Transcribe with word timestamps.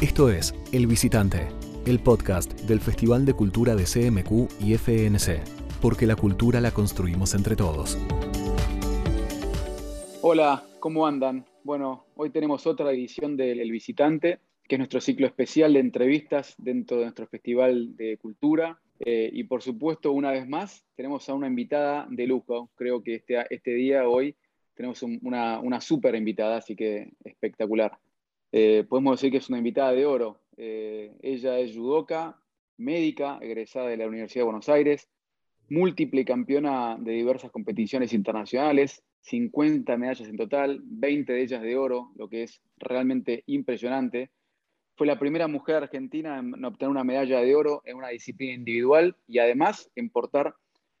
Esto 0.00 0.30
es 0.30 0.54
El 0.70 0.86
Visitante, 0.86 1.48
el 1.84 1.98
podcast 1.98 2.52
del 2.68 2.78
Festival 2.78 3.26
de 3.26 3.32
Cultura 3.32 3.74
de 3.74 3.82
CMQ 3.82 4.48
y 4.64 4.74
FNC, 4.74 5.42
porque 5.82 6.06
la 6.06 6.14
cultura 6.14 6.60
la 6.60 6.70
construimos 6.70 7.34
entre 7.34 7.56
todos. 7.56 7.98
Hola, 10.22 10.62
¿cómo 10.78 11.04
andan? 11.04 11.44
Bueno, 11.64 12.06
hoy 12.14 12.30
tenemos 12.30 12.64
otra 12.68 12.92
edición 12.92 13.36
del 13.36 13.58
El 13.58 13.72
Visitante, 13.72 14.38
que 14.68 14.76
es 14.76 14.78
nuestro 14.78 15.00
ciclo 15.00 15.26
especial 15.26 15.72
de 15.72 15.80
entrevistas 15.80 16.54
dentro 16.58 16.98
de 16.98 17.02
nuestro 17.02 17.26
Festival 17.26 17.96
de 17.96 18.18
Cultura. 18.18 18.80
Eh, 19.00 19.28
y 19.32 19.42
por 19.44 19.62
supuesto, 19.62 20.12
una 20.12 20.30
vez 20.30 20.48
más, 20.48 20.84
tenemos 20.94 21.28
a 21.28 21.34
una 21.34 21.48
invitada 21.48 22.06
de 22.08 22.28
lujo. 22.28 22.70
Creo 22.76 23.02
que 23.02 23.16
este, 23.16 23.44
este 23.50 23.72
día, 23.72 24.08
hoy, 24.08 24.36
tenemos 24.76 25.02
una, 25.02 25.58
una 25.58 25.80
súper 25.80 26.14
invitada, 26.14 26.58
así 26.58 26.76
que 26.76 27.10
espectacular. 27.24 27.98
Eh, 28.50 28.84
podemos 28.88 29.18
decir 29.18 29.30
que 29.30 29.38
es 29.38 29.48
una 29.48 29.58
invitada 29.58 29.92
de 29.92 30.06
oro. 30.06 30.40
Eh, 30.56 31.16
ella 31.22 31.58
es 31.58 31.76
judoka, 31.76 32.40
médica, 32.76 33.38
egresada 33.42 33.88
de 33.88 33.96
la 33.96 34.06
Universidad 34.06 34.42
de 34.42 34.50
Buenos 34.50 34.68
Aires, 34.68 35.08
múltiple 35.68 36.24
campeona 36.24 36.96
de 36.98 37.12
diversas 37.12 37.50
competiciones 37.50 38.12
internacionales, 38.12 39.02
50 39.20 39.96
medallas 39.98 40.28
en 40.28 40.36
total, 40.36 40.80
20 40.84 41.32
de 41.32 41.42
ellas 41.42 41.62
de 41.62 41.76
oro, 41.76 42.12
lo 42.16 42.28
que 42.28 42.44
es 42.44 42.62
realmente 42.78 43.42
impresionante. 43.46 44.30
Fue 44.96 45.06
la 45.06 45.18
primera 45.18 45.46
mujer 45.46 45.76
argentina 45.76 46.38
en 46.38 46.64
obtener 46.64 46.90
una 46.90 47.04
medalla 47.04 47.40
de 47.40 47.54
oro 47.54 47.82
en 47.84 47.96
una 47.96 48.08
disciplina 48.08 48.54
individual 48.54 49.16
y 49.26 49.38
además 49.38 49.90
en 49.94 50.08
portar 50.08 50.54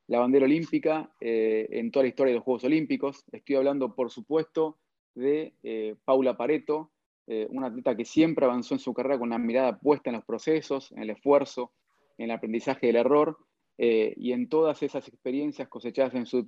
la 0.06 0.20
bandera 0.20 0.44
olímpica 0.44 1.10
eh, 1.20 1.66
en 1.70 1.90
toda 1.90 2.04
la 2.04 2.08
historia 2.10 2.32
de 2.32 2.36
los 2.36 2.44
Juegos 2.44 2.64
Olímpicos. 2.64 3.24
Estoy 3.32 3.56
hablando, 3.56 3.94
por 3.94 4.10
supuesto, 4.10 4.78
de 5.14 5.96
Paula 6.04 6.36
Pareto, 6.36 6.92
eh, 7.30 7.46
una 7.50 7.66
atleta 7.66 7.94
que 7.94 8.06
siempre 8.06 8.46
avanzó 8.46 8.74
en 8.74 8.80
su 8.80 8.94
carrera 8.94 9.18
con 9.18 9.28
la 9.28 9.38
mirada 9.38 9.78
puesta 9.78 10.08
en 10.08 10.16
los 10.16 10.24
procesos, 10.24 10.90
en 10.92 11.02
el 11.02 11.10
esfuerzo, 11.10 11.72
en 12.16 12.24
el 12.24 12.30
aprendizaje 12.30 12.86
del 12.86 12.96
error 12.96 13.36
eh, 13.76 14.14
y 14.16 14.32
en 14.32 14.48
todas 14.48 14.82
esas 14.82 15.06
experiencias 15.08 15.68
cosechadas 15.68 16.14
en 16.14 16.24
su 16.24 16.46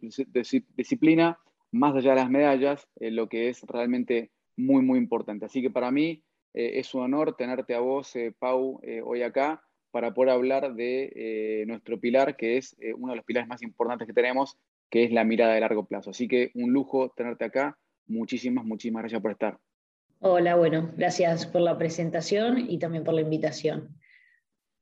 disciplina, 0.75 1.39
más 1.71 1.95
allá 1.95 2.13
de 2.13 2.17
las 2.17 2.31
medallas, 2.31 2.89
eh, 2.97 3.11
lo 3.11 3.29
que 3.29 3.51
es 3.51 3.61
realmente 3.65 4.31
muy, 4.57 4.83
muy 4.83 4.99
importante. 4.99 5.45
Así 5.45 5.61
que 5.61 5.71
para 5.71 5.91
mí 5.91 6.23
es 6.53 6.95
un 6.95 7.03
honor 7.03 7.37
tenerte 7.37 7.75
a 7.75 7.81
vos, 7.81 8.13
Pau, 8.41 8.81
hoy 9.05 9.23
acá 9.23 9.63
para 9.93 10.13
poder 10.13 10.31
hablar 10.31 10.75
de 10.75 11.63
nuestro 11.69 12.01
pilar, 12.01 12.37
que 12.37 12.57
es 12.57 12.75
uno 12.97 13.13
de 13.13 13.17
los 13.17 13.25
pilares 13.25 13.49
más 13.49 13.63
importantes 13.63 14.09
que 14.09 14.13
tenemos, 14.13 14.59
que 14.91 15.05
es 15.05 15.13
la 15.13 15.23
mirada 15.23 15.55
de 15.55 15.61
largo 15.61 15.87
plazo. 15.87 16.11
Así 16.11 16.27
que 16.27 16.51
un 16.55 16.73
lujo 16.73 17.11
tenerte 17.11 17.45
acá. 17.45 17.79
Muchísimas, 18.09 18.65
muchísimas 18.65 19.03
gracias 19.03 19.23
por 19.23 19.31
estar. 19.31 19.61
Hola, 20.23 20.55
bueno, 20.55 20.91
gracias 20.99 21.47
por 21.47 21.63
la 21.63 21.79
presentación 21.79 22.71
y 22.71 22.79
también 22.79 23.05
por 23.05 23.15
la 23.15 23.23
invitación. 23.23 23.97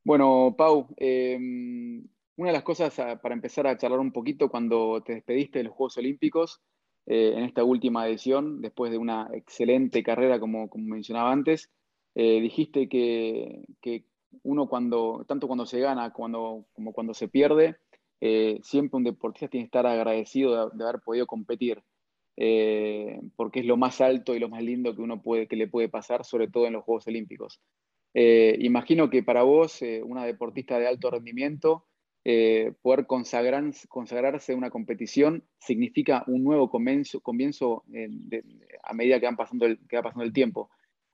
Bueno, 0.02 0.56
Pau, 0.58 0.88
em, 0.96 2.04
una 2.36 2.48
de 2.48 2.52
las 2.52 2.64
cosas 2.64 2.98
ah, 2.98 3.20
para 3.22 3.36
empezar 3.36 3.68
a 3.68 3.76
charlar 3.76 4.00
un 4.00 4.10
poquito 4.10 4.48
cuando 4.48 5.00
te 5.04 5.14
despediste 5.14 5.60
de 5.60 5.66
los 5.66 5.74
Juegos 5.74 5.96
Olímpicos 5.96 6.60
eh, 7.06 7.34
en 7.36 7.44
esta 7.44 7.62
última 7.62 8.08
edición, 8.08 8.60
después 8.60 8.90
de 8.90 8.98
una 8.98 9.28
excelente 9.32 10.02
carrera 10.02 10.40
como, 10.40 10.68
como 10.68 10.88
mencionaba 10.88 11.30
antes, 11.30 11.70
eh, 12.16 12.40
dijiste 12.40 12.88
que, 12.88 13.62
uno 14.42 14.68
cuando, 14.68 15.24
tanto 15.28 15.46
cuando 15.46 15.66
se 15.66 15.78
gana 15.78 16.12
como 16.12 16.66
cuando 16.92 17.14
se 17.14 17.28
pierde, 17.28 17.76
eh, 18.20 18.58
siempre 18.64 18.96
un 18.96 19.04
deportista 19.04 19.46
tiene 19.46 19.66
que 19.66 19.68
estar 19.68 19.86
agradecido 19.86 20.70
de 20.70 20.84
haber 20.84 21.00
podido 21.00 21.28
competir. 21.28 21.80
Eh, 22.40 23.20
porque 23.34 23.58
es 23.60 23.66
lo 23.66 23.76
más 23.76 24.00
alto 24.00 24.32
y 24.32 24.38
lo 24.38 24.48
más 24.48 24.62
lindo 24.62 24.94
que 24.94 25.02
uno 25.02 25.20
puede, 25.20 25.48
que 25.48 25.56
le 25.56 25.66
puede 25.66 25.88
pasar, 25.88 26.24
sobre 26.24 26.46
todo 26.46 26.68
en 26.68 26.74
los 26.74 26.84
Juegos 26.84 27.08
Olímpicos. 27.08 27.60
Eh, 28.14 28.56
imagino 28.60 29.10
que 29.10 29.24
para 29.24 29.42
vos, 29.42 29.82
eh, 29.82 30.02
una 30.04 30.24
deportista 30.24 30.78
de 30.78 30.86
alto 30.86 31.10
rendimiento, 31.10 31.84
poder 32.82 33.06
consagrarse 33.06 34.52
en 34.52 34.58
una 34.58 34.68
competición 34.68 35.44
significa 35.58 36.24
un 36.26 36.44
nuevo 36.44 36.68
comienzo, 36.68 37.22
comienzo 37.22 37.84
a 38.82 38.92
medida 38.92 39.18
que, 39.18 39.24
van 39.24 39.36
pasando 39.36 39.64
el, 39.64 39.78
que 39.88 39.96
va 39.96 40.02
pasando 40.02 40.24
el 40.24 40.32
tiempo. 40.34 40.68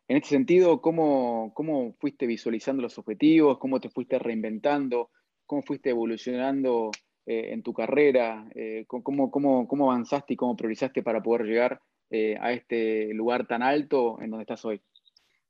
En 0.08 0.16
este 0.16 0.30
sentido, 0.30 0.80
¿cómo, 0.80 1.52
¿cómo 1.54 1.94
fuiste 2.00 2.26
visualizando 2.26 2.82
los 2.82 2.98
objetivos? 2.98 3.58
¿Cómo 3.58 3.80
te 3.80 3.90
fuiste 3.90 4.18
reinventando? 4.18 5.10
¿Cómo 5.46 5.62
fuiste 5.62 5.90
evolucionando 5.90 6.90
eh, 7.26 7.52
en 7.52 7.62
tu 7.62 7.72
carrera? 7.72 8.46
Eh, 8.54 8.84
cómo, 8.86 9.30
cómo, 9.30 9.90
avanzaste 9.90 10.34
y 10.34 10.36
cómo 10.36 10.56
priorizaste 10.56 11.02
para 11.02 11.22
poder 11.22 11.46
llegar 11.46 11.80
eh, 12.10 12.36
a 12.38 12.52
este 12.52 13.14
lugar 13.14 13.46
tan 13.46 13.62
alto 13.62 14.20
en 14.20 14.30
donde 14.30 14.42
estás 14.42 14.64
hoy? 14.64 14.80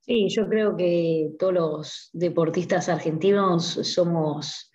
Sí, 0.00 0.28
yo 0.28 0.48
creo 0.48 0.76
que 0.76 1.30
todos 1.38 1.52
los 1.52 2.10
deportistas 2.12 2.88
argentinos 2.88 3.64
somos 3.82 4.70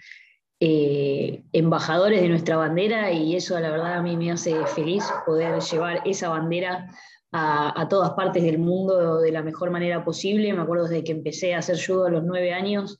embajadores 0.62 2.22
de 2.22 2.28
nuestra 2.28 2.58
bandera 2.58 3.14
y 3.14 3.34
eso 3.38 3.58
la 3.62 3.72
verdad 3.72 3.94
a 3.94 4.02
mí 4.02 4.18
me 4.18 4.30
hace 4.30 4.54
feliz 4.66 5.06
poder 5.26 5.58
llevar 5.62 6.02
esa 6.04 6.28
bandera 6.28 6.90
a, 7.32 7.82
a, 7.82 7.88
todas 7.88 8.12
partes 8.12 8.44
del 8.44 8.60
mundo 8.60 9.22
de 9.22 9.32
la 9.32 9.42
mejor 9.42 9.72
manera 9.72 10.04
posible. 10.04 10.52
Me 10.52 10.62
acuerdo 10.62 10.90
desde 10.90 11.06
que 11.06 11.14
empecé 11.14 11.54
a 11.54 11.60
hacer 11.60 11.78
judo 11.82 12.08
a 12.08 12.10
los 12.10 12.26
nueve 12.26 12.52
años, 12.52 13.00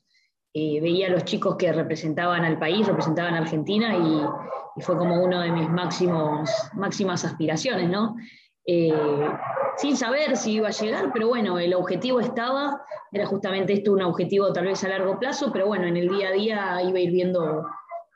eh, 0.52 0.80
veía 0.80 1.06
a 1.06 1.10
los 1.10 1.24
chicos 1.24 1.56
que 1.56 1.72
representaban 1.72 2.44
al 2.44 2.58
país, 2.58 2.86
representaban 2.86 3.34
a 3.34 3.38
Argentina 3.38 3.96
y, 3.96 4.82
fue 4.82 4.96
como 4.96 5.22
uno 5.22 5.40
de 5.40 5.52
mis 5.52 5.68
máximos, 5.68 6.50
máximas 6.72 7.24
aspiraciones, 7.26 7.90
¿no? 7.90 8.16
Eh, 8.64 9.28
sin 9.76 9.94
saber 9.94 10.38
si 10.38 10.52
iba 10.52 10.68
a 10.68 10.72
llegar, 10.72 11.10
pero 11.12 11.28
bueno, 11.28 11.58
el 11.58 11.74
objetivo 11.74 12.18
estaba, 12.18 12.80
era 13.12 13.26
justamente 13.26 13.74
esto 13.74 13.92
un 13.92 14.00
objetivo 14.00 14.52
tal 14.54 14.64
vez 14.64 14.82
a 14.82 14.88
largo 14.88 15.18
plazo, 15.18 15.52
pero 15.52 15.66
bueno, 15.66 15.86
en 15.86 15.98
el 15.98 16.08
día 16.08 16.28
a 16.28 16.32
día 16.32 16.82
iba 16.82 16.98
a 16.98 17.02
ir 17.02 17.10
viendo 17.10 17.66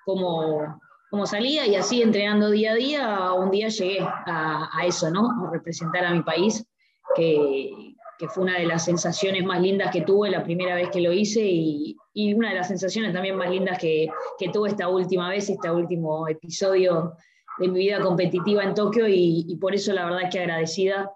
cómo, 0.07 0.81
cómo 1.11 1.27
salía 1.27 1.67
y 1.67 1.75
así 1.75 2.01
entrenando 2.01 2.51
día 2.51 2.73
a 2.73 2.77
día, 2.77 3.33
un 3.35 3.51
día 3.51 3.69
llegué 3.69 4.01
a, 4.01 4.71
a 4.73 4.87
eso, 4.87 5.11
¿no? 5.11 5.29
A 5.47 5.51
representar 5.53 6.07
a 6.07 6.15
mi 6.15 6.23
país, 6.23 6.67
que, 7.15 7.94
que 8.19 8.29
fue 8.29 8.45
una 8.45 8.59
de 8.59 8.67
las 8.67 8.85
sensaciones 8.85 9.45
más 9.45 9.61
lindas 9.61 9.91
que 9.93 10.03
tuve 10.03 10.31
la 10.31 10.45
primera 10.45 10.75
vez 10.75 10.89
que 10.91 11.01
lo 11.01 11.13
hice 11.13 11.41
y, 11.45 11.97
una 12.35 12.51
de 12.51 12.55
las 12.57 12.69
sensaciones 12.69 13.13
también 13.13 13.37
más 13.37 13.51
lindas 13.51 13.79
que, 13.79 14.09
tuve 14.53 14.69
esta 14.69 14.89
última 14.89 15.29
vez, 15.29 15.51
este 15.51 15.71
último 15.71 16.29
episodio 16.29 17.15
de 17.59 17.69
mi 17.69 17.81
vida 17.81 18.01
competitiva 18.01 18.63
en 18.63 18.75
Tokio 18.75 19.09
y, 19.09 19.57
por 19.61 19.75
eso 19.75 19.93
la 19.93 20.05
verdad 20.05 20.31
que 20.31 20.41
agradecida. 20.41 21.11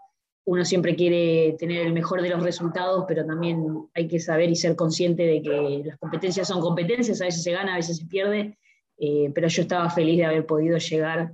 Uno 0.45 0.65
siempre 0.65 0.97
quiere 0.97 1.57
tener 1.59 1.87
el 1.87 1.93
mejor 1.93 2.23
de 2.23 2.31
los 2.31 2.43
resultados, 2.43 3.05
pero 3.07 3.25
también 3.27 3.87
hay 3.95 4.09
que 4.09 4.19
saber 4.19 4.49
y 4.49 4.57
ser 4.57 4.77
consciente 4.77 5.25
de 5.25 5.43
que 5.43 5.83
las 5.85 5.99
competencias 5.99 6.49
son 6.49 6.63
competencias, 6.63 7.21
a 7.21 7.27
veces 7.27 7.43
se 7.43 7.53
gana, 7.53 7.75
a 7.75 7.77
veces 7.77 7.99
se 7.99 8.07
pierde, 8.07 8.57
eh, 8.97 9.31
pero 9.35 9.47
yo 9.47 9.63
estaba 9.63 9.91
feliz 9.91 10.17
de 10.17 10.25
haber 10.25 10.47
podido 10.47 10.79
llegar 10.79 11.33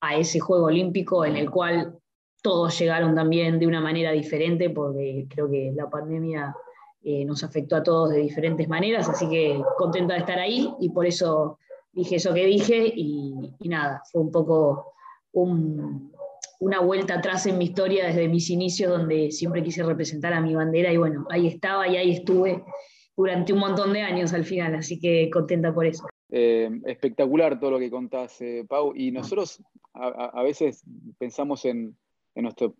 a 0.00 0.16
ese 0.16 0.40
Juego 0.40 0.66
Olímpico 0.66 1.26
en 1.26 1.36
el 1.36 1.50
cual 1.50 1.98
todos 2.44 2.78
llegaron 2.78 3.14
también 3.14 3.58
de 3.58 3.66
una 3.66 3.80
manera 3.80 4.12
diferente, 4.12 4.68
porque 4.68 5.26
creo 5.30 5.50
que 5.50 5.72
la 5.74 5.88
pandemia 5.88 6.54
eh, 7.02 7.24
nos 7.24 7.42
afectó 7.42 7.74
a 7.74 7.82
todos 7.82 8.10
de 8.10 8.18
diferentes 8.18 8.68
maneras, 8.68 9.08
así 9.08 9.26
que 9.30 9.62
contenta 9.78 10.12
de 10.12 10.20
estar 10.20 10.38
ahí 10.38 10.70
y 10.78 10.90
por 10.90 11.06
eso 11.06 11.58
dije 11.94 12.16
eso 12.16 12.34
que 12.34 12.44
dije 12.44 12.92
y, 12.94 13.50
nada, 13.60 14.02
fue 14.12 14.20
un 14.20 14.30
poco 14.30 14.92
una 15.32 16.80
vuelta 16.80 17.14
atrás 17.14 17.46
en 17.46 17.56
mi 17.56 17.64
historia 17.64 18.08
desde 18.08 18.28
mis 18.28 18.50
inicios, 18.50 18.90
donde 18.90 19.30
siempre 19.30 19.62
quise 19.62 19.82
representar 19.82 20.34
a 20.34 20.42
mi 20.42 20.54
bandera 20.54 20.92
y 20.92 20.98
bueno, 20.98 21.26
ahí 21.30 21.46
estaba 21.46 21.88
y 21.88 21.96
ahí 21.96 22.10
estuve 22.10 22.62
durante 23.16 23.54
un 23.54 23.60
montón 23.60 23.94
de 23.94 24.02
años 24.02 24.34
al 24.34 24.44
final, 24.44 24.74
así 24.74 25.00
que 25.00 25.30
contenta 25.30 25.72
por 25.72 25.86
eso. 25.86 26.06
Eh, 26.30 26.68
espectacular 26.84 27.58
todo 27.58 27.70
lo 27.70 27.78
que 27.78 27.90
contás, 27.90 28.38
eh, 28.42 28.66
Pau, 28.68 28.92
y 28.94 29.12
nosotros 29.12 29.62
a 29.94 30.42
veces 30.42 30.82
pensamos 31.18 31.64
en 31.64 31.96
en 32.34 32.42
nuestros 32.42 32.72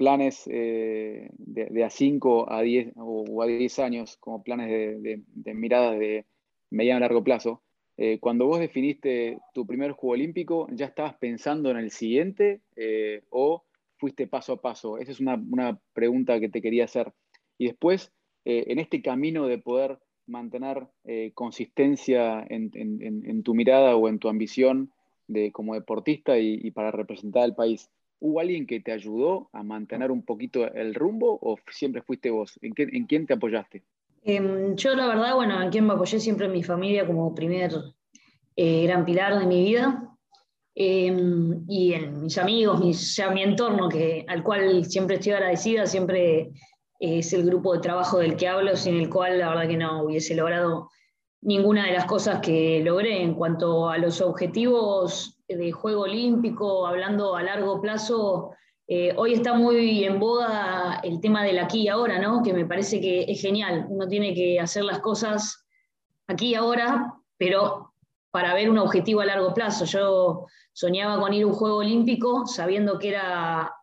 planes 0.00 0.48
eh, 0.50 1.28
de, 1.36 1.84
a 1.84 1.90
5 1.90 2.50
a 2.50 2.62
10 2.62 2.94
o 2.96 3.42
a 3.42 3.46
10 3.46 3.78
años 3.80 4.16
como 4.16 4.42
planes 4.42 4.70
de, 4.70 5.22
de, 5.26 5.54
miradas 5.54 5.98
de 5.98 6.24
mediano 6.70 6.96
a 6.96 7.00
largo 7.00 7.22
plazo. 7.22 7.60
Eh, 7.98 8.18
cuando 8.18 8.46
vos 8.46 8.60
definiste 8.60 9.36
tu 9.52 9.66
primer 9.66 9.92
Juego 9.92 10.14
Olímpico, 10.14 10.68
¿ya 10.72 10.86
estabas 10.86 11.16
pensando 11.18 11.70
en 11.70 11.76
el 11.76 11.90
siguiente 11.90 12.62
eh, 12.76 13.24
o 13.28 13.64
fuiste 13.98 14.26
paso 14.26 14.54
a 14.54 14.62
paso? 14.62 14.96
Esa 14.96 15.12
es 15.12 15.20
una, 15.20 15.78
pregunta 15.92 16.40
que 16.40 16.48
te 16.48 16.62
quería 16.62 16.84
hacer. 16.84 17.12
Y 17.58 17.66
después, 17.66 18.10
en 18.46 18.78
este 18.78 19.02
camino 19.02 19.46
de 19.46 19.58
poder 19.58 19.98
mantener 20.26 20.86
consistencia 21.34 22.42
en, 22.48 23.42
tu 23.42 23.54
mirada 23.54 23.96
o 23.96 24.08
en 24.08 24.18
tu 24.18 24.30
ambición 24.30 24.92
de, 25.28 25.52
como 25.52 25.74
deportista 25.74 26.38
y 26.38 26.70
para 26.70 26.90
representar 26.90 27.42
al 27.42 27.54
país, 27.54 27.90
¿Hubo 28.20 28.40
alguien 28.40 28.66
que 28.66 28.80
te 28.80 28.92
ayudó 28.92 29.48
a 29.52 29.62
mantener 29.62 30.10
un 30.10 30.22
poquito 30.22 30.70
el 30.72 30.94
rumbo 30.94 31.38
o 31.40 31.56
siempre 31.70 32.02
fuiste 32.02 32.30
vos? 32.30 32.58
¿En, 32.62 32.72
quién 33.06 33.26
te 33.26 33.34
apoyaste? 33.34 33.82
Em, 34.22 34.76
yo 34.76 34.94
la 34.94 35.06
verdad, 35.08 35.34
bueno, 35.34 35.60
en 35.62 35.70
quién 35.70 35.86
me 35.86 35.94
apoyé 35.94 36.20
siempre 36.20 36.46
en 36.46 36.52
mi 36.52 36.62
familia 36.62 37.06
como 37.06 37.34
primer 37.34 37.72
eh, 38.56 38.84
gran 38.84 39.04
pilar 39.06 39.38
de 39.38 39.46
mi 39.46 39.64
vida. 39.64 40.06
Em, 40.74 41.64
y 41.66 41.94
en 41.94 42.22
mis 42.22 42.38
amigos, 42.38 42.80
mi, 42.80 42.92
ya 42.92 43.30
mi 43.30 43.42
entorno, 43.42 43.88
que, 43.88 44.24
al 44.28 44.42
cual 44.42 44.84
siempre 44.84 45.16
estoy 45.16 45.32
agradecida, 45.32 45.86
siempre 45.86 46.52
es 46.98 47.32
el 47.32 47.44
grupo 47.46 47.72
de 47.72 47.80
trabajo 47.80 48.18
del 48.18 48.36
que 48.36 48.46
hablo, 48.46 48.76
sin 48.76 48.96
el 48.96 49.08
cual 49.08 49.38
la 49.38 49.48
verdad 49.48 49.68
que 49.68 49.76
no 49.78 50.04
hubiese 50.04 50.34
logrado 50.34 50.90
ninguna 51.40 51.86
de 51.86 51.92
las 51.92 52.04
cosas 52.04 52.40
que 52.40 52.82
logré 52.84 53.22
en 53.22 53.34
cuanto 53.34 53.88
a 53.88 53.96
los 53.96 54.20
objetivos 54.20 55.39
de 55.56 55.72
juego 55.72 56.02
olímpico, 56.02 56.86
hablando 56.86 57.34
a 57.34 57.42
largo 57.42 57.80
plazo. 57.80 58.52
Eh, 58.86 59.14
hoy 59.16 59.34
está 59.34 59.54
muy 59.54 60.04
en 60.04 60.18
boda 60.18 61.00
el 61.02 61.20
tema 61.20 61.44
del 61.44 61.58
aquí 61.58 61.82
y 61.82 61.88
ahora, 61.88 62.18
¿no? 62.18 62.42
que 62.42 62.52
me 62.52 62.66
parece 62.66 63.00
que 63.00 63.24
es 63.28 63.40
genial. 63.40 63.86
Uno 63.88 64.08
tiene 64.08 64.34
que 64.34 64.60
hacer 64.60 64.84
las 64.84 65.00
cosas 65.00 65.66
aquí 66.26 66.50
y 66.50 66.54
ahora, 66.54 67.14
pero 67.36 67.94
para 68.30 68.54
ver 68.54 68.70
un 68.70 68.78
objetivo 68.78 69.20
a 69.20 69.26
largo 69.26 69.52
plazo. 69.54 69.84
Yo 69.84 70.46
soñaba 70.72 71.20
con 71.20 71.34
ir 71.34 71.44
a 71.44 71.46
un 71.46 71.52
juego 71.52 71.78
olímpico 71.78 72.46
sabiendo 72.46 72.98
que 72.98 73.08
era 73.08 73.74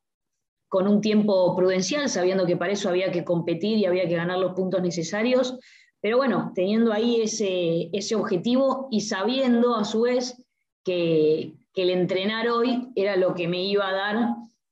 con 0.69 0.87
un 0.87 1.01
tiempo 1.01 1.55
prudencial, 1.55 2.09
sabiendo 2.09 2.45
que 2.45 2.57
para 2.57 2.73
eso 2.73 2.89
había 2.89 3.11
que 3.11 3.23
competir 3.23 3.77
y 3.77 3.85
había 3.85 4.07
que 4.07 4.15
ganar 4.15 4.37
los 4.37 4.53
puntos 4.53 4.81
necesarios, 4.81 5.57
pero 6.01 6.17
bueno, 6.17 6.51
teniendo 6.53 6.91
ahí 6.91 7.21
ese, 7.21 7.89
ese 7.93 8.15
objetivo 8.15 8.87
y 8.91 9.01
sabiendo 9.01 9.75
a 9.75 9.85
su 9.85 10.01
vez 10.01 10.43
que, 10.87 11.51
que 11.73 11.83
el 11.83 11.89
entrenar 11.89 12.47
hoy 12.47 12.87
era 12.95 13.17
lo 13.17 13.35
que 13.35 13.49
me 13.49 13.61
iba 13.61 13.87
a 13.89 13.93
dar 13.93 14.17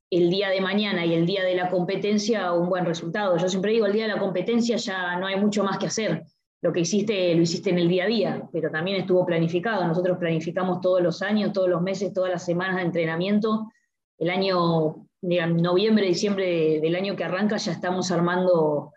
el 0.09 0.29
día 0.29 0.49
de 0.49 0.61
mañana 0.61 1.05
y 1.05 1.13
el 1.13 1.25
día 1.25 1.43
de 1.43 1.55
la 1.55 1.69
competencia 1.69 2.53
un 2.53 2.69
buen 2.69 2.85
resultado. 2.85 3.35
Yo 3.37 3.49
siempre 3.49 3.73
digo, 3.73 3.85
el 3.85 3.91
día 3.91 4.07
de 4.07 4.13
la 4.13 4.19
competencia 4.19 4.77
ya 4.77 5.17
no 5.17 5.27
hay 5.27 5.37
mucho 5.37 5.63
más 5.63 5.77
que 5.77 5.87
hacer. 5.87 6.23
Lo 6.61 6.71
que 6.71 6.79
hiciste, 6.79 7.35
lo 7.35 7.41
hiciste 7.41 7.69
en 7.69 7.79
el 7.79 7.89
día 7.89 8.05
a 8.05 8.07
día, 8.07 8.49
pero 8.51 8.71
también 8.71 8.97
estuvo 8.97 9.25
planificado. 9.25 9.85
Nosotros 9.85 10.17
planificamos 10.17 10.79
todos 10.79 11.01
los 11.01 11.21
años, 11.21 11.51
todos 11.51 11.69
los 11.69 11.81
meses, 11.81 12.13
todas 12.13 12.31
las 12.31 12.45
semanas 12.45 12.77
de 12.77 12.83
entrenamiento. 12.83 13.69
El 14.17 14.29
año 14.29 15.07
noviembre, 15.21 16.07
diciembre 16.07 16.79
del 16.79 16.95
año 16.95 17.15
que 17.15 17.25
arranca 17.25 17.57
ya 17.57 17.73
estamos 17.73 18.09
armando 18.11 18.93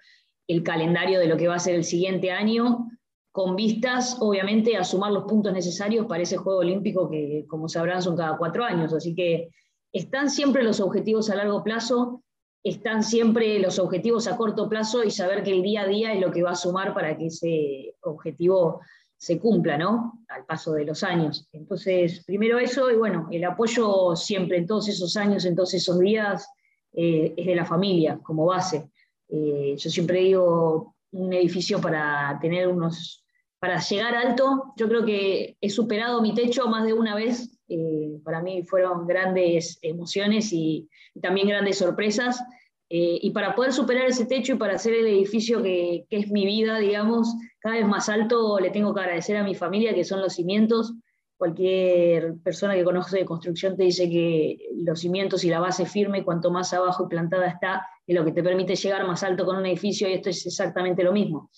el 0.46 0.62
calendario 0.62 1.18
de 1.18 1.26
lo 1.26 1.36
que 1.36 1.48
va 1.48 1.56
a 1.56 1.58
ser 1.58 1.74
el 1.74 1.84
siguiente 1.84 2.30
año, 2.30 2.86
con 3.32 3.56
vistas, 3.56 4.16
obviamente, 4.20 4.76
a 4.76 4.84
sumar 4.84 5.12
los 5.12 5.24
puntos 5.24 5.52
necesarios 5.52 6.06
para 6.06 6.22
ese 6.22 6.36
Juego 6.36 6.60
Olímpico 6.60 7.08
que, 7.08 7.44
como 7.48 7.68
sabrán, 7.68 8.02
son 8.02 8.16
cada 8.16 8.36
cuatro 8.36 8.64
años. 8.64 8.92
Así 8.92 9.14
que 9.14 9.50
están 9.92 10.30
siempre 10.30 10.62
los 10.62 10.80
objetivos 10.80 11.30
a 11.30 11.36
largo 11.36 11.62
plazo, 11.62 12.22
están 12.64 13.02
siempre 13.02 13.58
los 13.58 13.78
objetivos 13.78 14.26
a 14.26 14.36
corto 14.36 14.68
plazo 14.68 15.04
y 15.04 15.10
saber 15.10 15.42
que 15.42 15.52
el 15.52 15.62
día 15.62 15.82
a 15.82 15.86
día 15.86 16.12
es 16.12 16.20
lo 16.20 16.30
que 16.30 16.42
va 16.42 16.50
a 16.50 16.56
sumar 16.56 16.94
para 16.94 17.16
que 17.16 17.26
ese 17.26 17.94
objetivo 18.00 18.80
se 19.16 19.38
cumpla, 19.38 19.76
¿no? 19.76 20.20
Al 20.28 20.44
paso 20.44 20.72
de 20.72 20.84
los 20.84 21.02
años. 21.02 21.48
Entonces, 21.52 22.24
primero 22.24 22.58
eso, 22.58 22.90
y 22.90 22.96
bueno, 22.96 23.28
el 23.30 23.44
apoyo 23.44 24.14
siempre 24.14 24.58
en 24.58 24.66
todos 24.66 24.88
esos 24.88 25.16
años, 25.16 25.44
en 25.44 25.56
todos 25.56 25.74
esos 25.74 25.98
días, 25.98 26.48
eh, 26.92 27.34
es 27.36 27.46
de 27.46 27.54
la 27.54 27.64
familia 27.64 28.18
como 28.22 28.46
base. 28.46 28.90
Eh, 29.28 29.74
yo 29.76 29.90
siempre 29.90 30.20
digo, 30.20 30.94
un 31.12 31.32
edificio 31.32 31.80
para 31.80 32.38
tener 32.40 32.68
unos, 32.68 33.24
para 33.58 33.80
llegar 33.80 34.14
alto, 34.14 34.72
yo 34.76 34.88
creo 34.88 35.04
que 35.04 35.56
he 35.60 35.70
superado 35.70 36.20
mi 36.22 36.34
techo 36.34 36.66
más 36.68 36.84
de 36.84 36.92
una 36.92 37.14
vez. 37.14 37.58
Eh, 37.68 38.18
para 38.24 38.40
mí 38.40 38.62
fueron 38.62 39.06
grandes 39.06 39.78
emociones 39.82 40.52
y 40.52 40.88
también 41.20 41.48
grandes 41.48 41.78
sorpresas. 41.78 42.42
Eh, 42.90 43.18
y 43.20 43.30
para 43.32 43.54
poder 43.54 43.72
superar 43.72 44.06
ese 44.06 44.24
techo 44.24 44.54
y 44.54 44.56
para 44.56 44.76
hacer 44.76 44.94
el 44.94 45.06
edificio 45.06 45.62
que, 45.62 46.06
es 46.08 46.30
mi 46.30 46.46
vida, 46.46 46.78
digamos, 46.78 47.34
cada 47.58 47.76
vez 47.76 47.86
más 47.86 48.08
alto, 48.08 48.58
le 48.58 48.70
tengo 48.70 48.94
que 48.94 49.00
agradecer 49.00 49.36
a 49.36 49.44
mi 49.44 49.54
familia, 49.54 49.94
que 49.94 50.04
son 50.04 50.20
los 50.20 50.34
cimientos. 50.34 50.94
Cualquier 51.38 52.36
persona 52.42 52.74
que 52.74 52.82
conoce 52.82 53.16
de 53.16 53.24
construcción 53.24 53.76
te 53.76 53.84
dice 53.84 54.10
que 54.10 54.58
los 54.74 55.00
cimientos 55.00 55.44
y 55.44 55.48
la 55.48 55.60
base 55.60 55.86
firme, 55.86 56.24
cuanto 56.24 56.50
más 56.50 56.74
abajo 56.74 57.04
y 57.04 57.08
plantada 57.08 57.46
está, 57.46 57.86
es 58.04 58.14
lo 58.16 58.24
que 58.24 58.32
te 58.32 58.42
permite 58.42 58.74
llegar 58.74 59.06
más 59.06 59.22
alto 59.22 59.46
con 59.46 59.56
un 59.56 59.64
edificio 59.64 60.08
y 60.08 60.14
esto 60.14 60.30
es 60.30 60.44
exactamente 60.44 61.04
lo 61.04 61.12
mismo. 61.12 61.48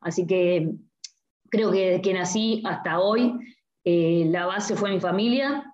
Así 0.00 0.26
que 0.26 0.72
creo 1.50 1.70
que 1.70 1.84
desde 1.86 2.00
que 2.00 2.14
nací 2.14 2.62
hasta 2.64 2.98
hoy, 2.98 3.34
eh, 3.84 4.26
la 4.30 4.46
base 4.46 4.74
fue 4.74 4.90
mi 4.90 5.00
familia, 5.00 5.64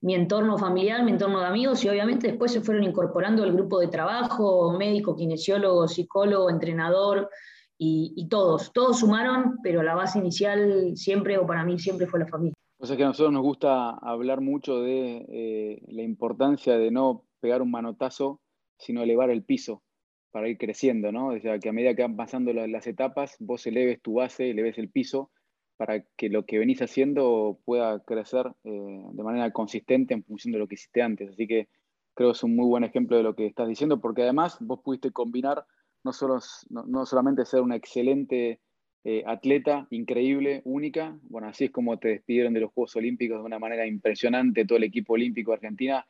mi 0.00 0.16
entorno 0.16 0.58
familiar, 0.58 1.04
mi 1.04 1.12
entorno 1.12 1.38
de 1.38 1.46
amigos 1.46 1.84
y 1.84 1.88
obviamente 1.88 2.26
después 2.26 2.52
se 2.52 2.60
fueron 2.60 2.82
incorporando 2.82 3.44
el 3.44 3.52
grupo 3.52 3.78
de 3.78 3.86
trabajo, 3.86 4.76
médico, 4.76 5.14
kinesiólogo, 5.14 5.86
psicólogo, 5.86 6.50
entrenador 6.50 7.30
y, 7.78 8.28
todos. 8.28 8.72
Todos 8.72 9.00
sumaron, 9.00 9.58
pero 9.62 9.82
la 9.82 9.94
base 9.94 10.18
inicial 10.18 10.92
siempre 10.96 11.38
o 11.38 11.46
para 11.46 11.64
mí 11.64 11.78
siempre 11.78 12.06
fue 12.06 12.20
la 12.20 12.26
familia. 12.26 12.54
O 12.82 12.86
sea 12.86 12.96
que 12.96 13.04
a 13.04 13.06
nosotros 13.06 13.32
nos 13.32 13.44
gusta 13.44 13.90
hablar 13.90 14.40
mucho 14.40 14.80
de 14.80 15.24
eh, 15.28 15.82
la 15.86 16.02
importancia 16.02 16.76
de 16.76 16.90
no 16.90 17.24
pegar 17.38 17.62
un 17.62 17.70
manotazo, 17.70 18.40
sino 18.76 19.04
elevar 19.04 19.30
el 19.30 19.44
piso 19.44 19.84
para 20.32 20.48
ir 20.48 20.58
creciendo, 20.58 21.12
¿no? 21.12 21.28
O 21.28 21.38
sea, 21.38 21.60
que 21.60 21.68
a 21.68 21.72
medida 21.72 21.94
que 21.94 22.02
van 22.02 22.16
pasando 22.16 22.52
las 22.52 22.88
etapas, 22.88 23.36
vos 23.38 23.64
eleves 23.68 24.02
tu 24.02 24.14
base, 24.14 24.50
eleves 24.50 24.78
el 24.78 24.90
piso 24.90 25.30
para 25.76 26.02
que 26.16 26.28
lo 26.28 26.44
que 26.44 26.58
venís 26.58 26.82
haciendo 26.82 27.60
pueda 27.64 28.00
crecer 28.00 28.50
eh, 28.64 29.04
de 29.12 29.22
manera 29.22 29.52
consistente 29.52 30.14
en 30.14 30.24
función 30.24 30.50
de 30.50 30.58
lo 30.58 30.66
que 30.66 30.74
hiciste 30.74 31.02
antes. 31.02 31.30
Así 31.30 31.46
que 31.46 31.68
creo 32.14 32.30
que 32.30 32.36
es 32.36 32.42
un 32.42 32.56
muy 32.56 32.66
buen 32.66 32.82
ejemplo 32.82 33.16
de 33.16 33.22
lo 33.22 33.36
que 33.36 33.46
estás 33.46 33.68
diciendo, 33.68 34.00
porque 34.00 34.22
además 34.22 34.56
vos 34.58 34.80
pudiste 34.82 35.12
combinar 35.12 35.64
no, 36.02 36.12
solo, 36.12 36.40
no, 36.68 37.06
solamente 37.06 37.44
ser 37.44 37.60
una 37.60 37.76
excelente 37.76 38.60
eh, 39.04 39.24
atleta, 39.26 39.86
increíble, 39.90 40.62
única, 40.64 41.18
bueno, 41.24 41.48
así 41.48 41.64
es 41.64 41.70
como 41.70 41.98
te 41.98 42.08
despidieron 42.08 42.54
de 42.54 42.60
los 42.60 42.72
Juegos 42.72 42.94
Olímpicos 42.96 43.38
de 43.38 43.44
una 43.44 43.58
manera 43.58 43.86
impresionante 43.86 44.64
todo 44.64 44.78
el 44.78 44.84
equipo 44.84 45.14
olímpico 45.14 45.50
de 45.50 45.56
Argentina, 45.56 46.06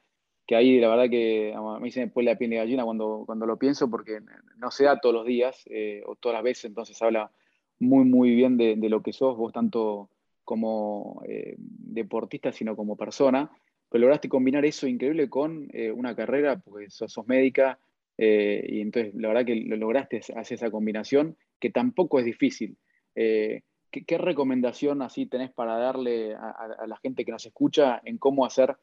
que 0.47 0.57
ahí 0.57 0.79
la 0.81 0.89
verdad 0.89 1.09
que 1.09 1.55
a 1.55 1.79
mí 1.81 1.91
se 1.91 2.01
me 2.01 2.09
pone 2.09 2.27
la 2.27 2.37
piel 2.37 2.51
de 2.51 2.57
gallina 2.57 2.85
cuando, 2.85 3.23
cuando 3.25 3.47
lo 3.47 3.57
pienso, 3.57 3.89
porque 3.89 4.19
no 4.59 4.71
se 4.71 4.85
da 4.85 5.01
todos 5.01 5.15
los 5.15 5.27
días 5.27 5.63
eh, 5.71 6.03
o 6.07 6.17
todas 6.17 6.35
las 6.35 6.45
veces, 6.45 6.67
entonces 6.67 7.01
habla 7.01 7.31
muy, 7.79 8.05
muy 8.05 8.35
bien 8.35 8.57
de, 8.57 8.77
lo 8.89 9.03
que 9.03 9.13
sos, 9.13 9.37
vos 9.37 9.53
tanto 9.53 10.09
como 10.45 11.23
eh, 11.27 11.55
deportista, 11.59 12.53
sino 12.53 12.77
como 12.77 12.97
persona, 12.97 13.51
pero 13.93 14.03
lograste 14.03 14.29
combinar 14.29 14.65
eso 14.65 14.87
increíble 14.87 15.29
con 15.29 15.69
eh, 15.73 15.91
una 15.91 16.15
carrera, 16.17 16.59
porque 16.59 16.89
sos, 16.91 17.27
médica, 17.27 17.79
eh, 18.17 18.65
y 18.69 18.81
entonces 18.81 19.15
la 19.15 19.29
verdad 19.29 19.45
que 19.45 19.57
lo 19.57 19.77
lograste 19.77 20.19
hacer 20.19 20.55
esa 20.55 20.71
combinación, 20.71 21.37
que 21.63 21.71
tampoco 21.71 22.19
es 22.19 22.25
difícil. 22.25 22.77
¿qué, 23.15 24.19
recomendación 24.19 25.01
así 25.01 25.27
tenés 25.27 25.53
para 25.53 25.77
darle 25.77 26.35
a, 26.35 26.87
la 26.89 26.97
gente 26.97 27.25
que 27.25 27.31
nos 27.31 27.47
escucha 27.47 28.03
en 28.05 28.19
cómo 28.19 28.45
hacer 28.45 28.77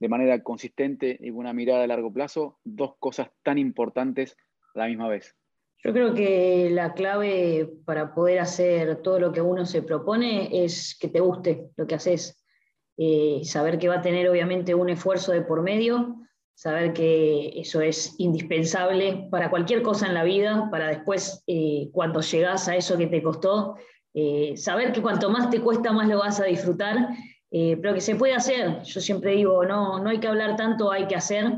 de 0.00 0.08
manera 0.08 0.42
consistente 0.42 1.18
y 1.20 1.30
una 1.30 1.52
mirada 1.52 1.84
a 1.84 1.86
largo 1.86 2.10
plazo 2.10 2.58
dos 2.64 2.96
cosas 2.98 3.28
tan 3.42 3.58
importantes 3.58 4.36
a 4.74 4.78
la 4.78 4.86
misma 4.86 5.08
vez? 5.08 5.36
Yo 5.84 5.92
creo 5.92 6.14
que 6.14 6.70
la 6.70 6.94
clave 6.94 7.68
para 7.84 8.14
poder 8.14 8.38
hacer 8.38 9.02
todo 9.02 9.18
lo 9.20 9.32
que 9.32 9.42
uno 9.42 9.66
se 9.66 9.82
propone 9.82 10.64
es 10.64 10.96
que 10.98 11.08
te 11.08 11.20
guste 11.20 11.70
lo 11.76 11.86
que 11.86 11.96
haces. 11.96 12.42
Eh, 12.96 13.40
saber 13.44 13.78
que 13.78 13.88
va 13.88 13.96
a 13.96 14.02
tener 14.02 14.28
obviamente 14.30 14.74
un 14.74 14.88
esfuerzo 14.88 15.32
de 15.32 15.42
por 15.42 15.62
medio, 15.62 16.16
saber 16.54 16.92
que 16.92 17.52
eso 17.60 17.80
es 17.80 18.14
indispensable 18.18 19.28
para 19.30 19.50
cualquier 19.50 19.82
cosa 19.82 20.06
en 20.06 20.14
la 20.14 20.24
vida, 20.24 20.68
para 20.70 20.88
después, 20.88 21.42
eh, 21.46 21.88
cuando 21.92 22.20
llegas 22.20 22.68
a 22.68 22.76
eso 22.76 22.96
que 22.96 23.06
te 23.06 23.22
costó, 23.22 23.76
eh, 24.14 24.54
saber 24.56 24.92
que 24.92 25.02
cuanto 25.02 25.30
más 25.30 25.50
te 25.50 25.60
cuesta, 25.60 25.92
más 25.92 26.08
lo 26.08 26.18
vas 26.18 26.40
a 26.40 26.44
disfrutar, 26.44 27.08
pero 27.50 27.92
que 27.92 28.00
se 28.00 28.16
puede 28.16 28.32
hacer. 28.32 28.82
Yo 28.82 29.00
siempre 29.02 29.32
digo, 29.32 29.62
no, 29.66 29.98
no 29.98 30.08
hay 30.08 30.18
que 30.18 30.28
hablar 30.28 30.56
tanto, 30.56 30.90
hay 30.90 31.06
que 31.06 31.16
hacer. 31.16 31.52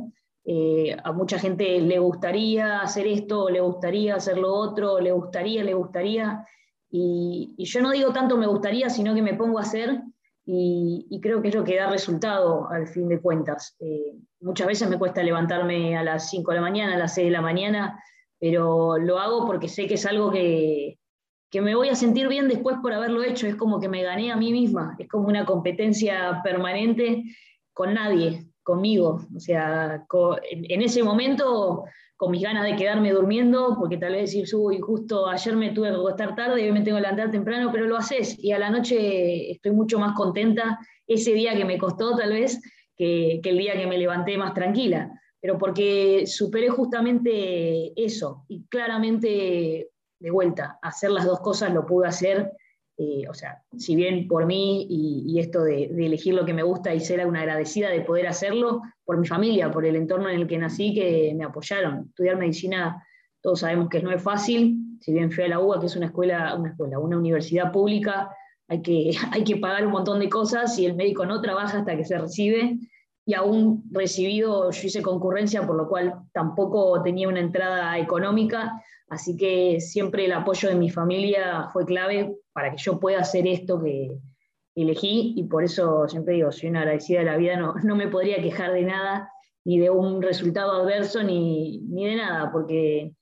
Eh, 0.47 0.95
a 1.03 1.13
mucha 1.13 1.39
gente 1.39 1.81
le 1.81 1.99
gustaría 1.99 2.81
hacer 2.81 3.07
esto, 3.07 3.49
le 3.49 3.61
gustaría 3.61 4.17
hacer 4.17 4.37
lo 4.37 4.53
otro, 4.53 5.01
le 5.01 5.11
gustaría, 5.11 5.65
le 5.65 5.73
gustaría. 5.75 6.47
Y, 6.91 7.55
yo 7.57 7.81
no 7.81 7.91
digo 7.91 8.13
tanto 8.13 8.37
me 8.37 8.47
gustaría, 8.47 8.91
sino 8.91 9.15
que 9.15 9.23
me 9.23 9.35
pongo 9.35 9.59
a 9.59 9.63
hacer 9.63 10.03
y, 10.47 11.21
creo 11.23 11.41
que 11.41 11.49
es 11.49 11.55
lo 11.55 11.65
que 11.65 11.77
da 11.77 11.89
resultado 11.89 12.69
al 12.69 12.87
fin 12.87 13.09
de 13.09 13.21
cuentas. 13.21 13.77
Eh, 13.81 14.15
muchas 14.41 14.67
veces 14.67 14.89
me 14.89 14.99
cuesta 14.99 15.23
levantarme 15.23 15.97
a 15.97 16.03
las 16.03 16.29
5 16.31 16.51
de 16.51 16.57
la 16.57 16.61
mañana, 16.61 16.95
a 16.95 16.99
las 16.99 17.15
6 17.15 17.27
de 17.27 17.31
la 17.31 17.41
mañana, 17.41 18.03
pero 18.39 18.99
lo 18.99 19.19
hago 19.19 19.47
porque 19.47 19.69
sé 19.69 19.87
que 19.87 19.95
es 19.95 20.05
algo 20.05 20.31
que, 20.31 20.99
que 21.51 21.61
me 21.63 21.75
voy 21.75 21.89
a 21.89 21.95
sentir 21.95 22.29
bien 22.29 22.49
después 22.49 22.77
por 22.83 22.93
haberlo 22.93 23.23
hecho. 23.23 23.47
Es 23.47 23.57
como 23.57 23.81
que 23.81 23.89
me 23.89 24.03
gané 24.03 24.33
a 24.33 24.37
mí 24.37 24.53
misma, 24.53 24.97
es 24.99 25.09
como 25.09 25.29
una 25.29 25.47
competencia 25.47 26.41
permanente 26.43 27.23
con 27.73 27.95
nadie 27.95 28.47
conmigo. 28.65 29.21
O 29.37 29.39
sea, 29.39 30.05
en, 30.51 30.83
ese 30.83 31.05
momento, 31.05 31.85
con 32.17 32.31
mis 32.31 32.43
ganas 32.43 32.65
de 32.65 32.77
quedarme 32.77 33.13
durmiendo, 33.13 33.77
porque 33.79 33.97
tal 33.97 34.13
vez 34.13 34.33
decir, 34.33 34.47
uy, 34.57 34.79
justo 34.81 35.29
ayer 35.29 35.57
me 35.57 35.71
tuve 35.71 35.91
que 35.91 35.97
acostar 35.97 36.35
tarde, 36.35 36.63
hoy 36.63 36.73
me 36.73 36.83
tengo 36.83 36.97
que 36.99 37.03
levantar 37.03 37.31
temprano, 37.31 37.71
pero 37.73 37.87
lo 37.87 37.97
haces 37.97 38.39
y 38.39 38.53
a 38.53 38.59
la 38.59 38.71
noche 38.71 39.51
estoy 39.51 39.73
mucho 39.73 39.99
más 39.99 40.15
contenta 40.15 40.79
ese 41.07 41.33
día 41.33 41.57
que 41.57 41.65
me 41.65 41.79
costó 41.79 42.17
tal 42.17 42.31
vez 42.31 42.61
que, 42.97 43.41
que 43.43 43.51
el 43.51 43.59
día 43.59 43.77
que 43.77 43.87
me 43.87 43.99
levanté 43.99 44.39
más 44.39 44.55
tranquila. 44.55 45.11
Pero 45.41 45.59
porque 45.59 46.27
superé 46.27 46.71
justamente 46.71 47.93
eso 48.03 48.45
y 48.49 48.65
claramente 48.67 49.91
de 50.19 50.31
vuelta, 50.31 50.79
hacer 50.81 51.11
las 51.11 51.27
dos 51.27 51.41
cosas 51.41 51.75
lo 51.75 51.85
pude 51.85 52.09
hacer 52.09 52.51
eh, 52.97 53.25
o 53.29 53.35
sea, 53.35 53.63
si 53.77 53.97
bien 53.97 54.29
por 54.29 54.47
mí 54.47 54.87
y, 54.89 55.39
esto 55.41 55.65
de, 55.65 55.85
elegir 55.85 56.35
lo 56.35 56.45
que 56.45 56.55
me 56.55 56.63
gusta 56.63 56.95
y 56.95 57.01
ser 57.01 57.27
una 57.27 57.41
agradecida 57.41 57.91
de 57.91 58.03
poder 58.03 58.29
hacerlo, 58.29 58.83
por 59.05 59.19
mi 59.19 59.27
familia, 59.27 59.71
por 59.71 59.85
el 59.85 59.97
entorno 59.97 60.29
en 60.29 60.41
el 60.41 60.47
que 60.47 60.59
nací, 60.59 60.95
que 60.95 61.35
me 61.37 61.45
apoyaron. 61.45 62.07
Estudiar 62.09 62.37
medicina 62.37 63.05
todos 63.43 63.61
sabemos 63.61 63.91
que 63.91 64.01
no 64.01 64.11
es 64.11 64.23
fácil, 64.23 64.79
si 65.01 65.13
bien 65.13 65.31
fui 65.31 65.45
a 65.45 65.49
la 65.49 65.61
UBA, 65.61 65.81
que 65.81 65.87
es 65.87 65.97
una 65.97 66.07
escuela, 66.07 66.55
una 66.55 66.71
escuela, 66.71 66.99
una 66.99 67.19
universidad 67.19 67.73
pública, 67.73 68.31
hay 68.69 68.81
que, 68.81 69.11
hay 69.33 69.45
que 69.45 69.57
pagar 69.57 69.85
un 69.87 69.93
montón 69.93 70.21
de 70.21 70.29
cosas 70.29 70.79
y 70.79 70.87
el 70.87 70.95
médico 70.95 71.27
no 71.27 71.41
trabaja 71.41 71.79
hasta 71.79 71.97
que 71.97 72.05
se 72.05 72.17
recibe. 72.17 72.79
Y 73.27 73.35
aún 73.35 73.85
recibido, 73.91 74.71
yo 74.71 74.87
hice 74.87 75.03
concurrencia, 75.03 75.67
por 75.67 75.77
lo 75.77 75.89
cual 75.89 76.15
tampoco 76.33 77.03
tenía 77.03 77.29
una 77.29 77.41
entrada 77.41 77.99
económica, 77.99 78.83
así 79.09 79.37
que 79.37 79.81
siempre 79.81 80.27
el 80.27 80.33
apoyo 80.33 80.69
de 80.69 80.75
mi 80.75 80.91
familia 80.91 81.71
fue 81.73 81.87
clave 81.87 82.37
para 82.53 82.71
que 82.71 82.77
yo 82.77 83.01
pueda 83.01 83.21
hacer 83.21 83.47
esto 83.47 83.83
que 83.83 84.19
elegí 84.75 85.35
y 85.37 85.45
por 85.45 85.65
eso 85.65 86.09
siempre 86.09 86.35
digo, 86.35 86.53
soy 86.53 86.69
una 86.69 86.81
agradecida 86.81 87.21
de 87.21 87.27
la 87.27 87.37
vida, 87.37 87.57
no, 87.57 87.75
no 87.83 87.97
me 87.97 88.09
podría 88.09 88.43
quejar 88.43 88.73
de 88.73 88.83
nada, 88.83 89.31
ni 89.65 89.79
de 89.79 89.91
un 89.91 90.21
resultado 90.21 90.73
adverso, 90.73 91.23
ni, 91.23 91.79
ni 91.81 92.07
de 92.07 92.17
nada, 92.17 92.51
porque 92.53 93.15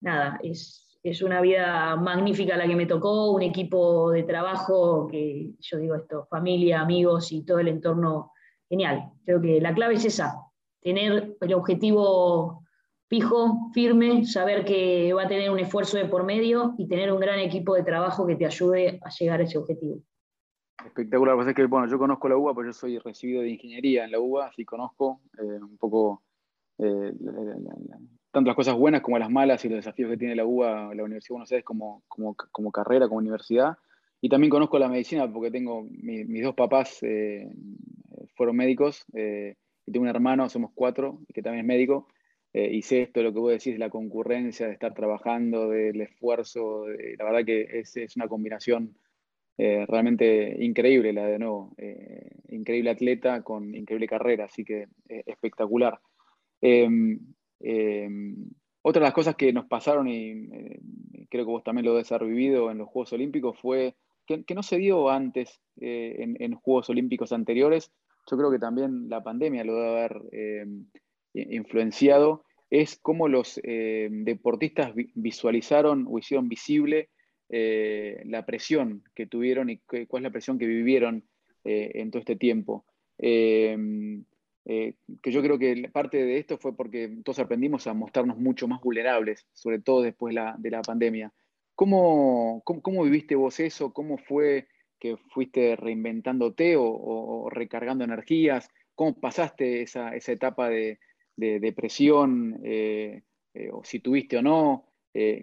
nada, 0.00 0.38
es, 0.42 0.98
es 1.02 1.22
una 1.22 1.40
vida 1.40 1.96
magnífica 1.96 2.56
la 2.56 2.66
que 2.66 2.76
me 2.76 2.86
tocó, 2.86 3.30
un 3.30 3.42
equipo 3.42 4.10
de 4.10 4.24
trabajo 4.24 5.06
que 5.06 5.52
yo 5.58 5.78
digo 5.78 5.94
esto, 5.94 6.26
familia, 6.28 6.80
amigos 6.80 7.32
y 7.32 7.44
todo 7.44 7.60
el 7.60 7.68
entorno 7.68 8.32
genial. 8.68 9.10
Creo 9.24 9.40
que 9.40 9.60
la 9.60 9.74
clave 9.74 9.94
es 9.94 10.04
esa, 10.04 10.34
tener 10.80 11.36
el 11.40 11.54
objetivo 11.54 12.62
fijo, 13.08 13.70
firme, 13.72 14.24
saber 14.24 14.64
que 14.64 15.12
va 15.12 15.24
a 15.24 15.28
tener 15.28 15.50
un 15.50 15.58
esfuerzo 15.58 15.96
de 15.96 16.06
por 16.06 16.24
medio 16.24 16.74
y 16.78 16.88
tener 16.88 17.12
un 17.12 17.20
gran 17.20 17.38
equipo 17.38 17.74
de 17.74 17.84
trabajo 17.84 18.26
que 18.26 18.36
te 18.36 18.46
ayude 18.46 18.98
a 19.02 19.10
llegar 19.10 19.40
a 19.40 19.44
ese 19.44 19.58
objetivo. 19.58 20.00
Espectacular, 20.84 21.34
pues 21.36 21.48
es 21.48 21.54
que 21.54 21.64
bueno, 21.66 21.88
yo 21.88 21.98
conozco 21.98 22.28
la 22.28 22.36
UBA, 22.36 22.54
porque 22.54 22.68
yo 22.68 22.72
soy 22.72 22.98
recibido 22.98 23.42
de 23.42 23.50
ingeniería 23.50 24.04
en 24.04 24.12
la 24.12 24.20
UBA, 24.20 24.46
así 24.46 24.64
conozco 24.64 25.20
eh, 25.38 25.60
un 25.60 25.76
poco 25.78 26.22
eh, 26.78 27.12
tanto 28.30 28.48
las 28.48 28.56
cosas 28.56 28.76
buenas 28.76 29.00
como 29.00 29.18
las 29.18 29.30
malas 29.30 29.64
y 29.64 29.68
los 29.68 29.78
desafíos 29.78 30.10
que 30.10 30.18
tiene 30.18 30.36
la 30.36 30.44
UBA, 30.44 30.94
la 30.94 31.04
Universidad 31.04 31.30
de 31.30 31.34
Buenos 31.34 31.52
Aires 31.52 31.64
como, 31.64 32.02
como, 32.06 32.70
carrera, 32.70 33.08
como 33.08 33.18
universidad. 33.18 33.78
Y 34.20 34.28
también 34.28 34.50
conozco 34.50 34.78
la 34.78 34.88
medicina 34.88 35.30
porque 35.32 35.50
tengo 35.50 35.86
mis 35.90 36.42
dos 36.42 36.54
papás 36.54 37.02
eh, 37.02 37.50
fueron 38.36 38.56
médicos 38.56 39.04
eh, 39.14 39.56
y 39.86 39.92
tengo 39.92 40.04
un 40.04 40.10
hermano, 40.10 40.48
somos 40.48 40.70
cuatro, 40.74 41.20
que 41.32 41.42
también 41.42 41.64
es 41.64 41.66
médico. 41.66 42.08
Eh, 42.52 42.70
y 42.72 42.82
sé 42.82 43.02
esto, 43.02 43.22
lo 43.22 43.32
que 43.32 43.38
vos 43.38 43.52
decís, 43.52 43.78
la 43.78 43.90
concurrencia, 43.90 44.66
de 44.66 44.72
estar 44.72 44.94
trabajando, 44.94 45.68
del 45.68 46.00
esfuerzo. 46.00 46.86
la 46.86 47.24
verdad 47.24 47.44
que 47.44 47.66
es, 47.80 47.96
es 47.96 48.16
una 48.16 48.28
combinación 48.28 48.96
realmente 49.58 50.54
increíble, 50.62 51.14
la 51.14 51.26
de 51.26 51.38
nuevo. 51.38 51.74
increíble 52.48 52.90
atleta 52.90 53.42
con 53.42 53.74
increíble 53.74 54.06
carrera, 54.06 54.44
así 54.44 54.64
que 54.64 54.86
espectacular. 55.08 55.98
Em, 56.60 57.18
em, 57.60 58.50
otra 58.88 59.00
de 59.00 59.06
las 59.06 59.14
cosas 59.14 59.34
que 59.34 59.52
nos 59.52 59.66
pasaron, 59.66 60.06
y 60.06 60.30
eh, 60.30 60.80
creo 61.28 61.44
que 61.44 61.50
vos 61.50 61.64
también 61.64 61.86
lo 61.86 61.92
debes 61.92 62.12
haber 62.12 62.28
vivido 62.28 62.70
en 62.70 62.78
los 62.78 62.88
Juegos 62.88 63.12
Olímpicos, 63.12 63.58
fue 63.58 63.96
que, 64.26 64.44
no 64.54 64.62
se 64.62 64.76
dio 64.78 65.10
antes 65.10 65.60
eh, 65.80 66.36
en, 66.38 66.54
Juegos 66.54 66.88
Olímpicos 66.88 67.32
anteriores. 67.32 67.90
Yo 68.28 68.36
creo 68.36 68.50
que 68.50 68.58
también 68.58 69.08
la 69.08 69.22
pandemia 69.22 69.64
lo 69.64 69.76
debe 69.76 69.88
haber 69.88 70.22
em, 70.32 70.86
influenciado. 71.34 72.44
Es 72.70 72.98
cómo 73.00 73.28
los 73.28 73.60
deportistas 73.62 74.92
visualizaron 75.14 76.06
o 76.08 76.18
hicieron 76.18 76.48
visible 76.48 77.10
eh, 77.48 78.20
la 78.24 78.44
presión 78.44 79.04
que 79.14 79.26
tuvieron 79.26 79.70
y 79.70 79.78
cuál 79.78 80.20
es 80.20 80.22
la 80.22 80.32
presión 80.32 80.58
que 80.58 80.66
vivieron 80.66 81.24
en 81.62 82.10
todo 82.10 82.20
este 82.20 82.34
tiempo. 82.34 82.84
Eh, 84.68 84.96
que 85.22 85.30
yo 85.30 85.42
creo 85.42 85.60
que 85.60 85.88
parte 85.92 86.24
de 86.24 86.38
esto 86.38 86.58
fue 86.58 86.76
porque 86.76 87.18
todos 87.24 87.38
aprendimos 87.38 87.86
a 87.86 87.94
mostrarnos 87.94 88.36
mucho 88.36 88.66
más 88.66 88.80
vulnerables, 88.80 89.46
sobre 89.52 89.78
todo 89.78 90.02
después 90.02 90.34
de 90.34 90.70
la 90.70 90.82
pandemia. 90.82 91.32
¿Cómo, 91.76 92.62
cómo, 92.64 93.04
viviste 93.04 93.36
vos 93.36 93.60
eso? 93.60 93.92
¿Cómo 93.92 94.18
fue 94.18 94.66
fuiste 95.28 95.76
reinventándote 95.76 96.76
o, 96.78 97.48
recargando 97.50 98.04
energías? 98.04 98.68
¿Cómo 98.94 99.18
pasaste 99.20 99.82
esa, 99.82 100.14
etapa 100.14 100.68
de, 100.68 100.98
depresión, 101.36 102.60
eh, 102.64 103.22
eh, 103.54 103.70
o 103.72 103.84
si 103.84 104.00
tuviste 104.00 104.38
o 104.38 104.42
no? 104.42 104.84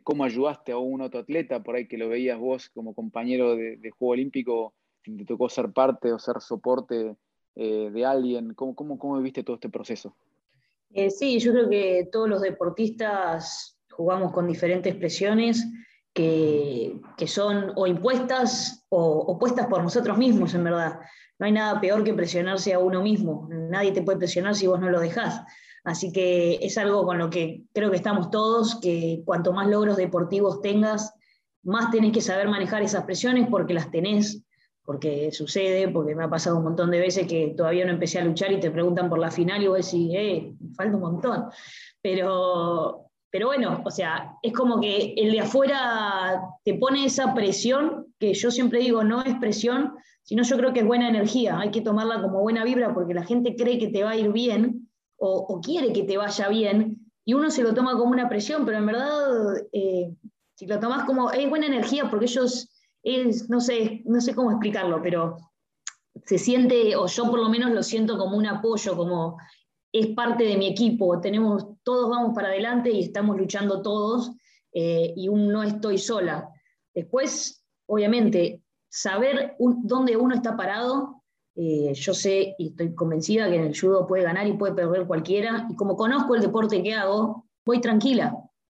¿Cómo 0.04 0.24
ayudaste 0.24 0.72
a 0.72 0.78
un 0.78 1.02
otro 1.02 1.22
atleta 1.22 1.64
por 1.64 1.76
ahí 1.76 1.88
que 1.88 1.98
lo 1.98 2.08
veías 2.08 2.38
vos 2.38 2.70
como 2.70 2.94
compañero 2.94 3.56
de, 3.56 3.78
de 3.78 3.90
Juego 3.90 4.12
Olímpico, 4.12 4.76
te 5.04 5.26
tocó 5.26 5.50
ser 5.50 5.72
parte 5.72 6.12
o 6.12 6.20
ser 6.20 6.40
soporte 6.42 7.16
eh, 7.56 7.90
de 7.92 8.06
alguien? 8.06 8.54
¿Cómo, 8.54 8.76
cómo, 8.76 8.98
cómo 8.98 9.18
viviste 9.18 9.44
todo 9.44 9.56
este 9.56 9.70
proceso? 9.70 10.16
Eh, 10.92 11.10
sí, 11.10 11.40
yo 11.40 11.52
creo 11.52 11.70
que 11.70 12.10
todos 12.12 12.30
los 12.30 12.42
deportistas 12.42 13.78
jugamos 13.92 14.32
con 14.32 14.48
diferentes 14.48 14.96
presiones 14.96 15.66
que, 16.14 17.00
son 17.28 17.72
o 17.76 17.88
impuestas 17.88 18.86
o, 18.90 19.20
o, 19.20 19.40
puestas 19.40 19.68
por 19.68 19.82
nosotros 19.82 20.18
mismos, 20.18 20.54
en 20.54 20.64
verdad. 20.64 21.00
No 21.40 21.46
hay 21.46 21.52
nada 21.52 21.82
peor 21.82 22.04
que 22.04 22.14
presionarse 22.14 22.74
a 22.74 22.80
uno 22.80 23.02
mismo. 23.02 23.48
Nadie 23.50 23.92
te 23.92 24.02
puede 24.02 24.20
presionar 24.20 24.56
si 24.56 24.68
vos 24.68 24.80
no 24.80 24.90
lo 24.90 25.00
dejás. 25.00 25.42
Así 25.84 26.12
que 26.12 26.60
es 26.62 26.78
algo 26.78 27.06
con 27.06 27.18
lo 27.18 27.30
que 27.30 27.64
creo 27.74 27.90
que 27.90 27.98
estamos 27.98 28.30
todos, 28.30 28.80
que 28.80 29.22
cuanto 29.26 29.52
más 29.52 29.68
logros 29.68 29.98
deportivos 29.98 30.62
tengas, 30.62 31.14
más 31.64 31.92
tenés 31.92 32.12
que 32.12 32.22
saber 32.22 32.48
manejar 32.48 32.84
esas 32.84 33.04
presiones 33.04 33.48
porque 33.50 33.74
las 33.74 33.92
tenés 33.92 34.44
porque 34.86 35.32
sucede, 35.32 35.88
porque 35.88 36.16
me 36.16 36.26
ha 36.26 36.30
pasado 36.30 36.58
un 36.58 36.64
montón 36.64 36.92
de 36.92 37.00
veces 37.00 37.28
que 37.28 37.54
todavía 37.56 37.86
no 37.86 37.92
empecé 37.92 38.20
a 38.20 38.26
luchar 38.26 38.52
y 38.52 38.60
te 38.60 38.72
preguntan 38.72 39.10
por 39.10 39.20
la 39.20 39.32
final 39.32 39.64
y 39.64 39.68
vos 39.68 39.86
decís, 39.86 40.12
eh, 40.14 40.54
falta 40.76 40.96
un 40.96 41.02
montón. 41.02 41.46
Pero, 42.02 43.10
pero 43.34 43.48
bueno, 43.48 43.82
o 43.84 43.90
sea, 43.90 44.38
es 44.44 44.54
como 44.54 44.80
que 44.80 45.16
el 45.18 45.32
de 45.32 45.40
afuera 45.40 46.40
te 46.64 46.76
pone 46.76 47.04
esa 47.04 47.34
presión, 47.34 48.14
que 48.20 48.36
yo 48.36 48.52
siempre 48.52 48.78
digo, 48.78 49.04
no 49.04 49.24
es 49.24 49.34
presión, 49.40 49.96
sino 50.22 50.44
yo 50.44 50.56
creo 50.56 50.72
que 50.72 50.82
es 50.82 50.86
buena 50.86 51.10
energía, 51.10 51.58
hay 51.58 51.72
que 51.72 51.82
tomarla 51.82 52.22
como 52.22 52.42
buena 52.42 52.64
vibra 52.64 52.94
porque 52.94 53.16
la 53.16 53.24
gente 53.24 53.56
cree 53.56 53.80
que 53.80 53.88
te 53.88 54.04
va 54.04 54.12
a 54.12 54.16
ir 54.18 54.32
bien 54.32 54.88
o, 55.18 55.60
quiere 55.62 55.92
que 55.94 56.04
te 56.04 56.16
vaya 56.16 56.48
bien 56.48 57.12
y 57.26 57.34
uno 57.34 57.50
se 57.50 57.64
lo 57.64 57.74
toma 57.74 57.94
como 57.94 58.12
una 58.12 58.30
presión, 58.30 58.68
pero 58.68 58.78
en 58.78 58.86
verdad, 58.86 59.10
eh, 59.72 60.14
si 60.54 60.68
lo 60.68 60.80
tomas 60.80 61.06
como, 61.06 61.32
es 61.32 61.50
buena 61.50 61.66
energía 61.66 62.12
porque 62.12 62.26
ellos 62.26 62.70
no 63.50 63.60
sé, 63.60 64.04
no 64.06 64.22
sé 64.22 64.36
cómo 64.36 64.52
explicarlo, 64.52 65.02
pero 65.02 65.38
se 66.24 66.38
siente, 66.38 66.96
o 66.96 67.08
yo 67.08 67.32
por 67.32 67.40
lo 67.40 67.50
menos 67.50 67.72
lo 67.72 67.82
siento 67.82 68.16
como 68.16 68.38
un 68.38 68.46
apoyo, 68.46 68.96
como 68.96 69.40
es 69.92 70.08
parte 70.10 70.44
de 70.44 70.56
mi 70.56 70.68
equipo, 70.68 71.20
tenemos, 71.20 71.66
todos 71.84 72.10
vamos 72.10 72.34
para 72.34 72.50
adelante 72.50 72.92
y 72.92 73.02
estamos 73.02 73.38
luchando 73.38 73.82
todos 73.82 74.32
eh, 74.72 75.14
y 75.16 75.30
un, 75.30 75.48
no 75.50 75.64
estoy 75.64 75.98
sola. 75.98 76.50
Después, 76.94 77.64
obviamente, 77.88 78.62
saber 78.90 79.56
dónde 79.60 80.18
uno 80.18 80.36
está 80.36 80.56
parado, 80.56 81.24
eh, 81.56 81.94
yo 81.94 82.14
sé 82.14 82.56
y 82.58 82.70
estoy 82.70 82.96
convencida 82.96 83.50
que 83.50 83.56
en 83.56 83.66
el 83.66 83.80
judo 83.80 84.08
puede 84.08 84.24
ganar 84.24 84.48
y 84.48 84.54
puede 84.54 84.74
perder 84.74 85.06
cualquiera, 85.06 85.68
y 85.70 85.76
como 85.76 85.96
conozco 85.96 86.36
el 86.36 86.42
deporte 86.42 86.82
que 86.82 86.94
hago, 86.94 87.46
voy 87.66 87.80
tranquila 87.80 88.36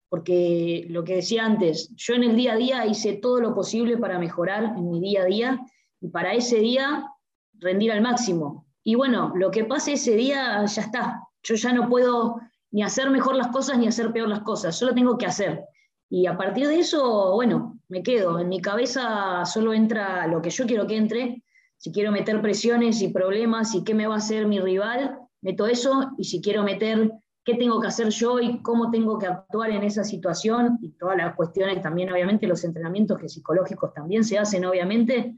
porque 0.08 0.86
lo 0.88 1.04
que 1.04 1.16
decía 1.16 1.44
antes, 1.44 1.94
yo 1.96 2.14
en 2.14 2.24
el 2.24 2.36
día 2.36 2.52
a 2.52 2.56
día 2.56 2.86
hice 2.86 3.14
todo 3.14 3.40
lo 3.40 3.54
posible 3.54 3.96
para 3.98 4.18
mejorar 4.18 4.74
en 4.76 4.88
mi 4.88 5.00
día 5.00 5.22
a 5.22 5.26
día 5.26 5.60
y 6.00 6.08
para 6.08 6.34
ese 6.34 6.58
día 6.58 7.10
rendir 7.54 7.92
al 7.92 8.02
máximo. 8.02 8.66
Y 8.84 8.94
bueno, 8.94 9.32
lo 9.34 9.50
que 9.50 9.64
pase 9.64 9.94
ese 9.94 10.14
día 10.14 10.64
ya 10.64 10.82
está. 10.82 11.22
Yo 11.42 11.54
ya 11.56 11.72
no 11.72 11.88
puedo 11.88 12.40
ni 12.76 12.82
hacer 12.82 13.08
mejor 13.08 13.36
las 13.36 13.48
cosas 13.48 13.78
ni 13.78 13.86
hacer 13.86 14.12
peor 14.12 14.28
las 14.28 14.42
cosas, 14.42 14.76
solo 14.76 14.92
tengo 14.92 15.16
que 15.16 15.24
hacer. 15.24 15.64
Y 16.10 16.26
a 16.26 16.36
partir 16.36 16.68
de 16.68 16.78
eso, 16.78 17.32
bueno, 17.32 17.80
me 17.88 18.02
quedo. 18.02 18.38
En 18.38 18.50
mi 18.50 18.60
cabeza 18.60 19.46
solo 19.46 19.72
entra 19.72 20.26
lo 20.26 20.42
que 20.42 20.50
yo 20.50 20.66
quiero 20.66 20.86
que 20.86 20.98
entre. 20.98 21.42
Si 21.78 21.90
quiero 21.90 22.12
meter 22.12 22.42
presiones 22.42 23.00
y 23.00 23.08
problemas 23.08 23.74
y 23.74 23.82
qué 23.82 23.94
me 23.94 24.06
va 24.06 24.16
a 24.16 24.18
hacer 24.18 24.46
mi 24.46 24.60
rival, 24.60 25.18
meto 25.40 25.66
eso. 25.66 26.10
Y 26.18 26.24
si 26.24 26.42
quiero 26.42 26.64
meter 26.64 27.12
qué 27.46 27.54
tengo 27.54 27.80
que 27.80 27.86
hacer 27.86 28.10
yo 28.10 28.40
y 28.40 28.60
cómo 28.60 28.90
tengo 28.90 29.18
que 29.18 29.26
actuar 29.26 29.70
en 29.70 29.82
esa 29.82 30.04
situación 30.04 30.78
y 30.82 30.90
todas 30.98 31.16
las 31.16 31.34
cuestiones 31.34 31.80
también, 31.80 32.12
obviamente, 32.12 32.46
los 32.46 32.62
entrenamientos 32.62 33.18
que 33.18 33.30
psicológicos 33.30 33.94
también 33.94 34.22
se 34.22 34.38
hacen, 34.38 34.66
obviamente, 34.66 35.34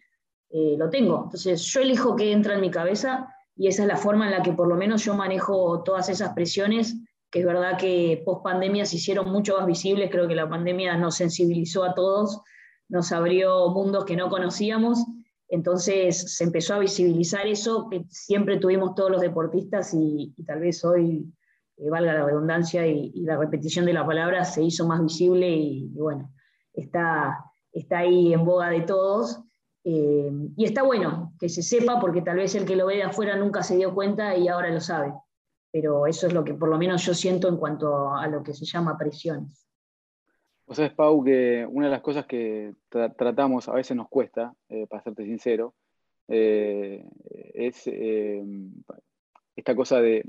eh, 0.50 0.75
lo 0.76 0.90
tengo. 0.90 1.23
Entonces, 1.23 1.62
yo 1.66 1.83
elijo 1.83 2.16
qué 2.16 2.33
entra 2.33 2.54
en 2.54 2.62
mi 2.62 2.71
cabeza 2.73 3.33
y 3.54 3.68
esa 3.68 3.83
es 3.83 3.88
la 3.88 3.97
forma 3.97 4.26
en 4.26 4.33
la 4.33 4.42
que 4.42 4.52
por 4.52 4.66
lo 4.66 4.75
menos 4.75 5.04
yo 5.04 5.14
manejo 5.14 5.85
todas 5.85 6.09
esas 6.09 6.33
presiones, 6.33 6.97
que 7.30 7.40
es 7.40 7.47
verdad 7.47 7.78
que 7.78 8.23
post 8.25 8.42
pandemia 8.42 8.85
se 8.85 8.97
hicieron 8.97 9.30
mucho 9.30 9.56
más 9.58 9.66
visibles, 9.66 10.11
creo 10.11 10.28
que 10.28 10.35
la 10.35 10.49
pandemia 10.49 10.97
nos 10.97 11.16
sensibilizó 11.16 11.85
a 11.85 11.94
todos, 11.94 12.40
nos 12.88 13.12
abrió 13.12 13.68
mundos 13.70 14.04
que 14.04 14.16
no 14.16 14.28
conocíamos. 14.28 15.04
Entonces 15.50 16.37
se 16.37 16.44
empezó 16.44 16.75
a 16.75 16.78
visibilizar 16.78 17.47
eso 17.47 17.88
que 17.90 18.04
siempre 18.11 18.58
tuvimos 18.58 18.94
todos 18.94 19.11
los 19.11 19.20
deportistas 19.20 19.94
y 19.94 20.35
tal 20.47 20.61
vez 20.61 20.85
hoy 20.85 21.32
eh, 21.78 21.90
valga 21.90 22.12
la 22.12 22.25
redundancia 22.25 22.87
y, 22.87 23.12
la 23.23 23.37
repetición 23.37 23.87
de 23.87 23.92
la 23.92 24.06
palabra, 24.06 24.44
se 24.44 24.62
hizo 24.62 24.87
más 24.87 25.00
visible 25.00 25.49
y, 25.49 25.88
bueno, 25.94 26.30
está, 26.73 27.38
está 27.73 27.99
ahí 27.99 28.32
en 28.32 28.44
boga 28.44 28.70
de 28.70 28.82
todos. 28.82 29.40
Eh, 29.85 30.30
y 30.56 30.64
está 30.64 30.82
bueno 30.82 31.32
que 31.38 31.49
se 31.49 31.62
sepa, 31.62 32.00
porque 32.00 32.23
tal 32.23 32.37
vez 32.37 32.54
el 32.54 32.64
que 32.66 32.76
lo 32.76 32.87
ve 32.87 32.97
de 32.97 33.04
afuera 33.04 33.37
nunca 33.37 33.62
se 33.62 33.76
dio 33.76 33.94
cuenta 33.94 34.37
y 34.37 34.49
ahora 34.49 34.70
lo 34.70 34.80
sabe. 34.80 35.12
Pero 35.70 36.06
eso 36.06 36.26
es 36.26 36.32
lo 36.32 36.44
que 36.44 36.54
por 36.54 36.68
lo 36.68 36.78
menos 36.78 37.04
yo 37.04 37.14
siento 37.14 37.48
en 37.48 37.56
cuanto 37.56 38.14
a 38.14 38.26
lo 38.26 38.42
que 38.42 38.54
se 38.54 38.64
llama 38.64 38.96
presiones. 38.96 39.68
O 40.68 40.75
sea, 40.75 40.84
es 40.84 40.92
Pau, 40.92 41.25
que 41.25 41.66
una 41.66 41.87
de 41.87 41.92
las 41.92 42.02
cosas 42.02 42.26
que 42.26 42.75
tratamos, 42.90 43.68
a 43.68 43.72
veces 43.72 43.96
nos 43.96 44.08
cuesta, 44.08 44.54
eh, 44.68 44.87
para 44.87 45.02
serte 45.02 45.25
sincero, 45.25 45.75
eh, 46.28 47.06
es 47.54 47.87
eh, 47.87 48.44
esta 49.56 49.75
cosa 49.75 50.02
de, 50.02 50.22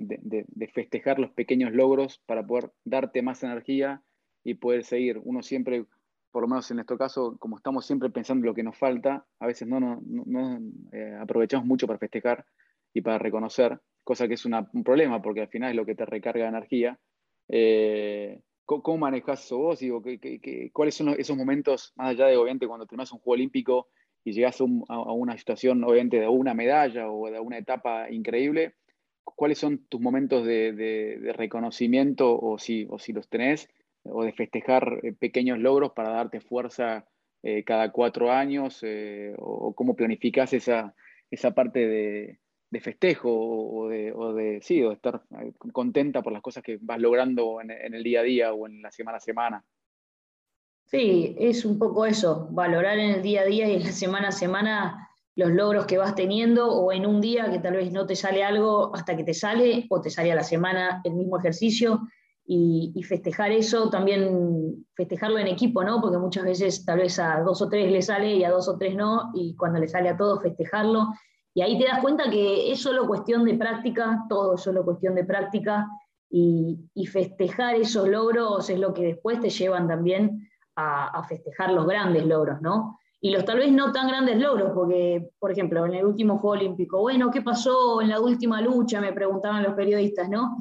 festejar 0.74 1.20
los 1.20 1.32
pequeños 1.32 1.74
logros 1.74 2.22
para 2.26 2.48
poder 2.48 2.72
darte 2.86 3.22
más 3.22 3.44
energía 3.44 4.02
y 4.46 4.54
poder 4.54 4.86
seguir. 4.86 5.20
Uno 5.26 5.44
siempre, 5.44 5.86
por 6.32 6.44
lo 6.44 6.48
menos 6.48 6.72
en 6.72 6.78
nuestro 6.78 6.98
caso, 6.98 7.36
como 7.38 7.58
estamos 7.58 7.86
siempre 7.86 8.10
pensando 8.10 8.44
en 8.44 8.48
lo 8.48 8.56
que 8.56 8.64
nos 8.64 8.78
falta, 8.78 9.26
a 9.40 9.46
veces 9.46 9.68
no, 9.68 9.82
no, 9.82 10.60
aprovechamos 11.20 11.66
mucho 11.66 11.86
para 11.86 12.00
festejar 12.00 12.46
y 12.94 13.02
para 13.02 13.18
reconocer, 13.18 13.80
cosa 14.04 14.28
que 14.28 14.34
es 14.36 14.46
un 14.46 14.84
problema 14.84 15.22
porque 15.22 15.42
al 15.42 15.50
final 15.50 15.72
es 15.72 15.76
lo 15.76 15.86
que 15.86 15.96
te 15.96 16.06
recarga 16.06 16.48
energía. 16.48 17.00
¿Cómo, 18.70 19.00
manejas 19.00 19.44
eso 19.44 19.58
vos? 19.58 19.80
Digo, 19.80 20.04
cuáles 20.74 20.94
son 20.94 21.10
esos 21.18 21.36
momentos, 21.36 21.92
más 21.96 22.10
allá 22.12 22.28
de 22.28 22.38
obviamente 22.38 22.68
cuando 22.68 22.86
terminas 22.86 23.12
un 23.12 23.18
Juego 23.18 23.34
Olímpico 23.34 23.88
y 24.24 24.32
llegas 24.32 24.62
a, 24.62 24.64
una 24.64 25.36
situación 25.40 25.84
obviamente 25.84 26.20
de 26.20 26.28
una 26.28 26.54
medalla 26.54 27.10
o 27.10 27.32
de 27.32 27.40
una 27.40 27.58
etapa 27.58 28.12
increíble? 28.12 28.76
¿Cuáles 29.24 29.58
son 29.58 29.86
tus 29.90 30.00
momentos 30.00 30.46
de, 30.46 31.34
reconocimiento 31.36 32.40
o 32.40 32.60
si, 32.60 32.86
o 32.92 33.00
si 33.00 33.12
los 33.12 33.28
tenés? 33.28 33.70
O 34.04 34.24
de 34.24 34.34
festejar 34.34 35.00
eh, 35.02 35.14
pequeños 35.14 35.58
logros 35.58 35.94
para 35.94 36.12
darte 36.12 36.40
fuerza 36.40 37.08
eh, 37.42 37.64
cada 37.64 37.92
cuatro 37.92 38.32
años? 38.32 38.82
Eh, 38.84 39.34
o, 39.40 39.74
cómo 39.74 39.96
planificás 39.96 40.54
esa, 40.54 40.94
esa 41.32 41.56
parte 41.56 41.88
de, 41.88 42.40
festejo 42.80 43.30
o 43.30 43.90
de, 43.90 44.12
o 44.14 44.34
de, 44.34 44.60
sí, 44.62 44.84
o 44.84 44.90
de 44.90 44.96
estar 44.96 45.24
eh, 45.42 45.54
contenta 45.72 46.22
por 46.22 46.34
las 46.34 46.42
cosas 46.42 46.64
que 46.64 46.78
vas 46.82 47.00
logrando 47.00 47.62
en, 47.62 47.72
el 47.72 48.04
día 48.04 48.22
a 48.22 48.24
día 48.24 48.54
o 48.54 48.68
en 48.68 48.82
la 48.82 48.92
semana 48.92 49.18
a 49.18 49.22
semana. 49.22 49.66
Sí, 50.86 51.36
es 51.40 51.66
un 51.66 51.78
poco 51.78 52.06
eso, 52.06 52.48
valorar 52.52 52.98
en 52.98 53.12
el 53.12 53.22
día 53.22 53.42
a 53.42 53.46
día 53.46 53.70
y 53.70 53.76
en 53.76 53.84
la 53.84 53.92
semana 53.92 54.30
a 54.30 54.32
semana 54.32 55.10
los 55.36 55.52
logros 55.52 55.86
que 55.86 55.98
vas 55.98 56.16
teniendo 56.16 56.68
o 56.72 56.92
en 56.92 57.06
un 57.06 57.22
día 57.22 57.52
que 57.52 57.60
tal 57.60 57.76
vez 57.76 57.92
no 57.92 58.06
te 58.06 58.16
sale 58.16 58.44
algo 58.44 58.94
hasta 58.96 59.16
que 59.16 59.24
te 59.24 59.34
sale 59.34 59.86
o 59.90 60.02
te 60.02 60.10
sale 60.10 60.32
a 60.32 60.36
la 60.36 60.44
semana 60.44 61.02
el 61.04 61.14
mismo 61.14 61.38
ejercicio 61.38 62.02
y, 62.46 62.92
y, 62.96 63.04
festejar 63.04 63.52
eso, 63.52 63.92
también 63.92 64.84
festejarlo 64.96 65.38
en 65.38 65.46
equipo, 65.46 65.84
¿no? 65.84 66.02
Porque 66.02 66.18
muchas 66.18 66.46
veces 66.46 66.84
tal 66.84 66.98
vez 66.98 67.20
a 67.20 67.42
dos 67.42 67.62
o 67.62 67.70
tres 67.70 67.92
le 67.92 68.02
sale 68.02 68.36
y 68.36 68.44
a 68.44 68.50
dos 68.50 68.68
o 68.68 68.76
tres 68.76 68.96
no, 68.96 69.30
y 69.36 69.56
cuando 69.56 69.80
le 69.80 69.88
sale 69.88 70.10
a 70.10 70.18
todos 70.18 70.42
festejarlo 70.42 71.10
y 71.54 71.62
ahí 71.62 71.78
te 71.78 71.86
das 71.86 72.00
cuenta 72.02 72.30
que 72.30 72.72
es 72.72 72.82
solo 72.82 73.08
cuestión 73.08 73.44
de 73.46 73.56
práctica, 73.56 74.26
todo 74.30 74.56
es 74.56 74.62
solo 74.62 74.86
cuestión 74.86 75.16
de 75.16 75.26
práctica, 75.26 75.88
y, 76.32 77.08
festejar 77.08 77.76
esos 77.76 78.08
logros 78.08 78.70
es 78.70 78.80
lo 78.80 78.94
que 78.94 79.04
después 79.04 79.40
te 79.40 79.50
llevan 79.50 79.88
también 79.88 80.48
a, 80.76 81.24
festejar 81.28 81.72
los 81.72 81.86
grandes 81.86 82.26
logros, 82.26 82.62
¿no? 82.62 82.98
Y 83.20 83.32
los 83.32 83.44
tal 83.44 83.58
vez 83.58 83.72
no 83.72 83.92
tan 83.92 84.08
grandes 84.08 84.40
logros, 84.40 84.72
porque, 84.74 85.30
por 85.40 85.52
ejemplo, 85.52 85.86
en 85.86 85.96
el 85.96 86.06
último 86.06 86.38
Juego 86.38 86.56
Olímpico, 86.56 87.02
bueno, 87.02 87.30
¿qué 87.32 87.42
pasó 87.42 88.02
en 88.02 88.10
la 88.10 88.22
última 88.22 88.62
lucha? 88.62 89.02
Me 89.02 89.12
preguntaban 89.12 89.64
los 89.64 89.74
periodistas, 89.74 90.30
¿no? 90.30 90.58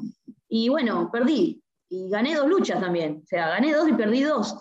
Y 0.49 0.67
bueno, 0.67 1.09
perdí, 1.11 1.61
y 1.87 2.09
gané 2.09 2.35
dos 2.35 2.47
luchas 2.47 2.81
también, 2.81 3.21
o 3.23 3.27
sea, 3.27 3.49
gané 3.49 3.73
dos 3.73 3.87
y 3.87 3.93
perdí 3.93 4.23
dos. 4.23 4.57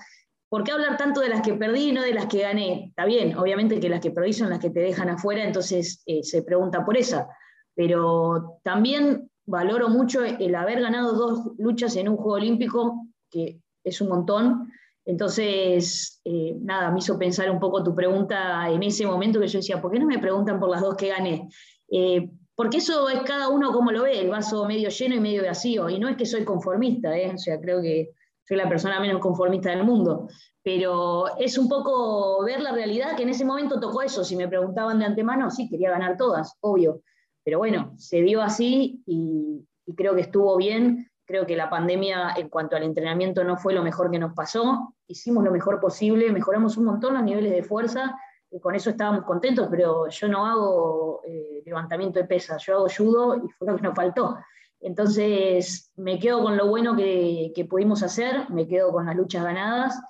¿Por 0.49 0.65
qué 0.65 0.73
hablar 0.73 0.97
tanto 0.97 1.21
de 1.21 1.29
las 1.29 1.43
que 1.43 1.55
perdí 1.55 1.91
y 1.91 1.93
no 1.93 2.03
de 2.03 2.15
las 2.15 2.27
que 2.27 2.43
gané? 2.43 2.87
Está 2.89 3.05
bien, 3.05 3.37
obviamente 3.37 3.81
que 3.81 3.89
las 3.89 4.01
que 4.01 4.11
perdí 4.11 4.33
son 4.33 4.51
las 4.51 4.59
que 4.59 4.71
te 4.71 4.81
dejan 4.81 5.11
afuera, 5.11 5.45
entonces 5.45 6.03
eh, 6.07 6.23
se 6.23 6.43
pregunta 6.43 6.85
por 6.85 6.97
esa. 6.97 7.29
Pero 7.75 8.61
también 8.63 9.31
valoro 9.47 9.89
mucho 9.89 10.25
el 10.25 10.55
haber 10.55 10.81
ganado 10.81 11.15
dos 11.15 11.53
luchas 11.59 11.97
en 11.97 12.09
un 12.09 12.17
Juego 12.17 12.35
Olímpico, 12.35 13.07
que 13.31 13.61
es 13.85 14.01
un 14.01 14.09
montón. 14.09 14.71
Entonces, 15.05 16.21
eh, 16.25 16.57
nada, 16.61 16.91
me 16.91 16.99
hizo 16.99 17.19
pensar 17.19 17.51
un 17.51 17.59
poco 17.59 17.83
tu 17.83 17.95
pregunta 17.95 18.69
en 18.69 18.83
ese 18.83 19.07
momento 19.07 19.41
que 19.41 19.49
yo 19.49 19.59
decía, 19.59 19.81
¿por 19.81 19.91
qué 19.91 19.99
no 19.99 20.07
me 20.07 20.19
preguntan 20.19 20.61
por 20.61 20.69
las 20.69 20.83
dos 20.83 20.97
que 20.97 21.09
gané? 21.09 21.49
Eh, 21.91 22.31
porque 22.55 22.79
eso 22.79 23.09
es 23.09 23.21
cada 23.23 23.49
uno 23.49 23.73
como 23.73 23.93
lo 23.93 24.03
ve, 24.03 24.21
el 24.21 24.29
vaso 24.29 24.67
medio 24.67 24.89
lleno 24.89 25.15
y 25.15 25.21
medio 25.21 25.45
vacío. 25.45 25.89
Y 25.89 25.99
no 25.99 26.09
es 26.09 26.17
que 26.17 26.27
soy 26.27 26.45
conformista, 26.45 27.11
o 27.35 27.39
sea, 27.39 27.61
creo 27.61 27.81
que 27.81 28.11
soy 28.49 28.57
la 28.57 28.69
persona 28.69 28.99
menos 28.99 29.21
conformista 29.21 29.69
del 29.69 29.85
mundo, 29.85 30.27
pero 30.63 31.37
es 31.37 31.59
un 31.59 31.69
poco 31.69 32.43
ver 32.45 32.63
la 32.63 32.73
realidad 32.73 33.15
que 33.15 33.25
en 33.25 33.29
ese 33.29 33.45
momento 33.45 33.79
tocó 33.79 34.01
eso. 34.01 34.25
Si 34.25 34.37
me 34.37 34.49
preguntaban 34.49 34.99
de 34.99 35.05
antemano, 35.05 35.51
sí, 35.51 35.69
quería 35.69 35.91
ganar 35.91 36.17
todas, 36.17 36.57
obvio. 36.61 37.03
Pero 37.45 37.59
bueno, 37.59 37.93
se 37.99 38.23
dio 38.23 38.41
así 38.41 39.03
y, 39.05 39.67
creo 39.95 40.15
que 40.15 40.23
estuvo 40.23 40.57
bien. 40.57 41.11
Creo 41.27 41.45
que 41.45 41.57
la 41.57 41.69
pandemia 41.69 42.33
en 42.39 42.49
cuanto 42.49 42.75
al 42.75 42.85
entrenamiento 42.85 43.45
no 43.45 43.59
fue 43.59 43.75
lo 43.75 43.83
mejor 43.83 44.11
que 44.11 44.19
nos 44.19 44.33
pasó. 44.33 44.95
Hicimos 45.07 45.45
lo 45.45 45.51
mejor 45.51 45.79
posible, 45.79 46.33
mejoramos 46.33 46.79
un 46.79 46.87
montón 46.87 47.15
los 47.15 47.23
niveles 47.23 47.53
de 47.53 47.63
fuerza, 47.63 48.19
y 48.51 48.61
con 48.61 48.75
eso 48.75 48.89
estábamos 48.89 49.25
contentos, 49.25 49.69
pero 49.71 50.09
yo 50.09 50.29
no 50.29 50.47
hago 50.47 51.21
eh, 51.27 51.63
levantamiento 51.67 52.19
de 52.19 52.25
pesas, 52.25 52.65
yo 52.65 52.77
hago 52.77 52.87
judo 52.89 53.37
y 53.37 53.49
fue 53.51 53.69
lo 53.69 53.77
que 53.77 53.83
nos 53.83 53.95
faltó. 53.95 54.39
Entonces, 54.81 55.91
me 55.97 56.19
quedo 56.19 56.43
con 56.43 56.57
lo 56.57 56.69
bueno 56.69 56.97
que, 56.97 57.67
pudimos 57.69 58.03
hacer, 58.03 58.49
me 58.51 58.69
quedo 58.69 58.93
con 58.93 59.07
las 59.07 59.17
luchas 59.17 59.45
ganadas 59.45 60.01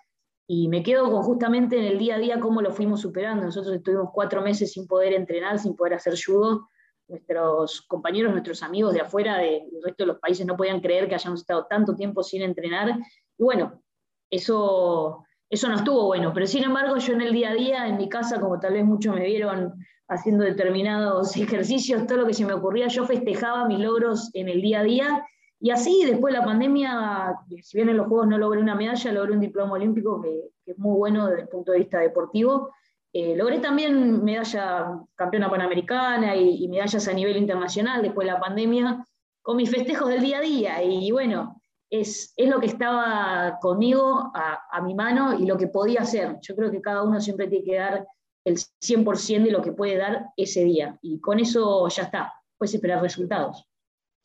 y 0.46 0.68
me 0.68 0.82
quedo 0.82 1.10
con 1.10 1.22
justamente 1.22 1.78
en 1.78 1.84
el 1.84 1.98
día 1.98 2.16
a 2.16 2.18
día 2.18 2.40
cómo 2.40 2.60
lo 2.60 2.72
fuimos 2.72 3.00
superando. 3.00 3.44
Nosotros 3.44 3.74
estuvimos 3.74 4.10
cuatro 4.12 4.42
meses 4.42 4.72
sin 4.72 4.86
poder 4.86 5.14
entrenar, 5.14 5.58
sin 5.58 5.74
poder 5.74 5.94
hacer 5.94 6.14
judo. 6.22 6.68
Nuestros 7.08 7.82
compañeros, 7.82 8.32
nuestros 8.32 8.62
amigos 8.62 8.92
de 8.92 9.00
afuera, 9.00 9.38
del 9.38 9.62
resto 9.82 10.04
de 10.04 10.08
los 10.08 10.18
países, 10.18 10.46
no 10.46 10.56
podían 10.56 10.80
creer 10.80 11.08
que 11.08 11.14
hayamos 11.14 11.40
estado 11.40 11.66
tanto 11.66 11.94
tiempo 11.94 12.22
sin 12.22 12.42
entrenar. 12.42 12.98
Y 13.38 13.42
bueno, 13.42 13.82
eso, 14.30 15.24
eso 15.48 15.68
no 15.68 15.76
estuvo 15.76 16.04
bueno. 16.04 16.32
Pero 16.34 16.46
sin 16.46 16.64
embargo, 16.64 16.98
yo 16.98 17.14
en 17.14 17.22
el 17.22 17.32
día 17.32 17.50
a 17.50 17.54
día, 17.54 17.88
en 17.88 17.96
mi 17.96 18.10
casa, 18.10 18.38
como 18.38 18.60
tal 18.60 18.74
vez 18.74 18.84
muchos 18.84 19.14
me 19.14 19.24
vieron 19.24 19.74
haciendo 20.08 20.44
determinados 20.44 21.36
ejercicios, 21.36 22.06
todo 22.06 22.18
lo 22.18 22.26
que 22.26 22.34
se 22.34 22.44
me 22.44 22.54
ocurría, 22.54 22.88
yo 22.88 23.04
festejaba 23.04 23.66
mis 23.68 23.78
logros 23.78 24.30
en 24.34 24.48
el 24.48 24.62
día 24.62 24.80
a 24.80 24.82
día. 24.82 25.24
Y 25.60 25.70
así, 25.70 26.04
después 26.06 26.32
de 26.32 26.40
la 26.40 26.46
pandemia, 26.46 27.34
si 27.62 27.76
bien 27.76 27.90
en 27.90 27.96
los 27.98 28.06
Juegos 28.06 28.28
no 28.28 28.38
logré 28.38 28.60
una 28.60 28.74
medalla, 28.74 29.12
logré 29.12 29.32
un 29.32 29.40
diploma 29.40 29.74
olímpico 29.74 30.20
que, 30.20 30.50
es 30.64 30.78
muy 30.78 30.96
bueno 30.96 31.28
desde 31.28 31.42
el 31.42 31.48
punto 31.48 31.72
de 31.72 31.78
vista 31.78 31.98
deportivo. 31.98 32.70
Eh, 33.12 33.34
logré 33.34 33.58
también 33.58 34.22
medalla 34.22 35.00
campeona 35.14 35.50
panamericana 35.50 36.36
y, 36.36 36.68
medallas 36.68 37.08
a 37.08 37.12
nivel 37.12 37.38
internacional 37.38 38.02
después 38.02 38.26
de 38.26 38.32
la 38.34 38.40
pandemia, 38.40 39.04
con 39.40 39.56
mis 39.56 39.70
festejos 39.70 40.08
del 40.08 40.20
día 40.20 40.38
a 40.38 40.42
día. 40.42 40.82
Y, 40.82 41.10
bueno, 41.10 41.60
es, 41.90 42.34
es, 42.36 42.48
lo 42.48 42.60
que 42.60 42.66
estaba 42.66 43.58
conmigo 43.60 44.30
a, 44.34 44.60
a, 44.70 44.82
mi 44.82 44.94
mano 44.94 45.38
y 45.38 45.46
lo 45.46 45.56
que 45.56 45.68
podía 45.68 46.02
hacer. 46.02 46.36
Yo 46.42 46.54
creo 46.54 46.70
que 46.70 46.82
cada 46.82 47.02
uno 47.02 47.18
siempre 47.18 47.48
tiene 47.48 47.64
que 47.64 47.76
dar 47.76 48.06
el 48.48 48.56
100% 48.56 49.44
de 49.44 49.50
lo 49.50 49.62
que 49.62 49.72
puede 49.72 49.96
dar 49.96 50.26
ese 50.36 50.64
día. 50.64 50.98
Y 51.02 51.20
con 51.20 51.38
eso 51.38 51.88
ya 51.88 52.04
está, 52.04 52.32
puedes 52.56 52.74
esperar 52.74 53.02
resultados. 53.02 53.64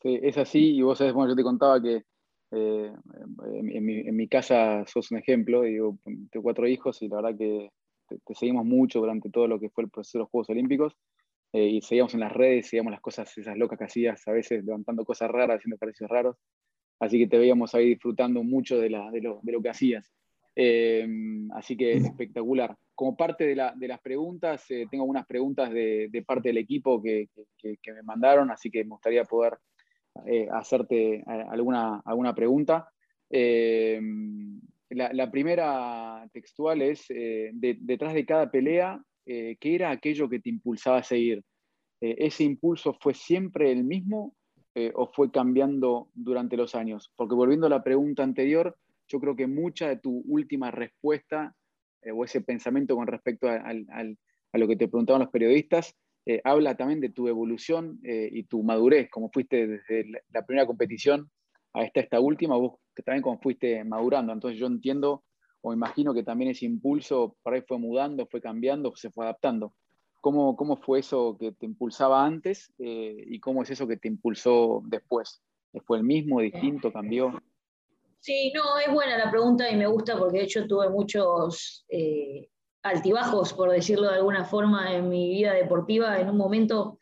Sí, 0.02 0.18
es 0.22 0.36
así, 0.36 0.76
y 0.76 0.82
vos 0.82 0.98
sabés, 0.98 1.14
bueno, 1.14 1.32
yo 1.32 1.36
te 1.36 1.42
contaba 1.42 1.80
que 1.80 2.04
eh, 2.50 2.92
en, 3.52 4.16
mi, 4.16 4.28
casa 4.28 4.84
sos 4.86 5.10
un 5.10 5.18
ejemplo, 5.18 5.62
digo, 5.62 5.98
tengo 6.04 6.42
cuatro 6.42 6.68
hijos 6.68 7.02
y 7.02 7.08
la 7.08 7.16
verdad 7.16 7.38
que 7.38 7.70
te, 8.08 8.34
seguimos 8.34 8.64
mucho 8.64 9.00
durante 9.00 9.30
todo 9.30 9.48
lo 9.48 9.58
que 9.58 9.70
fue 9.70 9.84
el 9.84 9.90
proceso 9.90 10.18
de 10.18 10.22
los 10.22 10.30
Juegos 10.30 10.50
Olímpicos. 10.50 10.96
Eh, 11.52 11.68
y 11.68 11.82
seguíamos 11.82 12.14
en 12.14 12.20
las 12.20 12.32
redes, 12.32 12.68
seguíamos 12.68 12.90
las 12.90 13.00
cosas, 13.00 13.36
esas 13.38 13.56
locas 13.56 13.78
que 13.78 13.84
hacías, 13.84 14.26
a 14.26 14.32
veces 14.32 14.64
levantando 14.64 15.04
cosas 15.04 15.30
raras, 15.30 15.58
haciendo 15.58 15.76
ejercicios 15.76 16.10
raros. 16.10 16.36
Así 17.00 17.18
que 17.18 17.26
te 17.26 17.38
veíamos 17.38 17.74
ahí 17.74 17.90
disfrutando 17.90 18.42
mucho 18.42 18.78
de, 18.78 18.90
la, 18.90 19.10
de, 19.10 19.20
lo, 19.20 19.40
de 19.42 19.52
lo 19.52 19.62
que 19.62 19.70
hacías. 19.70 20.12
Eh, 20.56 21.06
así 21.54 21.76
que 21.76 21.92
espectacular. 21.92 22.76
Como 22.94 23.16
parte 23.16 23.46
de, 23.46 23.56
las 23.56 24.00
preguntas, 24.00 24.70
eh, 24.70 24.86
tengo 24.90 25.02
algunas 25.02 25.26
preguntas 25.26 25.70
de, 25.70 26.24
parte 26.26 26.50
del 26.50 26.58
equipo 26.58 27.02
que, 27.02 27.28
me 27.86 28.02
mandaron, 28.02 28.50
así 28.50 28.70
que 28.70 28.84
me 28.84 28.90
gustaría 28.90 29.24
poder 29.24 29.58
eh, 30.26 30.46
hacerte 30.52 31.24
alguna, 31.26 32.00
alguna 32.04 32.34
pregunta. 32.34 32.88
La, 34.90 35.30
primera 35.30 36.28
textual 36.32 36.82
es, 36.82 37.06
detrás 37.08 38.14
de 38.14 38.24
cada 38.24 38.50
pelea, 38.50 39.02
¿qué 39.24 39.58
era 39.60 39.90
aquello 39.90 40.28
que 40.28 40.38
te 40.38 40.50
impulsaba 40.50 40.98
a 40.98 41.02
seguir? 41.02 41.42
¿Ese 42.00 42.44
impulso 42.44 42.96
fue 43.00 43.14
siempre 43.14 43.72
el 43.72 43.82
mismo 43.82 44.36
o 44.94 45.06
fue 45.12 45.32
cambiando 45.32 46.10
durante 46.14 46.56
los 46.56 46.76
años? 46.76 47.10
Porque 47.16 47.34
volviendo 47.34 47.66
a 47.66 47.70
la 47.70 47.82
pregunta 47.82 48.22
anterior, 48.22 48.76
yo 49.08 49.20
creo 49.20 49.34
que 49.34 49.46
mucha 49.46 49.88
de 49.88 49.96
tu 49.96 50.22
última 50.26 50.70
respuesta 50.70 51.54
eh, 52.04 52.12
o 52.12 52.24
ese 52.24 52.40
pensamiento 52.40 52.94
con 52.96 53.06
respecto 53.06 53.48
a, 53.48 53.72
lo 54.52 54.68
que 54.68 54.76
te 54.76 54.88
preguntaban 54.88 55.22
los 55.22 55.30
periodistas, 55.30 55.96
eh, 56.26 56.40
habla 56.44 56.76
también 56.76 57.00
de 57.00 57.10
tu 57.10 57.28
evolución 57.28 57.98
eh, 58.04 58.28
y 58.30 58.44
tu 58.44 58.62
madurez, 58.62 59.10
como 59.10 59.30
fuiste 59.30 59.66
desde 59.66 60.06
la, 60.32 60.46
primera 60.46 60.66
competición 60.66 61.30
a 61.72 61.84
esta, 61.84 62.20
última, 62.20 62.56
vos 62.56 62.78
que 62.94 63.02
también 63.02 63.22
como 63.22 63.40
fuiste 63.40 63.82
madurando. 63.84 64.32
Entonces 64.32 64.58
yo 64.58 64.66
entiendo 64.66 65.24
o 65.60 65.72
imagino 65.72 66.14
que 66.14 66.22
también 66.22 66.50
ese 66.50 66.66
impulso 66.66 67.36
por 67.42 67.54
ahí 67.54 67.62
fue 67.66 67.78
mudando, 67.78 68.26
fue 68.26 68.40
cambiando, 68.40 68.94
se 68.94 69.10
fue 69.10 69.24
adaptando. 69.24 69.74
¿Cómo, 70.20 70.56
cómo 70.56 70.76
fue 70.76 71.00
eso 71.00 71.36
que 71.38 71.52
te 71.52 71.66
impulsaba 71.66 72.24
antes 72.24 72.72
y 72.78 73.38
cómo 73.40 73.62
es 73.62 73.70
eso 73.70 73.86
que 73.86 73.96
te 73.96 74.08
impulsó 74.08 74.82
después? 74.86 75.42
¿Fue 75.84 75.98
el 75.98 76.04
mismo, 76.04 76.40
distinto, 76.40 76.92
cambió? 76.92 77.42
Sí, 78.24 78.50
no, 78.54 78.78
es 78.78 78.90
buena 78.90 79.18
la 79.18 79.30
pregunta 79.30 79.70
y 79.70 79.76
me 79.76 79.86
gusta 79.86 80.18
porque 80.18 80.38
de 80.38 80.44
hecho 80.44 80.66
tuve 80.66 80.88
muchos 80.88 81.84
eh, 81.90 82.48
altibajos, 82.82 83.52
por 83.52 83.70
decirlo 83.70 84.08
de 84.08 84.14
alguna 84.14 84.46
forma, 84.46 84.94
en 84.94 85.10
mi 85.10 85.28
vida 85.28 85.52
deportiva. 85.52 86.18
En 86.18 86.30
un 86.30 86.38
momento, 86.38 86.98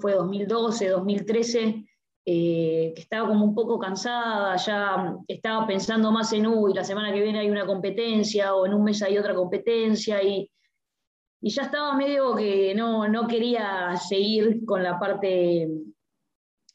fue 0.00 0.12
2012, 0.12 0.88
2013, 0.88 1.84
eh, 2.24 2.92
que 2.94 3.00
estaba 3.02 3.26
como 3.26 3.44
un 3.44 3.56
poco 3.56 3.76
cansada, 3.76 4.54
ya 4.54 5.16
estaba 5.26 5.66
pensando 5.66 6.12
más 6.12 6.32
en, 6.32 6.46
uy, 6.46 6.72
la 6.74 6.84
semana 6.84 7.12
que 7.12 7.22
viene 7.22 7.40
hay 7.40 7.50
una 7.50 7.66
competencia 7.66 8.54
o 8.54 8.64
en 8.64 8.74
un 8.74 8.84
mes 8.84 9.02
hay 9.02 9.18
otra 9.18 9.34
competencia 9.34 10.22
y, 10.22 10.48
y 11.40 11.50
ya 11.50 11.62
estaba 11.62 11.96
medio 11.96 12.36
que 12.36 12.72
no, 12.76 13.08
no 13.08 13.26
quería 13.26 13.96
seguir 13.96 14.64
con 14.64 14.84
la 14.84 14.96
parte 15.00 15.68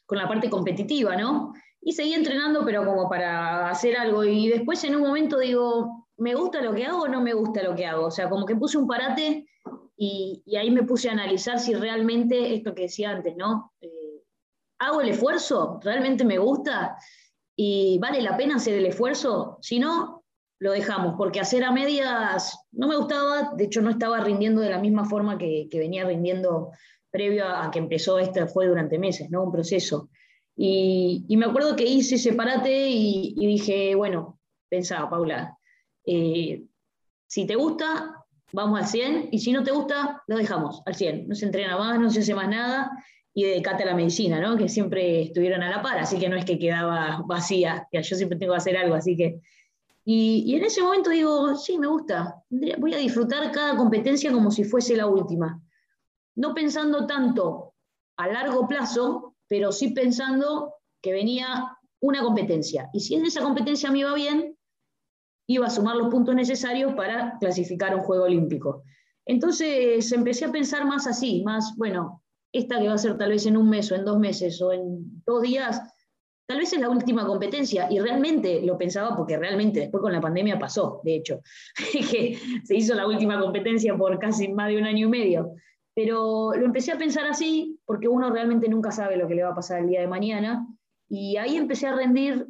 con 0.05 0.17
la 0.17 0.27
parte 0.27 0.49
competitiva, 0.49 1.15
¿no? 1.15 1.53
Y 1.87 1.93
seguí 1.93 2.13
entrenando, 2.13 2.65
pero 2.65 2.83
como 2.83 3.07
para 3.07 3.69
hacer 3.69 3.95
algo. 3.95 4.25
Y 4.25 4.49
después 4.49 4.83
en 4.83 4.97
un 4.97 5.03
momento 5.03 5.39
digo, 5.39 6.05
¿me 6.17 6.35
gusta 6.35 6.61
lo 6.61 6.73
que 6.73 6.83
hago 6.83 7.03
o 7.03 7.07
no 7.07 7.21
me 7.21 7.31
gusta 7.33 7.63
lo 7.63 7.75
que 7.75 7.85
hago? 7.85 8.07
O 8.07 8.11
sea, 8.11 8.29
como 8.29 8.45
que 8.45 8.57
puse 8.57 8.77
un 8.77 8.87
parate 8.87 9.47
y, 9.95 10.43
ahí 10.59 10.69
me 10.69 10.83
puse 10.83 11.07
a 11.07 11.13
analizar 11.13 11.59
si 11.59 11.73
realmente, 11.73 12.53
esto 12.55 12.75
que 12.75 12.81
decía 12.81 13.11
antes, 13.11 13.37
¿no? 13.37 13.71
Eh, 13.79 14.21
¿Hago 14.79 14.99
el 14.99 15.07
esfuerzo? 15.07 15.79
¿Realmente 15.81 16.25
me 16.25 16.37
gusta? 16.37 16.97
¿Y 17.55 17.97
vale 17.99 18.21
la 18.21 18.35
pena 18.35 18.57
hacer 18.57 18.73
el 18.73 18.85
esfuerzo? 18.87 19.57
Si 19.61 19.79
no, 19.79 20.25
lo 20.59 20.73
dejamos, 20.73 21.15
porque 21.17 21.39
hacer 21.39 21.63
a 21.63 21.71
medias 21.71 22.65
no 22.73 22.89
me 22.89 22.97
gustaba, 22.97 23.53
de 23.55 23.63
hecho 23.63 23.81
no 23.81 23.91
estaba 23.91 24.19
rindiendo 24.19 24.59
de 24.59 24.71
la 24.71 24.79
misma 24.79 25.05
forma 25.05 25.37
que, 25.37 25.69
venía 25.71 26.03
rindiendo 26.03 26.71
previo 27.09 27.47
a, 27.47 27.71
que 27.71 27.79
empezó, 27.79 28.19
este 28.19 28.45
fue 28.45 28.67
durante 28.67 28.99
meses, 28.99 29.29
¿no? 29.29 29.43
Un 29.43 29.53
proceso. 29.53 30.09
Y, 30.59 31.37
me 31.37 31.45
acuerdo 31.45 31.75
que 31.75 31.85
hice 31.85 32.15
ese 32.15 32.33
parate 32.33 32.89
y, 32.89 33.35
dije, 33.35 33.93
bueno, 33.93 34.39
pensaba, 34.67 35.07
Paula, 35.07 35.55
eh, 36.03 36.63
si 37.27 37.45
te 37.45 37.55
gusta, 37.55 38.25
vamos 38.51 38.79
al 38.79 38.87
100, 38.87 39.29
y 39.31 39.37
si 39.37 39.51
no 39.51 39.63
te 39.63 39.71
gusta, 39.71 40.23
lo 40.25 40.35
dejamos 40.35 40.81
al 40.87 40.95
100. 40.95 41.27
No 41.27 41.35
se 41.35 41.45
entrena 41.45 41.77
más, 41.77 41.99
no 41.99 42.09
se 42.09 42.21
hace 42.21 42.33
más 42.33 42.49
nada, 42.49 42.91
y 43.35 43.43
dedicate 43.43 43.83
a 43.83 43.87
la 43.87 43.95
medicina, 43.95 44.41
¿no? 44.41 44.57
Que 44.57 44.67
siempre 44.67 45.21
estuvieron 45.21 45.61
a 45.61 45.69
la 45.69 45.83
par, 45.83 45.99
así 45.99 46.17
que 46.17 46.27
no 46.27 46.35
es 46.35 46.43
que 46.43 46.57
quedaba 46.57 47.21
vacía, 47.27 47.87
yo 47.91 48.01
siempre 48.01 48.39
tengo 48.39 48.53
que 48.53 48.57
hacer 48.57 48.77
algo, 48.77 48.95
así 48.95 49.15
que... 49.15 49.39
Y, 50.05 50.43
y 50.47 50.55
en 50.55 50.63
ese 50.63 50.81
momento 50.81 51.09
digo, 51.09 51.55
sí, 51.55 51.77
me 51.77 51.85
gusta, 51.85 52.41
voy 52.49 52.93
a 52.93 52.97
disfrutar 52.97 53.51
cada 53.51 53.75
competencia 53.75 54.31
como 54.31 54.49
si 54.49 54.63
fuese 54.63 54.95
la 54.95 55.05
última. 55.05 55.61
No 56.35 56.55
pensando 56.55 57.05
tanto 57.05 57.73
a 58.15 58.27
largo 58.27 58.67
plazo, 58.67 59.26
pero 59.47 59.71
sí 59.71 59.89
pensando 59.89 60.73
que 61.01 61.11
venía 61.11 61.77
una 62.01 62.21
competencia. 62.21 62.89
Y 62.93 62.99
si 62.99 63.15
en 63.15 63.25
esa 63.25 63.41
competencia 63.41 63.91
me 63.91 63.99
iba 63.99 64.13
bien, 64.13 64.55
iba 65.47 65.67
a 65.67 65.69
sumar 65.69 65.95
los 65.95 66.09
puntos 66.09 66.35
necesarios 66.35 66.93
para 66.93 67.37
clasificar 67.39 67.93
a 67.93 67.97
un 67.97 68.03
Juego 68.03 68.25
Olímpico. 68.25 68.83
Entonces 69.25 70.11
empecé 70.11 70.45
a 70.45 70.51
pensar 70.51 70.85
más 70.85 71.07
así, 71.07 71.43
más, 71.43 71.73
bueno, 71.75 72.23
esta 72.53 72.79
que 72.79 72.87
va 72.87 72.93
a 72.93 72.97
ser 72.97 73.17
tal 73.17 73.31
vez 73.31 73.45
en 73.45 73.57
un 73.57 73.69
mes 73.69 73.91
o 73.91 73.95
en 73.95 74.05
dos 74.05 74.19
meses 74.19 74.61
o 74.61 74.71
en 74.71 75.21
dos 75.25 75.41
días, 75.41 75.81
tal 76.47 76.59
vez 76.59 76.71
es 76.71 76.79
la 76.79 76.89
última 76.89 77.25
competencia. 77.25 77.87
Y 77.91 77.99
realmente 77.99 78.61
lo 78.61 78.77
pensaba 78.77 79.15
porque 79.15 79.37
realmente 79.37 79.81
después 79.81 80.01
con 80.01 80.13
la 80.13 80.21
pandemia 80.21 80.57
pasó, 80.57 81.01
de 81.03 81.15
hecho, 81.15 81.41
que 82.11 82.37
se 82.63 82.75
hizo 82.75 82.95
la 82.95 83.07
última 83.07 83.39
competencia 83.39 83.95
por 83.97 84.17
casi 84.19 84.47
más 84.49 84.69
de 84.69 84.77
un 84.77 84.85
año 84.85 85.07
y 85.07 85.09
medio. 85.09 85.53
Pero 85.97 86.53
lo 86.53 86.63
empecé 86.63 86.91
a 86.91 86.97
pensar 86.99 87.25
así 87.25 87.79
porque 87.83 88.07
uno 88.07 88.29
realmente 88.29 88.69
nunca 88.69 88.91
sabe 88.91 89.17
lo 89.17 89.27
que 89.27 89.33
le 89.33 89.41
va 89.41 89.49
a 89.49 89.55
pasar 89.55 89.79
el 89.79 89.87
día 89.87 90.01
de 90.01 90.07
mañana. 90.07 90.67
Y 91.09 91.37
ahí 91.37 91.57
empecé 91.57 91.87
a 91.87 91.95
rendir 91.95 92.45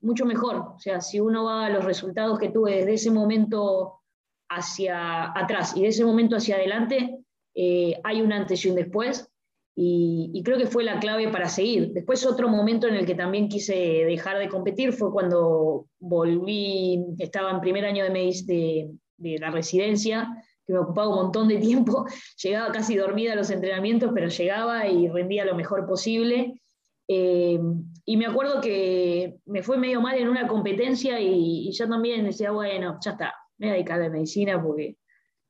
mucho 0.00 0.24
mejor. 0.24 0.56
O 0.56 0.78
sea, 0.78 1.02
si 1.02 1.20
uno 1.20 1.44
va 1.44 1.66
a 1.66 1.68
los 1.68 1.84
resultados 1.84 2.38
que 2.38 2.48
tuve 2.48 2.76
desde 2.76 2.94
ese 2.94 3.10
momento 3.10 4.00
hacia 4.48 5.30
atrás 5.38 5.76
y 5.76 5.82
de 5.82 5.88
ese 5.88 6.06
momento 6.06 6.36
hacia 6.36 6.56
adelante, 6.56 7.18
eh, 7.54 8.00
hay 8.02 8.22
un 8.22 8.32
antes 8.32 8.64
y 8.64 8.70
un 8.70 8.76
después. 8.76 9.30
Y, 9.78 10.40
creo 10.42 10.56
que 10.56 10.64
fue 10.64 10.82
la 10.82 10.98
clave 10.98 11.28
para 11.28 11.50
seguir. 11.50 11.92
Después 11.92 12.24
otro 12.24 12.48
momento 12.48 12.88
en 12.88 12.94
el 12.94 13.04
que 13.04 13.14
también 13.14 13.50
quise 13.50 13.74
dejar 14.06 14.38
de 14.38 14.48
competir 14.48 14.94
fue 14.94 15.12
cuando 15.12 15.84
volví, 15.98 17.04
estaba 17.18 17.50
en 17.50 17.60
primer 17.60 17.84
año 17.84 18.04
de, 18.04 18.10
de, 18.46 18.90
de 19.18 19.38
la 19.38 19.50
residencia, 19.50 20.30
que 20.66 20.72
me 20.72 20.80
ocupaba 20.80 21.08
un 21.08 21.16
montón 21.16 21.48
de 21.48 21.58
tiempo, 21.58 22.06
llegaba 22.42 22.72
casi 22.72 22.96
dormida 22.96 23.32
a 23.32 23.36
los 23.36 23.50
entrenamientos, 23.50 24.10
pero 24.14 24.28
llegaba 24.28 24.86
y 24.86 25.08
rendía 25.08 25.44
lo 25.44 25.54
mejor 25.54 25.86
posible. 25.86 26.60
Eh, 27.08 27.60
y 28.04 28.16
me 28.16 28.26
acuerdo 28.26 28.60
que 28.60 29.38
me 29.46 29.62
fue 29.62 29.78
medio 29.78 30.00
mal 30.00 30.18
en 30.18 30.28
una 30.28 30.48
competencia 30.48 31.20
y, 31.20 31.68
y 31.68 31.72
yo 31.72 31.88
también 31.88 32.24
decía, 32.24 32.50
bueno, 32.50 32.98
ya 33.04 33.12
está, 33.12 33.34
me 33.58 33.66
voy 33.66 33.70
a 33.70 33.74
dedicar 33.74 34.00
a 34.00 34.04
la 34.04 34.10
medicina 34.10 34.62
porque 34.62 34.96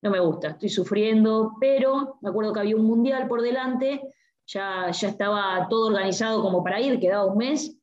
no 0.02 0.10
me 0.10 0.20
gusta, 0.20 0.48
estoy 0.48 0.68
sufriendo, 0.68 1.54
pero 1.60 2.18
me 2.20 2.30
acuerdo 2.30 2.52
que 2.52 2.60
había 2.60 2.76
un 2.76 2.84
mundial 2.84 3.26
por 3.26 3.42
delante, 3.42 4.02
ya, 4.46 4.90
ya 4.90 5.08
estaba 5.08 5.66
todo 5.68 5.88
organizado 5.88 6.42
como 6.42 6.62
para 6.62 6.80
ir, 6.80 7.00
quedaba 7.00 7.24
un 7.24 7.38
mes, 7.38 7.76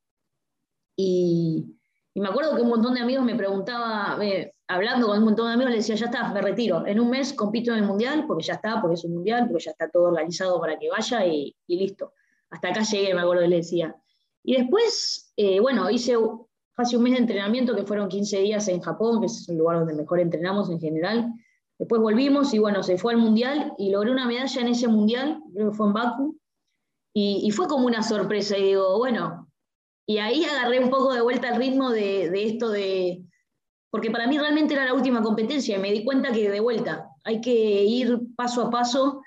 y, 0.95 1.72
me 2.21 2.29
acuerdo 2.29 2.55
que 2.55 2.61
un 2.61 2.69
montón 2.69 2.93
de 2.93 3.01
amigos 3.01 3.25
me 3.25 3.35
preguntaba, 3.35 4.17
hablando 4.67 5.07
con 5.07 5.17
un 5.17 5.25
montón 5.25 5.47
de 5.47 5.53
amigos, 5.53 5.71
le 5.71 5.77
decía, 5.77 5.95
ya 5.95 6.05
está, 6.05 6.31
me 6.31 6.41
retiro, 6.41 6.85
en 6.85 6.99
un 6.99 7.09
mes 7.09 7.33
compito 7.33 7.71
en 7.71 7.79
el 7.79 7.85
mundial, 7.85 8.25
porque 8.27 8.43
ya 8.43 8.53
está, 8.53 8.81
porque 8.81 8.95
es 8.95 9.03
un 9.03 9.15
mundial, 9.15 9.47
porque 9.47 9.63
ya 9.63 9.71
está 9.71 9.89
todo 9.89 10.03
organizado 10.03 10.59
para 10.59 10.77
que 10.77 10.89
vaya 10.89 11.25
y, 11.25 11.55
listo. 11.67 12.13
Hasta 12.49 12.69
acá 12.69 12.81
llegué, 12.81 13.13
me 13.13 13.21
acuerdo, 13.21 13.47
le 13.47 13.57
decía. 13.57 13.95
Y 14.43 14.57
después, 14.57 15.33
eh, 15.37 15.59
bueno, 15.59 15.89
hice 15.89 16.15
casi 16.75 16.95
un 16.95 17.03
mes 17.03 17.13
de 17.13 17.19
entrenamiento, 17.19 17.75
que 17.75 17.83
fueron 17.83 18.09
15 18.09 18.39
días 18.39 18.67
en 18.67 18.81
Japón, 18.81 19.19
que 19.19 19.25
es 19.25 19.47
el 19.49 19.57
lugar 19.57 19.79
donde 19.79 19.95
mejor 19.95 20.19
entrenamos 20.19 20.69
en 20.69 20.79
general, 20.79 21.33
Después 21.79 22.01
volvimos 22.01 22.53
y 22.53 22.59
bueno, 22.59 22.83
se 22.83 22.97
fue 22.97 23.13
al 23.13 23.19
Mundial 23.19 23.73
y 23.77 23.89
logré 23.89 24.11
una 24.11 24.25
medalla 24.25 24.61
en 24.61 24.67
ese 24.67 24.87
Mundial, 24.87 25.41
creo 25.53 25.69
que 25.71 25.75
fue 25.75 25.87
en 25.87 25.93
Baku, 25.93 26.39
y, 27.15 27.51
fue 27.51 27.67
como 27.67 27.85
una 27.85 28.01
sorpresa. 28.01 28.57
Y 28.57 28.63
digo, 28.63 28.97
bueno, 28.97 29.42
y 30.05 30.17
ahí 30.17 30.43
agarré 30.43 30.79
un 30.79 30.89
poco 30.89 31.13
de 31.13 31.21
vuelta 31.21 31.49
al 31.49 31.57
ritmo 31.57 31.91
de, 31.91 32.29
esto 32.45 32.69
de, 32.69 33.23
porque 33.89 34.11
para 34.11 34.27
mí 34.27 34.37
realmente 34.37 34.73
era 34.73 34.85
la 34.85 34.93
última 34.93 35.21
competencia 35.21 35.77
y 35.77 35.81
me 35.81 35.91
di 35.91 36.03
cuenta 36.03 36.31
que 36.31 36.49
de 36.49 36.59
vuelta 36.59 37.09
hay 37.23 37.41
que 37.41 37.83
ir 37.83 38.19
paso 38.35 38.63
a 38.63 38.69
paso 38.69 39.21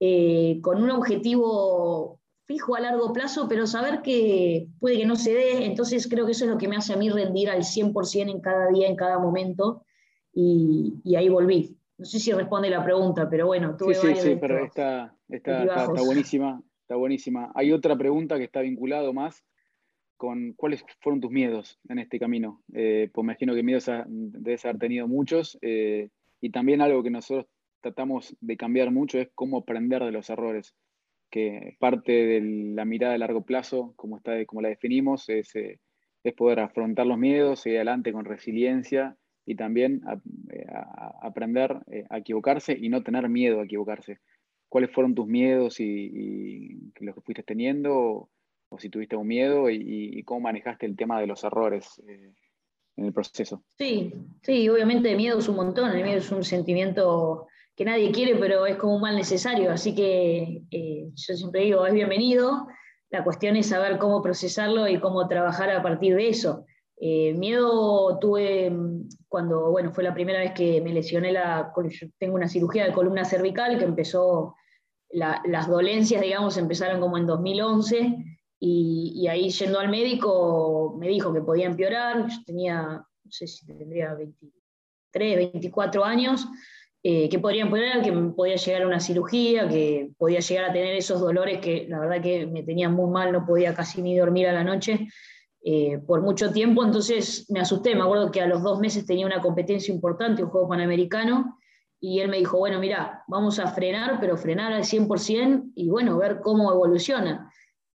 eh, 0.00 0.60
con 0.62 0.82
un 0.82 0.90
objetivo 0.90 2.20
fijo 2.44 2.76
a 2.76 2.80
largo 2.80 3.12
plazo, 3.12 3.46
pero 3.48 3.66
saber 3.66 4.00
que 4.00 4.68
puede 4.80 4.96
que 4.96 5.06
no 5.06 5.16
se 5.16 5.34
dé, 5.34 5.66
entonces 5.66 6.08
creo 6.08 6.24
que 6.24 6.32
eso 6.32 6.44
es 6.44 6.50
lo 6.50 6.56
que 6.56 6.68
me 6.68 6.76
hace 6.76 6.94
a 6.94 6.96
mí 6.96 7.10
rendir 7.10 7.50
al 7.50 7.60
100% 7.60 8.30
en 8.30 8.40
cada 8.40 8.68
día, 8.68 8.88
en 8.88 8.96
cada 8.96 9.18
momento, 9.18 9.82
y 10.32 11.14
ahí 11.16 11.28
volví. 11.28 11.78
No 11.98 12.04
sé 12.04 12.20
si 12.20 12.32
responde 12.32 12.70
la 12.70 12.84
pregunta, 12.84 13.28
pero 13.28 13.48
bueno, 13.48 13.76
tuve 13.76 13.94
Sí, 13.96 14.06
sí, 14.14 14.20
sí, 14.20 14.38
pero 14.40 14.64
está, 14.64 15.16
está, 15.28 15.84
buenísima, 16.04 16.62
está 16.82 16.94
buenísima. 16.94 17.50
Hay 17.56 17.72
otra 17.72 17.98
pregunta 17.98 18.38
que 18.38 18.44
está 18.44 18.60
vinculado 18.60 19.12
más 19.12 19.44
cuáles 20.18 20.84
fueron 21.00 21.20
tus 21.20 21.30
miedos 21.30 21.78
en 21.88 21.98
este 21.98 22.18
camino. 22.18 22.62
Eh, 22.74 23.08
pues 23.12 23.24
imagino 23.24 23.54
que 23.54 23.62
miedos 23.62 23.90
debes 24.06 24.64
haber 24.64 24.78
tenido 24.78 25.08
muchos. 25.08 25.56
Eh, 25.62 26.10
y 26.40 26.50
también 26.50 26.80
algo 26.80 27.02
que 27.02 27.10
nosotros 27.10 27.46
tratamos 27.80 28.36
de 28.40 28.56
cambiar 28.56 28.90
mucho 28.90 29.18
es 29.18 29.28
cómo 29.34 29.58
aprender 29.58 30.02
de 30.04 30.12
los 30.12 30.28
errores. 30.28 30.74
Que 31.30 31.76
parte 31.78 32.12
de 32.12 32.40
la 32.74 32.84
mirada 32.84 33.14
a 33.14 33.18
largo 33.18 33.42
plazo, 33.42 33.92
como, 33.96 34.16
está, 34.16 34.44
como 34.46 34.62
la 34.62 34.68
definimos, 34.68 35.28
es, 35.28 35.54
eh, 35.56 35.78
poder 36.36 36.60
afrontar 36.60 37.06
los 37.06 37.16
miedos, 37.16 37.60
seguir 37.60 37.78
adelante 37.78 38.12
con 38.12 38.26
resiliencia 38.26 39.16
y 39.46 39.54
también 39.54 40.02
eh, 40.50 40.66
aprender 41.22 41.78
a 42.10 42.18
equivocarse 42.18 42.76
y 42.78 42.90
no 42.90 43.02
tener 43.02 43.30
miedo 43.30 43.60
a 43.60 43.64
equivocarse. 43.64 44.18
¿Cuáles 44.68 44.90
fueron 44.92 45.14
tus 45.14 45.26
miedos 45.26 45.80
y, 45.80 46.92
los 47.00 47.14
que 47.14 47.20
fuiste 47.22 47.42
teniendo? 47.42 48.28
O, 48.70 48.78
si 48.78 48.90
tuviste 48.90 49.16
un 49.16 49.26
miedo 49.26 49.70
y, 49.70 50.22
cómo 50.24 50.40
manejaste 50.40 50.86
el 50.86 50.96
tema 50.96 51.20
de 51.20 51.26
los 51.26 51.42
errores 51.44 52.02
eh, 52.06 52.34
en 52.96 53.04
el 53.04 53.12
proceso. 53.12 53.62
Sí, 53.78 54.12
sí, 54.42 54.68
obviamente 54.68 55.16
miedo 55.16 55.38
es 55.38 55.48
un 55.48 55.56
montón, 55.56 55.90
el 55.90 56.02
miedo 56.02 56.18
es 56.18 56.30
un 56.30 56.44
sentimiento 56.44 57.46
que 57.74 57.84
nadie 57.84 58.10
quiere, 58.10 58.34
pero 58.36 58.66
es 58.66 58.76
como 58.76 58.96
un 58.96 59.02
mal 59.02 59.16
necesario, 59.16 59.70
así 59.70 59.94
que 59.94 60.62
yo 61.14 61.36
siempre 61.36 61.62
digo, 61.62 61.86
es 61.86 61.94
bienvenido, 61.94 62.66
la 63.10 63.24
cuestión 63.24 63.56
es 63.56 63.68
saber 63.68 63.98
cómo 63.98 64.20
procesarlo 64.20 64.88
y 64.88 64.98
cómo 64.98 65.28
trabajar 65.28 65.70
a 65.70 65.82
partir 65.82 66.16
de 66.16 66.28
eso. 66.28 66.66
Eh, 67.00 67.32
miedo 67.34 68.18
tuve 68.18 68.70
mm, 68.70 69.08
cuando, 69.28 69.70
bueno, 69.70 69.92
fue 69.92 70.02
la 70.02 70.14
primera 70.14 70.40
vez 70.40 70.52
que 70.52 70.80
me 70.80 70.92
lesioné 70.92 71.32
la, 71.32 71.72
tengo 72.18 72.34
una 72.34 72.48
cirugía 72.48 72.84
de 72.84 72.92
columna 72.92 73.24
cervical 73.24 73.78
que 73.78 73.84
empezó, 73.84 74.56
las 75.10 75.68
dolencias, 75.68 76.20
digamos, 76.20 76.58
empezaron 76.58 77.00
como 77.00 77.16
en 77.16 77.26
2011 77.26 78.37
y, 78.60 79.26
ahí 79.28 79.50
yendo 79.50 79.78
al 79.78 79.88
médico 79.88 80.96
me 80.98 81.08
dijo 81.08 81.32
que 81.32 81.40
podía 81.40 81.66
empeorar, 81.66 82.28
yo 82.28 82.38
tenía, 82.44 82.82
no 82.82 83.30
sé 83.30 83.46
si 83.46 83.64
tendría 83.64 84.14
23, 84.14 85.52
24 85.52 86.04
años, 86.04 86.46
eh, 87.02 87.28
que 87.28 87.38
podría 87.38 87.62
empeorar, 87.62 88.02
que 88.02 88.12
podía 88.12 88.56
llegar 88.56 88.82
a 88.82 88.86
una 88.86 88.98
cirugía, 88.98 89.68
que 89.68 90.10
podía 90.18 90.40
llegar 90.40 90.64
a 90.64 90.72
tener 90.72 90.96
esos 90.96 91.20
dolores 91.20 91.60
que 91.60 91.86
la 91.88 92.00
verdad 92.00 92.20
que 92.20 92.46
me 92.46 92.64
tenían 92.64 92.94
muy 92.94 93.10
mal, 93.10 93.32
no 93.32 93.46
podía 93.46 93.74
casi 93.74 94.02
ni 94.02 94.16
dormir 94.16 94.48
a 94.48 94.52
la 94.52 94.64
noche. 94.64 95.08
eh, 95.60 95.98
por 96.06 96.22
mucho 96.22 96.52
tiempo, 96.52 96.84
entonces 96.84 97.46
me 97.50 97.60
asusté, 97.60 97.94
me 97.94 98.02
acuerdo 98.02 98.30
que 98.30 98.40
a 98.40 98.46
los 98.46 98.62
dos 98.62 98.78
meses 98.78 99.04
tenía 99.04 99.26
una 99.26 99.40
competencia 99.40 99.92
importante, 99.92 100.42
un 100.42 100.50
juego 100.50 100.68
panamericano, 100.68 101.58
y 102.00 102.20
él 102.20 102.28
me 102.28 102.38
dijo, 102.38 102.58
bueno, 102.58 102.78
mira, 102.78 103.24
vamos 103.26 103.58
a 103.58 103.66
frenar, 103.68 104.18
pero 104.20 104.36
frenar 104.36 104.72
al 104.72 104.84
100% 104.84 105.72
y 105.74 105.88
bueno, 105.88 106.16
ver 106.16 106.40
cómo 106.40 106.72
evoluciona. 106.72 107.50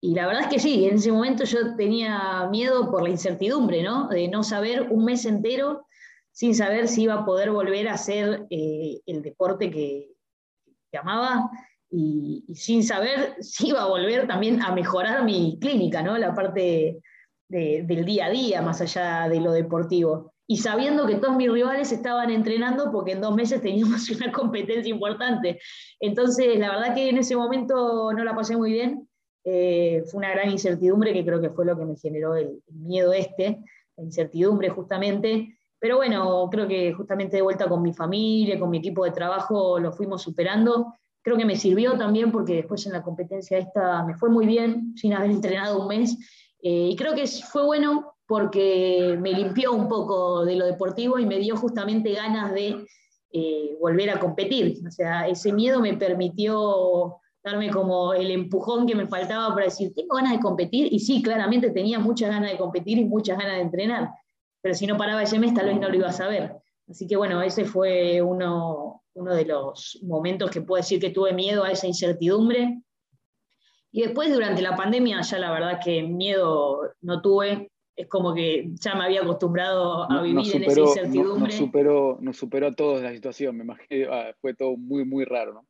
Y 0.05 0.15
la 0.17 0.27
verdad 0.27 0.43
es 0.43 0.49
que 0.49 0.59
sí, 0.59 0.85
en 0.85 0.97
ese 0.97 1.13
momento 1.13 1.45
yo 1.45 1.77
tenía 1.77 2.49
miedo 2.51 2.91
por 2.91 3.05
la 3.05 3.11
incertidumbre, 3.11 3.85
¿no? 3.85 4.09
De 4.09 4.27
no 4.27 4.43
saber 4.43 4.89
un 4.91 5.05
mes 5.05 5.25
entero 5.27 5.87
sin 6.33 6.57
saber 6.57 6.89
si 6.89 7.03
iba 7.03 7.15
a 7.15 7.25
poder 7.25 7.53
volver 7.53 7.87
a 7.89 7.95
hacer 7.95 8.45
eh, 8.51 9.01
el 9.07 9.23
deporte 9.23 9.71
que, 9.71 10.11
que 10.91 10.99
amaba 10.99 11.49
y, 11.89 12.45
sin 12.53 12.83
saber 12.83 13.37
si 13.41 13.69
iba 13.69 13.83
a 13.83 13.87
volver 13.87 14.27
también 14.27 14.61
a 14.61 14.75
mejorar 14.75 15.23
mi 15.25 15.57
clínica, 15.61 16.03
¿no? 16.03 16.19
La 16.19 16.35
parte 16.35 17.01
del 17.49 18.05
día 18.05 18.27
a 18.27 18.31
día, 18.31 18.61
más 18.61 18.81
allá 18.81 19.29
de 19.29 19.41
lo 19.41 19.53
deportivo. 19.53 20.33
Y 20.49 20.57
sabiendo 20.57 21.07
que 21.07 21.17
todos 21.17 21.37
mis 21.37 21.53
rivales 21.53 21.93
estaban 21.93 22.31
entrenando 22.31 22.91
porque 22.91 23.13
en 23.13 23.21
dos 23.21 23.37
meses 23.37 23.63
teníamos 23.63 24.11
una 24.11 24.33
competencia 24.33 24.91
importante. 24.91 25.61
Entonces, 26.01 26.59
la 26.59 26.71
verdad 26.71 26.93
que 26.93 27.09
en 27.09 27.19
ese 27.19 27.37
momento 27.37 28.13
no 28.13 28.25
la 28.25 28.35
pasé 28.35 28.57
muy 28.57 28.73
bien 28.73 29.09
eh, 29.45 30.05
fue 30.07 30.19
una 30.19 30.31
gran 30.31 30.51
incertidumbre 30.51 31.13
que 31.13 31.25
creo 31.25 31.41
que 31.41 31.51
fue 31.51 31.65
lo 31.65 31.77
que 31.77 31.85
me 31.85 31.97
generó 31.97 32.35
el, 32.37 32.63
miedo 32.69 33.13
este, 33.13 33.61
la 33.97 34.05
incertidumbre 34.05 34.69
justamente. 34.69 35.57
Pero 35.79 35.97
bueno, 35.97 36.49
creo 36.51 36.69
que 36.69 36.93
justamente 36.93 37.37
de 37.37 37.43
vuelta 37.43 37.69
con 37.69 37.83
mi 37.83 37.93
familia, 37.93 38.59
con 38.59 38.71
mi 38.71 38.79
equipo 38.79 39.05
de 39.05 39.11
trabajo, 39.11 39.81
lo 39.81 39.93
fuimos 39.93 40.23
superando. 40.23 40.95
Creo 41.23 41.37
que 41.37 41.45
me 41.45 41.57
sirvió 41.57 41.99
también 41.99 42.31
porque 42.31 42.55
después 42.55 42.87
en 42.87 42.93
la 42.93 43.03
competencia 43.03 43.59
esta 43.59 44.05
me 44.05 44.15
fue 44.15 44.31
muy 44.31 44.47
bien, 44.47 44.95
sin 44.97 45.13
haber 45.13 45.31
entrenado 45.33 45.83
un 45.83 45.89
mes. 45.89 46.17
Eh, 46.63 46.91
y 46.93 46.97
creo 46.97 47.15
que 47.15 47.27
fue 47.27 47.65
bueno 47.65 48.15
porque 48.27 49.19
me 49.21 49.33
limpió 49.33 49.73
un 49.73 49.89
poco 49.89 50.45
de 50.45 50.55
lo 50.55 50.67
deportivo 50.67 51.19
y 51.19 51.27
me 51.27 51.39
dio 51.39 51.57
justamente 51.57 52.13
ganas 52.13 52.53
de 52.55 52.87
eh, 53.33 53.77
volver 53.81 54.11
a 54.11 54.21
competir. 54.21 54.81
O 54.87 54.91
sea, 54.91 55.27
ese 55.27 55.53
miedo 55.53 55.81
me 55.81 55.95
permitió 55.95 57.17
darme 57.45 57.71
como 57.71 58.13
el 58.15 58.31
empujón 58.31 58.87
que 58.87 58.95
me 58.95 59.07
faltaba 59.07 59.53
para 59.55 59.67
decir, 59.67 59.93
tengo 59.95 60.17
ganas 60.17 60.33
de 60.33 60.41
competir, 60.41 60.93
y 60.93 61.01
sí, 61.01 61.23
claramente 61.23 61.71
tenía 61.71 61.99
muchas 61.99 62.31
ganas 62.31 62.51
de 62.51 62.59
competir 62.59 62.99
y 62.99 63.05
muchas 63.05 63.39
ganas 63.39 63.57
de 63.57 63.63
entrenar, 63.63 64.11
pero 64.61 64.75
si 64.75 64.87
no 64.87 64.97
paraba 64.97 65.23
ese 65.23 65.39
mes 65.39 65.53
tal 65.53 65.67
vez 65.67 65.81
no 65.81 65.89
lo 65.89 65.97
iba 65.97 66.09
a 66.09 66.13
saber. 66.13 66.57
Así 66.89 67.07
que 67.07 67.17
bueno, 67.17 67.43
ese 67.43 67.65
fue 67.65 68.23
uno, 68.23 69.03
uno 69.15 69.35
de 69.35 69.45
los 69.45 69.99
momentos 70.03 70.51
que 70.51 70.61
puedo 70.61 70.81
decir 70.81 71.01
que 71.01 71.11
tuve 71.11 71.33
miedo 71.33 71.65
a 71.65 71.71
esa 71.71 71.87
incertidumbre. 71.87 72.83
Y 73.91 74.03
después 74.03 74.33
durante 74.33 74.63
la 74.63 74.77
pandemia 74.77 75.21
ya 75.23 75.39
la 75.39 75.53
verdad 75.53 75.81
que 75.85 76.03
miedo 76.03 76.81
no 77.01 77.21
tuve, 77.21 77.71
es 77.95 78.09
como 78.09 78.35
que 78.35 78.71
ya 78.81 78.95
me 78.95 79.05
había 79.05 79.23
acostumbrado 79.23 80.11
a 80.11 80.23
vivir 80.23 80.57
en 80.57 80.65
esa 80.65 80.81
incertidumbre. 80.81 81.49
Nos, 81.49 81.55
superó, 81.55 82.19
nos 82.21 82.37
superó 82.37 82.69
a 82.69 82.73
todos 82.73 83.03
la 83.03 83.13
situación, 83.13 83.57
me 83.57 83.65
imagino, 83.65 84.13
ah, 84.13 84.33
fue 84.41 84.55
todo 84.55 84.77
muy, 84.77 85.05
muy 85.05 85.25
raro, 85.25 85.55
¿no? 85.55 85.67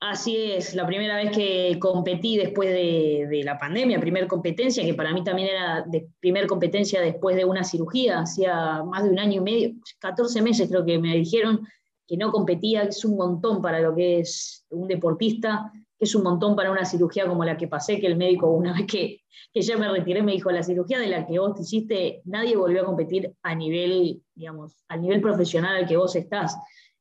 Así 0.00 0.36
es, 0.52 0.76
la 0.76 0.86
primera 0.86 1.16
vez 1.16 1.32
que 1.32 1.76
competí 1.80 2.36
después 2.36 2.68
de, 2.68 3.42
la 3.44 3.58
pandemia, 3.58 3.98
primer 3.98 4.28
competencia, 4.28 4.84
que 4.84 4.94
para 4.94 5.12
mí 5.12 5.24
también 5.24 5.48
era 5.48 5.82
de 5.82 6.08
primer 6.20 6.46
competencia 6.46 7.00
después 7.00 7.34
de 7.34 7.44
una 7.44 7.64
cirugía, 7.64 8.20
hacía 8.20 8.84
más 8.84 9.02
de 9.02 9.10
un 9.10 9.18
año 9.18 9.40
y 9.40 9.44
medio, 9.44 9.70
14 9.98 10.40
meses 10.40 10.68
creo 10.68 10.84
que 10.84 11.00
me 11.00 11.16
dijeron 11.16 11.66
que 12.06 12.16
no 12.16 12.30
competía, 12.30 12.82
que 12.82 12.90
es 12.90 13.04
un 13.04 13.16
montón 13.16 13.60
para 13.60 13.80
lo 13.80 13.92
que 13.96 14.20
es 14.20 14.64
un 14.70 14.86
deportista, 14.86 15.72
que 15.98 16.04
es 16.04 16.14
un 16.14 16.22
montón 16.22 16.54
para 16.54 16.70
una 16.70 16.84
cirugía 16.84 17.26
como 17.26 17.44
la 17.44 17.56
que 17.56 17.66
pasé, 17.66 17.98
que 17.98 18.06
el 18.06 18.16
médico 18.16 18.48
una 18.52 18.74
vez 18.74 18.86
que, 18.86 19.22
que 19.52 19.62
ya 19.62 19.76
me 19.76 19.88
retiré 19.88 20.22
me 20.22 20.32
dijo, 20.32 20.52
la 20.52 20.62
cirugía 20.62 21.00
de 21.00 21.08
la 21.08 21.26
que 21.26 21.40
vos 21.40 21.56
te 21.56 21.62
hiciste, 21.62 22.22
nadie 22.24 22.56
volvió 22.56 22.82
a 22.82 22.86
competir 22.86 23.34
a 23.42 23.52
nivel, 23.56 24.22
digamos, 24.32 24.76
al 24.86 25.00
nivel 25.00 25.20
profesional 25.20 25.74
al 25.74 25.88
que 25.88 25.96
vos 25.96 26.14
estás. 26.14 26.56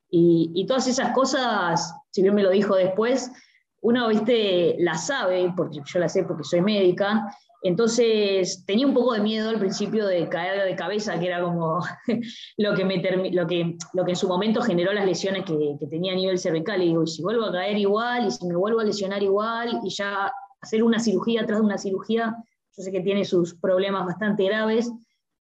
Y, 0.09 0.65
todas 0.67 0.87
esas 0.87 1.13
cosas, 1.13 1.93
si 2.11 2.21
bien 2.21 2.33
me 2.33 2.43
lo 2.43 2.49
dijo 2.49 2.75
después, 2.75 3.31
uno, 3.81 4.07
viste, 4.07 4.75
la 4.79 4.97
sabe, 4.97 5.53
porque 5.55 5.81
yo 5.85 5.99
la 5.99 6.09
sé 6.09 6.23
porque 6.23 6.43
soy 6.43 6.61
médica, 6.61 7.29
entonces 7.63 8.63
tenía 8.65 8.87
un 8.87 8.93
poco 8.93 9.13
de 9.13 9.19
miedo 9.19 9.49
al 9.49 9.59
principio 9.59 10.05
de 10.05 10.29
caer 10.29 10.63
de 10.63 10.75
cabeza, 10.75 11.19
que 11.19 11.27
era 11.27 11.41
como 11.41 11.79
lo, 12.57 12.75
que 12.75 12.85
me 12.85 13.01
lo, 13.31 13.47
que, 13.47 13.77
lo 13.93 14.05
que 14.05 14.11
en 14.11 14.15
su 14.15 14.27
momento 14.27 14.61
generó 14.61 14.93
las 14.93 15.05
lesiones 15.05 15.43
que, 15.43 15.77
tenía 15.89 16.13
a 16.13 16.15
nivel 16.15 16.37
cervical. 16.37 16.81
Y 16.81 16.87
digo, 16.87 17.05
si 17.05 17.21
vuelvo 17.21 17.45
a 17.45 17.51
caer 17.51 17.77
igual, 17.77 18.27
y 18.27 18.31
si 18.31 18.45
me 18.47 18.55
vuelvo 18.55 18.79
a 18.79 18.85
lesionar 18.85 19.23
igual, 19.23 19.79
y 19.83 19.89
ya 19.89 20.31
hacer 20.61 20.83
una 20.83 20.99
cirugía 20.99 21.45
tras 21.45 21.59
de 21.59 21.65
una 21.65 21.77
cirugía, 21.77 22.35
yo 22.77 22.83
sé 22.83 22.91
que 22.91 23.01
tiene 23.01 23.25
sus 23.25 23.55
problemas 23.55 24.05
bastante 24.05 24.45
graves. 24.45 24.91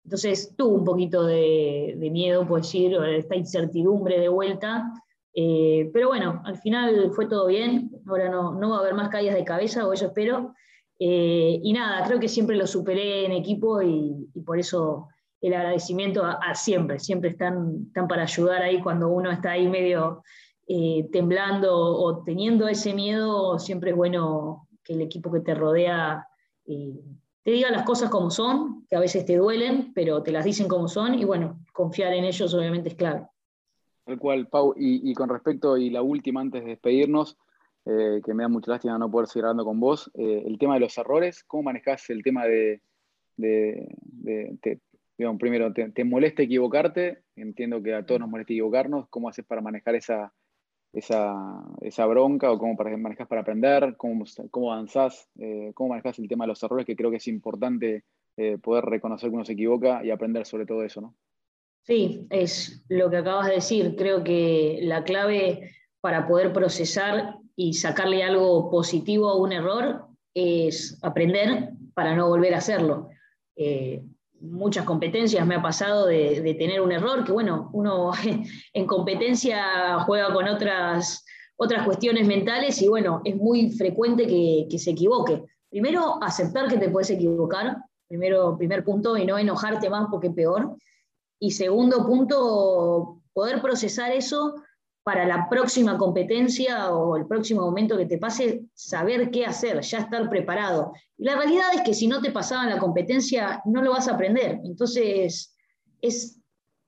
Entonces 0.04 0.54
tuvo 0.56 0.76
un 0.76 0.84
poquito 0.84 1.24
de, 1.24 1.96
miedo, 2.12 2.46
puedo 2.46 2.62
decir, 2.62 2.94
esta 2.94 3.36
incertidumbre 3.36 4.20
de 4.20 4.28
vuelta. 4.28 4.92
Eh, 5.34 5.90
pero 5.92 6.08
bueno, 6.08 6.42
al 6.44 6.58
final 6.58 7.10
fue 7.12 7.26
todo 7.26 7.46
bien. 7.46 7.90
Ahora 8.06 8.28
no, 8.28 8.52
no 8.52 8.70
va 8.70 8.76
a 8.76 8.80
haber 8.80 8.94
más 8.94 9.08
caídas 9.08 9.34
de 9.34 9.44
cabeza, 9.44 9.86
o 9.86 9.92
eso 9.92 10.06
espero. 10.06 10.54
Eh, 10.98 11.58
y 11.62 11.72
nada, 11.72 12.06
creo 12.06 12.20
que 12.20 12.28
siempre 12.28 12.56
lo 12.56 12.66
superé 12.66 13.24
en 13.24 13.32
equipo 13.32 13.82
y, 13.82 14.28
por 14.44 14.58
eso 14.58 15.08
el 15.40 15.54
agradecimiento 15.54 16.24
a, 16.24 16.54
siempre. 16.54 16.98
Siempre 16.98 17.30
están, 17.30 17.84
están, 17.86 18.06
para 18.06 18.22
ayudar 18.22 18.62
ahí 18.62 18.80
cuando 18.82 19.08
uno 19.08 19.30
está 19.30 19.52
ahí 19.52 19.68
medio 19.68 20.22
eh, 20.66 21.08
temblando 21.12 21.74
o 21.74 22.22
teniendo 22.24 22.68
ese 22.68 22.92
miedo. 22.92 23.58
Siempre 23.58 23.90
es 23.90 23.96
bueno 23.96 24.68
que 24.82 24.92
el 24.92 25.00
equipo 25.00 25.32
que 25.32 25.40
te 25.40 25.54
rodea 25.54 26.26
te 27.44 27.50
digan 27.50 27.72
las 27.72 27.84
cosas 27.84 28.08
como 28.08 28.30
son, 28.30 28.86
que 28.88 28.96
a 28.96 29.00
veces 29.00 29.26
te 29.26 29.36
duelen, 29.36 29.92
pero 29.94 30.22
te 30.22 30.32
las 30.32 30.46
dicen 30.46 30.66
como 30.66 30.88
son, 30.88 31.14
y 31.14 31.24
bueno, 31.24 31.60
confiar 31.74 32.14
en 32.14 32.24
ellos 32.24 32.54
obviamente 32.54 32.88
es 32.88 32.94
clave. 32.94 33.26
Tal 34.04 34.18
cual, 34.18 34.48
Pau, 34.48 34.74
y, 34.76 35.12
con 35.14 35.28
respecto, 35.28 35.76
y 35.76 35.90
la 35.90 36.02
última 36.02 36.40
antes 36.40 36.64
de 36.64 36.70
despedirnos, 36.70 37.36
eh, 37.84 38.22
que 38.24 38.32
me 38.32 38.44
da 38.44 38.48
mucha 38.48 38.70
lástima 38.70 38.98
no 38.98 39.10
poder 39.10 39.28
seguir 39.28 39.44
hablando 39.44 39.66
con 39.66 39.78
vos, 39.78 40.10
eh, 40.14 40.42
el 40.46 40.58
tema 40.58 40.74
de 40.74 40.80
los 40.80 40.96
errores, 40.96 41.44
¿cómo 41.44 41.64
manejás 41.64 42.08
el 42.08 42.22
tema 42.22 42.46
de, 42.46 42.80
digamos, 43.36 45.38
primero, 45.38 45.70
te, 45.72 45.90
te, 45.90 46.04
molesta 46.04 46.42
equivocarte? 46.42 47.24
Entiendo 47.36 47.82
que 47.82 47.94
a 47.94 48.06
todos 48.06 48.20
nos 48.20 48.30
molesta 48.30 48.54
equivocarnos, 48.54 49.06
¿cómo 49.10 49.28
haces 49.28 49.44
para 49.44 49.60
manejar 49.60 49.94
esa, 49.94 50.32
esa, 50.94 52.06
bronca 52.06 52.50
o 52.50 52.58
cómo 52.58 52.74
manejas 52.96 53.26
para 53.26 53.40
aprender, 53.40 53.96
cómo, 53.96 54.24
cómo 54.50 54.72
avanzás, 54.72 55.28
eh, 55.38 55.72
cómo 55.74 55.90
manejas 55.90 56.18
el 56.18 56.28
tema 56.28 56.44
de 56.44 56.48
los 56.48 56.62
errores, 56.62 56.86
que 56.86 56.96
creo 56.96 57.10
que 57.10 57.16
es 57.16 57.28
importante 57.28 58.04
eh, 58.36 58.58
poder 58.58 58.84
reconocer 58.84 59.30
que 59.30 59.36
uno 59.36 59.44
se 59.44 59.52
equivoca 59.52 60.04
y 60.04 60.10
aprender 60.10 60.46
sobre 60.46 60.66
todo 60.66 60.82
eso, 60.82 61.00
¿no? 61.00 61.14
Sí, 61.82 62.26
es 62.30 62.82
lo 62.88 63.10
que 63.10 63.18
acabas 63.18 63.48
de 63.48 63.54
decir. 63.54 63.94
Creo 63.96 64.24
que 64.24 64.78
la 64.82 65.04
clave 65.04 65.70
para 66.00 66.26
poder 66.26 66.52
procesar 66.52 67.36
y 67.56 67.74
sacarle 67.74 68.22
algo 68.22 68.70
positivo 68.70 69.28
a 69.28 69.36
un 69.36 69.52
error 69.52 70.06
es 70.32 70.98
aprender 71.02 71.70
para 71.92 72.16
no 72.16 72.28
volver 72.28 72.54
a 72.54 72.58
hacerlo. 72.58 73.10
Eh, 73.56 74.02
muchas 74.50 74.84
competencias 74.84 75.46
me 75.46 75.56
ha 75.56 75.62
pasado 75.62 76.06
de, 76.06 76.54
tener 76.58 76.80
un 76.80 76.92
error, 76.92 77.24
que 77.24 77.32
bueno, 77.32 77.70
uno 77.72 78.12
en 78.72 78.86
competencia 78.86 80.00
juega 80.06 80.32
con 80.32 80.48
otras, 80.48 81.24
otras 81.56 81.84
cuestiones 81.84 82.26
mentales 82.26 82.80
y 82.82 82.88
bueno, 82.88 83.20
es 83.24 83.36
muy 83.36 83.70
frecuente 83.70 84.26
que, 84.26 84.78
se 84.78 84.90
equivoque. 84.90 85.42
Primero, 85.70 86.22
aceptar 86.22 86.68
que 86.68 86.78
te 86.78 86.90
puedes 86.90 87.10
equivocar, 87.10 87.78
primero, 88.06 88.56
primer 88.56 88.84
punto, 88.84 89.16
y 89.16 89.26
no 89.26 89.38
enojarte 89.38 89.90
más 89.90 90.08
porque 90.10 90.30
peor. 90.30 90.76
Y 91.40 91.50
segundo 91.50 92.06
punto, 92.06 93.20
poder 93.32 93.60
procesar 93.60 94.12
eso 94.12 94.54
para 95.04 95.26
la 95.26 95.48
próxima 95.50 95.98
competencia 95.98 96.90
o 96.90 97.16
el 97.16 97.26
próximo 97.26 97.60
momento 97.60 97.96
que 97.98 98.06
te 98.06 98.16
pase, 98.16 98.64
saber 98.72 99.30
qué 99.30 99.44
hacer, 99.44 99.82
ya 99.82 99.98
estar 99.98 100.30
preparado. 100.30 100.94
Y 101.18 101.24
la 101.24 101.36
realidad 101.36 101.66
es 101.74 101.82
que 101.82 101.92
si 101.92 102.06
no 102.06 102.22
te 102.22 102.32
pasaba 102.32 102.64
en 102.64 102.70
la 102.70 102.78
competencia, 102.78 103.60
no 103.66 103.82
lo 103.82 103.92
vas 103.92 104.08
a 104.08 104.14
aprender. 104.14 104.60
Entonces, 104.64 105.54
es 106.00 106.40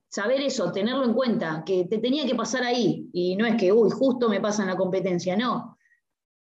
saber 0.09 0.41
eso, 0.41 0.71
tenerlo 0.71 1.05
en 1.05 1.13
cuenta, 1.13 1.63
que 1.63 1.85
te 1.85 1.99
tenía 1.99 2.25
que 2.25 2.33
pasar 2.33 2.63
ahí. 2.63 3.07
Y 3.13 3.35
no 3.35 3.45
es 3.45 3.55
que, 3.55 3.71
uy, 3.71 3.91
justo 3.91 4.29
me 4.29 4.41
pasa 4.41 4.63
en 4.63 4.69
la 4.69 4.77
competencia, 4.77 5.37
no. 5.37 5.77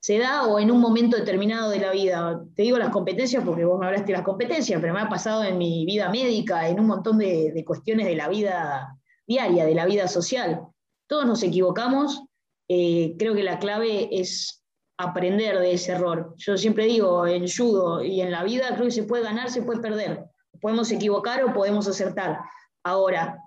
Se 0.01 0.17
da 0.17 0.45
o 0.47 0.59
en 0.59 0.69
un 0.69 0.81
momento 0.81 1.15
determinado 1.15 1.69
de 1.69 1.79
la 1.79 1.91
vida. 1.91 2.43
Te 2.57 2.63
digo 2.63 2.77
las 2.77 2.89
competencias 2.89 3.41
porque 3.45 3.63
vos 3.63 3.79
me 3.79 3.85
hablaste 3.85 4.07
de 4.07 4.17
las 4.17 4.25
competencias, 4.25 4.81
pero 4.81 4.93
me 4.93 4.99
ha 4.99 5.07
pasado 5.07 5.45
en 5.45 5.57
mi 5.57 5.85
vida 5.85 6.09
médica, 6.09 6.67
en 6.67 6.81
un 6.81 6.87
montón 6.87 7.19
de 7.19 7.63
cuestiones 7.65 8.05
de 8.05 8.17
la 8.17 8.27
vida 8.27 8.97
diaria, 9.25 9.65
de 9.65 9.75
la 9.75 9.85
vida 9.85 10.09
social 10.09 10.72
todos 11.07 11.25
nos 11.25 11.43
equivocamos, 11.43 12.23
eh, 12.67 13.15
creo 13.17 13.35
que 13.35 13.43
la 13.43 13.59
clave 13.59 14.09
es 14.11 14.63
aprender 14.97 15.59
de 15.59 15.73
ese 15.73 15.93
error. 15.93 16.33
Yo 16.37 16.57
siempre 16.57 16.85
digo, 16.85 17.27
en 17.27 17.45
judo 17.47 18.03
y 18.03 18.21
en 18.21 18.31
la 18.31 18.43
vida 18.43 18.73
creo 18.73 18.85
que 18.85 18.91
se 18.91 19.03
puede 19.03 19.23
ganar, 19.23 19.49
se 19.49 19.63
puede 19.63 19.81
perder. 19.81 20.25
Podemos 20.61 20.91
equivocar 20.91 21.43
o 21.43 21.53
podemos 21.53 21.87
acertar. 21.87 22.39
Ahora, 22.83 23.39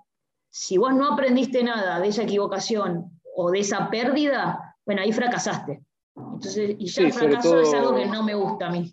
si 0.49 0.77
vos 0.77 0.93
no 0.93 1.13
aprendiste 1.13 1.63
nada 1.63 1.99
de 1.99 2.07
esa 2.09 2.23
equivocación 2.23 3.19
o 3.35 3.51
de 3.51 3.59
esa 3.59 3.89
pérdida, 3.89 4.75
bueno, 4.85 5.01
ahí 5.01 5.11
fracasaste. 5.11 5.83
Entonces, 6.15 6.75
y 6.77 6.87
ya 6.87 7.03
el 7.03 7.13
fracaso 7.13 7.59
es 7.59 7.73
algo 7.73 7.95
que 7.95 8.05
no 8.05 8.23
me 8.23 8.33
gusta 8.33 8.67
a 8.67 8.71
mí. 8.71 8.91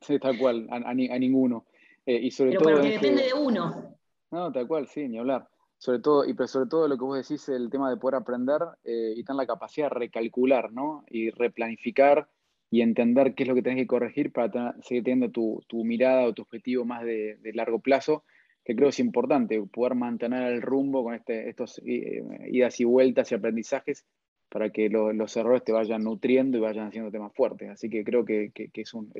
Sí, 0.00 0.18
tal 0.18 0.38
cual, 0.38 0.66
a, 0.70 0.94
ninguno. 0.94 1.66
y 2.04 2.30
sobre 2.30 2.50
pero 2.50 2.62
todo 2.62 2.74
porque 2.74 2.90
depende 2.90 3.22
de 3.22 3.34
uno. 3.34 3.96
No, 4.30 4.52
tal 4.52 4.66
cual, 4.66 4.86
sí, 4.88 5.08
ni 5.08 5.18
hablar. 5.18 5.48
Sobre 5.82 5.98
todo, 5.98 6.24
y 6.24 6.32
pero 6.34 6.46
sobre 6.46 6.68
todo 6.68 6.86
lo 6.86 6.96
que 6.96 7.02
vos 7.02 7.28
decís, 7.28 7.48
el 7.48 7.68
tema 7.68 7.90
de 7.90 7.96
poder 7.96 8.14
aprender 8.14 8.60
y 8.84 9.24
tener 9.24 9.36
la 9.36 9.48
capacidad 9.48 9.88
de 9.88 9.98
recalcular, 9.98 10.72
¿no? 10.72 11.04
Y 11.10 11.30
replanificar 11.30 12.28
y 12.70 12.82
entender 12.82 13.34
qué 13.34 13.42
es 13.42 13.48
lo 13.48 13.56
que 13.56 13.62
tenés 13.62 13.78
que 13.78 13.88
corregir 13.88 14.30
para 14.30 14.80
seguir 14.82 15.02
teniendo 15.02 15.32
tu, 15.32 15.84
mirada 15.84 16.22
o 16.22 16.34
tu 16.34 16.42
objetivo 16.42 16.84
más 16.84 17.02
de, 17.02 17.36
largo 17.54 17.80
plazo, 17.80 18.22
que 18.64 18.76
creo 18.76 18.90
es 18.90 19.00
importante, 19.00 19.60
poder 19.72 19.96
mantener 19.96 20.52
el 20.52 20.62
rumbo 20.62 21.02
con 21.02 21.14
este, 21.14 21.48
estos 21.48 21.80
eh, 21.84 22.22
idas 22.52 22.78
y 22.78 22.84
vueltas 22.84 23.32
y 23.32 23.34
aprendizajes 23.34 24.06
para 24.48 24.70
que 24.70 24.88
los 24.88 25.36
errores 25.36 25.64
te 25.64 25.72
vayan 25.72 26.04
nutriendo 26.04 26.58
y 26.58 26.60
vayan 26.60 26.86
haciendo 26.86 27.10
temas 27.10 27.34
fuertes. 27.34 27.70
Así 27.70 27.90
que 27.90 28.04
creo 28.04 28.24
que, 28.24 28.52
es, 28.54 28.94
un, 28.94 29.12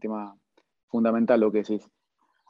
tema 0.00 0.38
fundamental 0.86 1.40
lo 1.40 1.50
que 1.50 1.58
decís. 1.58 1.90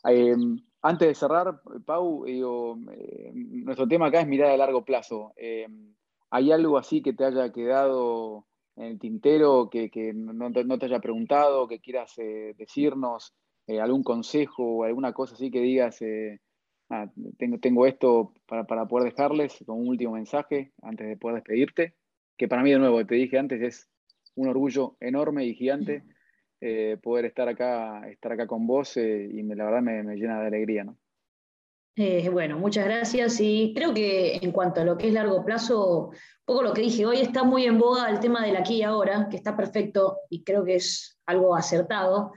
Em, 0.04 0.58
antes 0.84 1.08
de 1.08 1.14
cerrar, 1.14 1.62
Pau, 1.86 2.26
eh, 2.26 3.32
nuestro 3.32 3.88
tema 3.88 4.08
acá 4.08 4.20
es 4.20 4.28
mirada 4.28 4.52
a 4.52 4.58
largo 4.58 4.84
plazo. 4.84 5.32
Em, 5.36 5.94
¿Hay 6.30 6.52
algo 6.52 6.76
así 6.76 7.00
que 7.00 7.14
te 7.14 7.24
haya 7.24 7.50
quedado 7.52 8.44
en 8.76 8.84
el 8.84 8.98
tintero 8.98 9.70
que, 9.70 10.12
no, 10.14 10.52
te 10.52 10.84
haya 10.84 11.00
preguntado, 11.00 11.66
que 11.66 11.80
quieras 11.80 12.12
eh, 12.18 12.54
decirnos, 12.58 13.34
eh, 13.66 13.80
algún 13.80 14.02
consejo 14.02 14.62
o 14.62 14.84
alguna 14.84 15.14
cosa 15.14 15.34
así 15.36 15.50
que 15.50 15.60
digas, 15.60 16.02
eh, 16.02 16.40
ah, 16.90 17.10
tengo, 17.38 17.58
tengo, 17.60 17.86
esto 17.86 18.34
para, 18.46 18.86
poder 18.86 19.10
dejarles 19.10 19.64
como 19.64 19.78
un 19.78 19.88
último 19.88 20.12
mensaje 20.12 20.72
antes 20.82 21.08
de 21.08 21.16
poder 21.16 21.36
despedirte, 21.36 21.94
que 22.36 22.46
para 22.46 22.62
mí 22.62 22.72
de 22.72 22.78
nuevo, 22.78 23.06
te 23.06 23.14
dije 23.14 23.38
antes, 23.38 23.62
es 23.62 23.88
un 24.34 24.48
orgullo 24.48 24.98
enorme 25.00 25.46
y 25.46 25.54
gigante 25.54 26.02
poder 27.02 27.26
estar 27.26 27.48
acá, 27.48 28.08
estar 28.08 28.32
acá 28.32 28.46
con 28.46 28.66
vos 28.66 28.96
y 28.96 29.42
la 29.42 29.64
verdad 29.64 29.82
me, 29.82 30.02
me 30.02 30.16
llena 30.16 30.40
de 30.40 30.46
alegría. 30.46 30.84
¿no? 30.84 30.96
Eh, 31.96 32.28
bueno, 32.28 32.58
muchas 32.58 32.86
gracias. 32.86 33.40
Y 33.40 33.72
creo 33.74 33.94
que 33.94 34.36
en 34.36 34.50
cuanto 34.50 34.80
a 34.80 34.84
lo 34.84 34.98
que 34.98 35.08
es 35.08 35.14
largo 35.14 35.44
plazo, 35.44 36.10
poco 36.44 36.62
lo 36.62 36.72
que 36.72 36.82
dije 36.82 37.06
hoy 37.06 37.20
está 37.20 37.44
muy 37.44 37.64
en 37.66 37.78
boga 37.78 38.10
el 38.10 38.18
tema 38.18 38.44
del 38.44 38.56
aquí 38.56 38.76
y 38.76 38.82
ahora, 38.82 39.28
que 39.30 39.36
está 39.36 39.56
perfecto 39.56 40.18
y 40.28 40.42
creo 40.42 40.64
que 40.64 40.76
es 40.76 41.18
algo 41.26 41.54
acertado, 41.54 42.32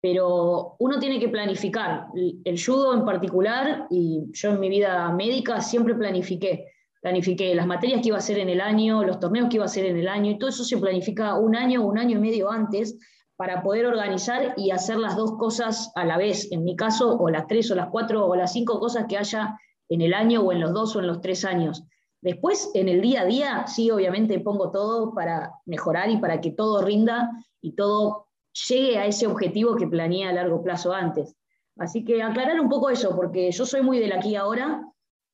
pero 0.00 0.76
uno 0.78 0.98
tiene 0.98 1.20
que 1.20 1.28
planificar. 1.28 2.06
El 2.14 2.64
judo 2.64 2.94
en 2.94 3.04
particular, 3.04 3.86
y 3.90 4.24
yo 4.32 4.50
en 4.50 4.60
mi 4.60 4.70
vida 4.70 5.12
médica 5.12 5.60
siempre 5.60 5.94
planifiqué. 5.94 6.68
Planifiqué 7.02 7.54
las 7.54 7.66
materias 7.66 8.00
que 8.00 8.08
iba 8.08 8.16
a 8.16 8.20
hacer 8.20 8.38
en 8.38 8.48
el 8.48 8.60
año, 8.60 9.04
los 9.04 9.20
torneos 9.20 9.48
que 9.48 9.56
iba 9.56 9.64
a 9.64 9.66
hacer 9.66 9.84
en 9.84 9.98
el 9.98 10.08
año, 10.08 10.30
y 10.30 10.38
todo 10.38 10.48
eso 10.48 10.64
se 10.64 10.78
planifica 10.78 11.38
un 11.38 11.54
año, 11.54 11.84
un 11.84 11.98
año 11.98 12.16
y 12.16 12.20
medio 12.20 12.50
antes 12.50 12.98
para 13.42 13.60
poder 13.60 13.86
organizar 13.86 14.54
y 14.56 14.70
hacer 14.70 14.98
las 14.98 15.16
dos 15.16 15.32
cosas 15.32 15.90
a 15.96 16.04
la 16.04 16.16
vez, 16.16 16.46
en 16.52 16.62
mi 16.62 16.76
caso, 16.76 17.16
o 17.18 17.28
las 17.28 17.48
tres 17.48 17.72
o 17.72 17.74
las 17.74 17.88
cuatro 17.88 18.24
o 18.24 18.36
las 18.36 18.52
cinco 18.52 18.78
cosas 18.78 19.06
que 19.08 19.18
haya 19.18 19.58
en 19.88 20.00
el 20.00 20.14
año 20.14 20.42
o 20.42 20.52
en 20.52 20.60
los 20.60 20.72
dos 20.72 20.94
o 20.94 21.00
en 21.00 21.08
los 21.08 21.20
tres 21.20 21.44
años. 21.44 21.82
Después, 22.20 22.70
en 22.74 22.88
el 22.88 23.00
día 23.00 23.22
a 23.22 23.24
día, 23.24 23.66
sí, 23.66 23.90
obviamente 23.90 24.38
pongo 24.38 24.70
todo 24.70 25.12
para 25.12 25.54
mejorar 25.66 26.08
y 26.08 26.18
para 26.18 26.40
que 26.40 26.52
todo 26.52 26.84
rinda 26.84 27.32
y 27.60 27.72
todo 27.72 28.28
llegue 28.68 28.98
a 28.98 29.06
ese 29.06 29.26
objetivo 29.26 29.74
que 29.74 29.88
planeé 29.88 30.28
a 30.28 30.32
largo 30.32 30.62
plazo 30.62 30.92
antes. 30.92 31.34
Así 31.78 32.04
que 32.04 32.22
aclarar 32.22 32.60
un 32.60 32.68
poco 32.68 32.90
eso, 32.90 33.16
porque 33.16 33.50
yo 33.50 33.66
soy 33.66 33.82
muy 33.82 33.98
del 33.98 34.12
aquí 34.12 34.36
ahora, 34.36 34.86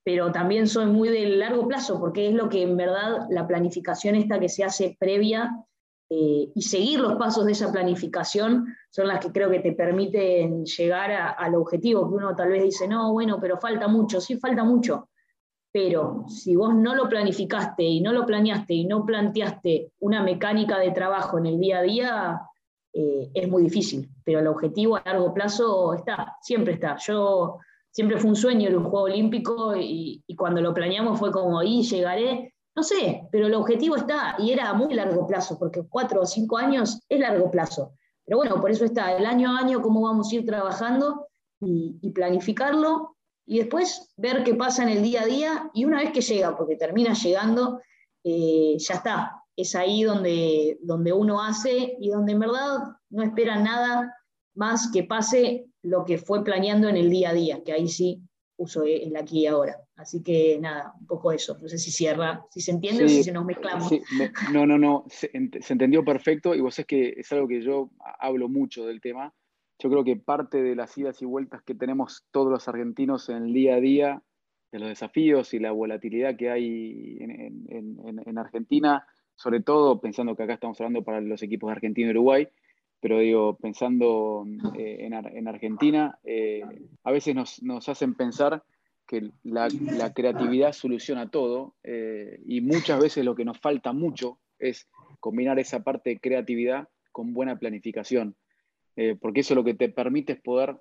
pero 0.02 0.32
también 0.32 0.66
soy 0.66 0.86
muy 0.86 1.10
del 1.10 1.38
largo 1.38 1.68
plazo, 1.68 2.00
porque 2.00 2.28
es 2.28 2.32
lo 2.32 2.48
que 2.48 2.62
en 2.62 2.74
verdad 2.74 3.26
la 3.28 3.46
planificación 3.46 4.14
esta 4.14 4.40
que 4.40 4.48
se 4.48 4.64
hace 4.64 4.96
previa 4.98 5.62
eh, 6.10 6.50
y 6.54 6.62
seguir 6.62 7.00
los 7.00 7.16
pasos 7.16 7.44
de 7.44 7.52
esa 7.52 7.70
planificación 7.70 8.74
son 8.88 9.08
las 9.08 9.20
que 9.20 9.30
creo 9.30 9.50
que 9.50 9.60
te 9.60 9.72
permiten 9.72 10.64
llegar 10.64 11.10
al 11.36 11.54
objetivo 11.54 12.08
que 12.08 12.14
uno 12.14 12.34
tal 12.34 12.48
vez 12.48 12.62
dice, 12.62 12.88
no, 12.88 13.12
bueno, 13.12 13.38
pero 13.40 13.58
falta 13.58 13.88
mucho, 13.88 14.18
sí 14.18 14.38
falta 14.38 14.64
mucho, 14.64 15.10
pero 15.70 16.24
si 16.26 16.56
vos 16.56 16.74
no 16.74 16.94
lo 16.94 17.10
planificaste 17.10 17.82
y 17.82 18.00
no 18.00 18.12
lo 18.12 18.24
planeaste 18.24 18.72
y 18.72 18.84
no 18.86 19.04
planteaste 19.04 19.92
una 20.00 20.22
mecánica 20.22 20.78
de 20.78 20.92
trabajo 20.92 21.36
en 21.36 21.46
el 21.46 21.60
día 21.60 21.78
a 21.80 21.82
día, 21.82 22.40
eh, 22.94 23.30
es 23.34 23.48
muy 23.48 23.64
difícil, 23.64 24.08
pero 24.24 24.38
el 24.38 24.46
objetivo 24.46 24.96
a 24.96 25.02
largo 25.04 25.34
plazo 25.34 25.92
está, 25.92 26.38
siempre 26.40 26.72
está. 26.72 26.96
Yo 26.96 27.58
siempre 27.90 28.16
fue 28.16 28.30
un 28.30 28.36
sueño 28.36 28.70
un 28.70 28.84
juego 28.84 29.04
olímpico 29.04 29.76
y, 29.76 30.22
y 30.26 30.36
cuando 30.36 30.62
lo 30.62 30.72
planeamos 30.72 31.18
fue 31.18 31.30
como, 31.30 31.58
ahí 31.58 31.82
llegaré, 31.82 32.54
no 32.74 32.82
sé, 32.82 33.26
pero 33.32 33.46
el 33.46 33.54
objetivo 33.54 33.96
está 33.96 34.36
y 34.38 34.52
era 34.52 34.70
a 34.70 34.74
muy 34.74 34.94
largo 34.94 35.26
plazo, 35.26 35.58
porque 35.58 35.82
cuatro 35.88 36.22
o 36.22 36.26
cinco 36.26 36.58
años 36.58 37.00
es 37.08 37.20
largo 37.20 37.50
plazo. 37.50 37.92
Pero 38.24 38.38
bueno, 38.38 38.60
por 38.60 38.70
eso 38.70 38.84
está 38.84 39.16
el 39.16 39.26
año 39.26 39.50
a 39.50 39.58
año 39.60 39.82
cómo 39.82 40.02
vamos 40.02 40.30
a 40.30 40.34
ir 40.36 40.46
trabajando 40.46 41.26
y, 41.60 42.10
planificarlo 42.10 43.16
y 43.46 43.58
después 43.58 44.12
ver 44.16 44.44
qué 44.44 44.54
pasa 44.54 44.82
en 44.82 44.90
el 44.90 45.02
día 45.02 45.22
a 45.22 45.26
día 45.26 45.70
y 45.74 45.86
una 45.86 45.98
vez 45.98 46.12
que 46.12 46.20
llega, 46.20 46.56
porque 46.56 46.76
termina 46.76 47.14
llegando, 47.14 47.80
eh, 48.22 48.76
ya 48.78 48.94
está. 48.94 49.42
Es 49.56 49.74
ahí 49.74 50.04
donde, 50.04 50.78
donde 50.82 51.12
uno 51.12 51.42
hace 51.42 51.96
y 51.98 52.10
donde 52.10 52.32
en 52.32 52.38
verdad 52.38 52.78
no 53.10 53.22
espera 53.22 53.58
nada 53.58 54.14
más 54.54 54.90
que 54.92 55.04
pase 55.04 55.66
lo 55.82 56.04
que 56.04 56.18
fue 56.18 56.44
planeando 56.44 56.88
en 56.88 56.96
el 56.96 57.10
día 57.10 57.30
a 57.30 57.34
día, 57.34 57.64
que 57.64 57.72
ahí 57.72 57.88
sí 57.88 58.22
uso 58.58 58.82
el 58.84 59.16
aquí 59.16 59.40
y 59.40 59.46
ahora. 59.46 59.76
Así 59.96 60.22
que 60.22 60.58
nada, 60.60 60.92
un 61.00 61.06
poco 61.06 61.32
eso. 61.32 61.56
No 61.60 61.68
sé 61.68 61.78
si 61.78 61.90
cierra, 61.90 62.44
si 62.50 62.60
se 62.60 62.72
entiende 62.72 63.04
o 63.04 63.08
si 63.08 63.22
se 63.22 63.32
nos 63.32 63.44
mezclamos. 63.44 63.90
no, 64.52 64.66
no, 64.66 64.76
no, 64.76 65.04
se, 65.08 65.30
entendió 65.32 66.04
perfecto 66.04 66.54
y 66.54 66.60
vos 66.60 66.78
es 66.78 66.86
que 66.86 67.14
es 67.16 67.32
algo 67.32 67.48
que 67.48 67.62
yo 67.62 67.90
hablo 68.18 68.48
mucho 68.48 68.84
del 68.86 69.00
tema. 69.00 69.32
Yo 69.78 69.88
creo 69.90 70.04
que 70.04 70.16
parte 70.16 70.60
de 70.60 70.74
las 70.74 70.98
idas 70.98 71.22
y 71.22 71.24
vueltas 71.24 71.62
que 71.62 71.74
tenemos 71.74 72.24
todos 72.32 72.50
los 72.50 72.66
argentinos 72.68 73.28
en 73.28 73.44
el 73.44 73.52
día 73.52 73.76
a 73.76 73.80
día, 73.80 74.22
de 74.72 74.78
los 74.78 74.88
desafíos 74.88 75.54
y 75.54 75.58
la 75.58 75.72
volatilidad 75.72 76.36
que 76.36 76.50
hay 76.50 77.16
en, 77.20 78.38
Argentina, 78.38 79.06
sobre 79.34 79.60
todo 79.60 80.00
pensando 80.00 80.36
que 80.36 80.42
acá 80.42 80.54
estamos 80.54 80.80
hablando 80.80 81.02
para 81.02 81.20
los 81.20 81.42
equipos 81.42 81.68
de 81.68 81.72
Argentina 81.72 82.08
y 82.08 82.10
Uruguay, 82.10 82.48
pero 83.00 83.20
digo, 83.20 83.56
pensando 83.56 84.44
eh, 84.76 85.08
en, 85.08 85.48
Argentina, 85.48 86.18
eh, 86.24 86.62
a 87.04 87.12
veces 87.12 87.34
nos, 87.34 87.88
hacen 87.88 88.14
pensar 88.14 88.62
que 89.06 89.30
la, 89.44 89.68
creatividad 90.14 90.72
soluciona 90.72 91.30
todo 91.30 91.74
eh, 91.84 92.40
y 92.44 92.60
muchas 92.60 93.00
veces 93.00 93.24
lo 93.24 93.34
que 93.34 93.44
nos 93.44 93.58
falta 93.60 93.92
mucho 93.92 94.38
es 94.58 94.88
combinar 95.20 95.58
esa 95.58 95.84
parte 95.84 96.10
de 96.10 96.18
creatividad 96.18 96.88
con 97.12 97.32
buena 97.32 97.58
planificación, 97.58 98.36
porque 99.20 99.40
eso 99.40 99.54
lo 99.54 99.62
que 99.62 99.74
te 99.74 99.88
permite 99.88 100.32
es 100.32 100.40
poder 100.40 100.76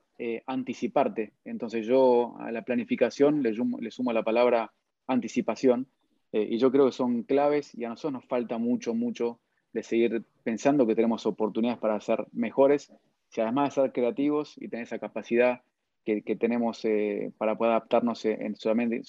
anticiparte. 0.47 1.33
Entonces 1.45 1.85
yo 1.85 2.35
a 2.39 2.51
la 2.51 2.63
planificación 2.63 3.43
le, 3.43 3.53
le 3.53 3.91
sumo 3.91 4.11
la 4.11 4.23
palabra 4.23 4.73
anticipación 5.05 5.87
y 6.31 6.57
yo 6.57 6.71
creo 6.71 6.87
que 6.87 6.91
son 6.91 7.23
claves 7.23 7.75
y 7.75 7.85
a 7.85 7.89
nosotros 7.89 8.13
nos 8.13 8.25
falta 8.25 8.57
mucho, 8.57 8.95
mucho 8.95 9.39
de 9.73 9.83
seguir 9.83 10.23
pensando 10.43 10.87
que 10.87 10.95
tenemos 10.95 11.25
oportunidades 11.25 11.79
para 11.79 11.99
ser 11.99 12.25
mejores, 12.31 12.91
si 13.29 13.41
además 13.41 13.75
de 13.75 13.81
ser 13.81 13.91
creativos 13.91 14.55
y 14.57 14.67
tener 14.67 14.83
esa 14.83 14.99
capacidad 14.99 15.61
que, 16.03 16.35
tenemos 16.37 16.85
eh, 16.85 17.33
para 17.37 17.57
poder 17.57 17.71
adaptarnos 17.71 18.23
en, 18.23 18.55
solamente, 18.55 19.01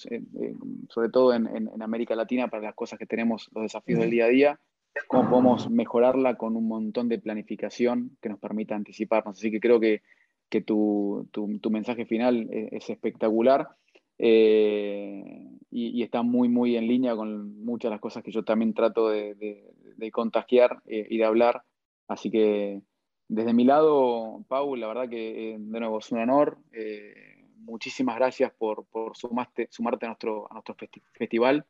sobre 0.89 1.09
todo 1.09 1.33
en, 1.33 1.81
América 1.81 2.13
Latina 2.13 2.49
para 2.49 2.63
las 2.63 2.75
cosas 2.75 2.99
que 2.99 3.05
tenemos, 3.05 3.49
los 3.53 3.63
desafíos 3.63 4.01
del 4.01 4.09
día 4.09 4.25
a 4.25 4.29
día, 4.29 4.59
cómo 5.07 5.29
podemos 5.29 5.69
mejorarla 5.69 6.35
con 6.35 6.57
un 6.57 6.67
montón 6.67 7.07
de 7.07 7.19
planificación 7.19 8.17
que 8.21 8.27
nos 8.27 8.39
permita 8.39 8.75
anticiparnos. 8.75 9.37
Así 9.37 9.49
que 9.49 9.61
creo 9.61 9.79
que, 9.79 10.01
que 10.49 10.61
tu, 10.61 11.27
tu, 11.31 11.69
mensaje 11.69 12.05
final 12.05 12.49
es, 12.51 12.89
espectacular. 12.89 13.69
Eh, 14.17 15.47
y, 15.71 16.03
está 16.03 16.21
muy, 16.21 16.49
muy 16.49 16.75
en 16.75 16.87
línea 16.87 17.15
con 17.15 17.63
muchas 17.63 17.89
de 17.89 17.95
las 17.95 18.01
cosas 18.01 18.23
que 18.23 18.31
yo 18.31 18.43
también 18.43 18.73
trato 18.73 19.07
de, 19.07 19.35
de 19.35 19.63
contagiar 20.11 20.81
eh, 20.85 21.05
y 21.09 21.17
de 21.17 21.25
hablar. 21.25 21.63
Así 22.07 22.31
que 22.31 22.81
desde 23.27 23.53
mi 23.53 23.63
lado, 23.63 24.43
Paul, 24.47 24.79
la 24.79 24.87
verdad 24.87 25.09
que 25.09 25.51
eh, 25.51 25.57
de 25.59 25.79
nuevo 25.79 25.99
es 25.99 26.11
un 26.11 26.19
honor. 26.19 26.57
Eh, 26.71 27.45
muchísimas 27.57 28.15
gracias 28.15 28.51
por, 28.57 28.85
por 28.87 29.15
sumarte, 29.15 29.67
sumarte 29.69 30.05
a 30.05 30.09
nuestro, 30.09 30.49
a 30.49 30.53
nuestro 30.55 30.75
festival, 31.13 31.65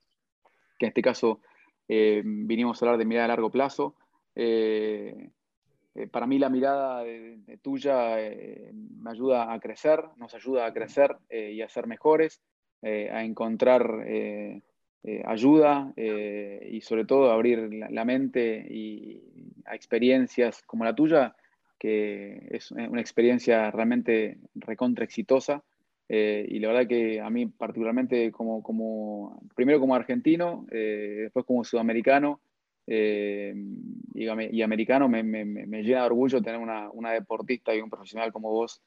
que 0.78 0.86
en 0.86 0.90
este 0.90 1.02
caso 1.02 1.42
vinimos 1.88 2.82
a 2.82 2.86
hablar 2.86 3.00
de 3.00 3.06
mirada 3.06 3.26
a 3.26 3.30
largo 3.30 3.50
plazo. 3.50 3.96
para 6.12 6.28
mí 6.28 6.38
la 6.38 6.50
mirada 6.50 7.04
tuya 7.64 8.16
me 8.72 9.10
ayuda 9.10 9.52
a 9.52 9.60
crecer, 9.60 10.06
nos 10.18 10.36
ayuda 10.36 10.68
a 10.68 10.72
crecer 10.72 11.18
y 11.32 11.62
a 11.62 11.68
ser 11.68 11.88
mejores, 11.88 12.44
a 12.84 13.24
encontrar 13.24 13.82
eh, 15.02 15.24
ayuda 15.26 15.94
eh, 15.96 16.68
y 16.70 16.82
sobre 16.82 17.06
todo 17.06 17.32
abrir 17.32 17.74
la, 17.90 18.04
mente 18.04 18.68
y 18.70 19.24
a 19.66 19.74
experiencias 19.74 20.62
como 20.64 20.84
la 20.84 20.94
tuya, 20.94 21.38
que 21.78 22.46
es 22.52 22.72
una 22.72 23.00
experiencia 23.00 23.72
realmente 23.72 24.40
recontra 24.56 25.06
exitosa. 25.06 25.64
Eh, 26.10 26.46
y 26.50 26.60
la 26.60 26.70
verdad 26.70 26.88
que 26.88 27.22
a 27.22 27.30
mí 27.30 27.46
particularmente 27.46 28.30
como, 28.32 28.62
como 28.62 29.42
primero 29.56 29.80
como 29.80 29.96
argentino, 29.96 30.66
después 30.70 31.46
como 31.46 31.64
sudamericano 31.64 32.42
y, 32.86 34.62
americano, 34.62 35.08
me, 35.08 35.24
me, 35.24 35.46
me, 35.46 35.84
llena 35.84 36.02
de 36.02 36.08
orgullo 36.08 36.42
tener 36.42 36.60
una, 36.60 36.90
una, 36.92 37.12
deportista 37.12 37.74
y 37.74 37.80
un 37.80 37.90
profesional 37.90 38.34
como 38.34 38.50
vos 38.50 38.82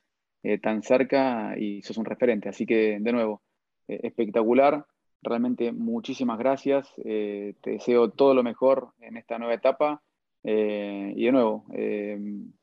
tan 0.60 0.82
cerca 0.82 1.54
y 1.56 1.80
sos 1.82 1.96
un 1.96 2.04
referente. 2.04 2.50
Así 2.50 2.66
que, 2.66 2.98
de 3.00 3.12
nuevo, 3.12 3.42
espectacular. 3.86 4.84
Realmente 5.23 5.73
muchísimas 5.73 6.39
gracias. 6.39 6.93
te 6.97 7.55
deseo 7.62 8.11
todo 8.11 8.35
lo 8.35 8.43
mejor 8.43 8.91
en 9.01 9.16
esta 9.16 9.39
nueva 9.39 9.55
etapa. 9.55 10.03
y 10.45 11.25
de 11.25 11.33
nuevo, 11.33 11.64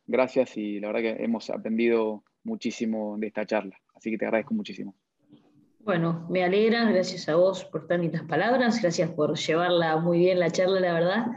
gracias 0.05 0.57
y 0.57 0.79
la 0.79 0.87
verdad 0.87 1.01
que 1.01 1.23
hemos 1.23 1.49
aprendido 1.49 2.23
muchísimo 2.43 3.17
de 3.17 3.27
esta 3.27 3.45
charla. 3.45 3.77
Así 3.95 4.11
que 4.11 4.17
te 4.17 4.25
agradezco 4.25 4.53
muchísimo. 4.53 4.95
Bueno, 5.79 6.27
me 6.29 6.43
alegra, 6.43 6.89
gracias 6.91 7.29
a 7.29 7.35
vos 7.35 7.63
por 7.63 7.87
tantas 7.87 8.23
palabras, 8.23 8.81
gracias 8.81 9.09
por 9.11 9.37
llevarla 9.37 9.97
muy 9.97 10.19
bien 10.19 10.39
la 10.39 10.51
charla, 10.51 10.79
la 10.81 10.93
verdad. 10.93 11.27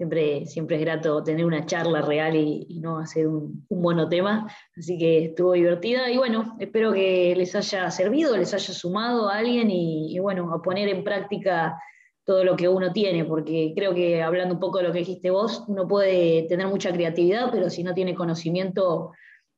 Siempre, 0.00 0.46
siempre 0.46 0.76
es 0.76 0.80
grato 0.80 1.22
tener 1.22 1.44
una 1.44 1.66
charla 1.66 2.00
real 2.00 2.34
y, 2.34 2.80
no 2.80 3.00
hacer 3.00 3.26
un, 3.26 3.66
un, 3.68 3.82
monotema, 3.82 4.50
así 4.74 4.96
que 4.96 5.26
estuvo 5.26 5.52
divertida 5.52 6.10
y 6.10 6.16
bueno, 6.16 6.56
espero 6.58 6.90
que 6.90 7.34
les 7.36 7.54
haya 7.54 7.90
servido, 7.90 8.34
les 8.34 8.54
haya 8.54 8.72
sumado 8.72 9.28
a 9.28 9.36
alguien 9.36 9.70
y, 9.70 10.16
y 10.16 10.18
bueno, 10.18 10.54
a 10.54 10.62
poner 10.62 10.88
en 10.88 11.04
práctica 11.04 11.78
todo 12.24 12.44
lo 12.44 12.56
que 12.56 12.66
uno 12.66 12.94
tiene, 12.94 13.26
porque 13.26 13.74
creo 13.76 13.92
que 13.92 14.22
hablando 14.22 14.54
un 14.54 14.60
poco 14.60 14.78
de 14.78 14.84
lo 14.84 14.92
que 14.94 15.00
dijiste 15.00 15.28
vos, 15.28 15.64
uno 15.68 15.86
puede 15.86 16.44
tener 16.44 16.66
mucha 16.68 16.90
creatividad, 16.92 17.50
pero 17.52 17.68
si 17.68 17.82
no 17.82 17.92
tiene 17.92 18.14
conocimiento, 18.14 19.12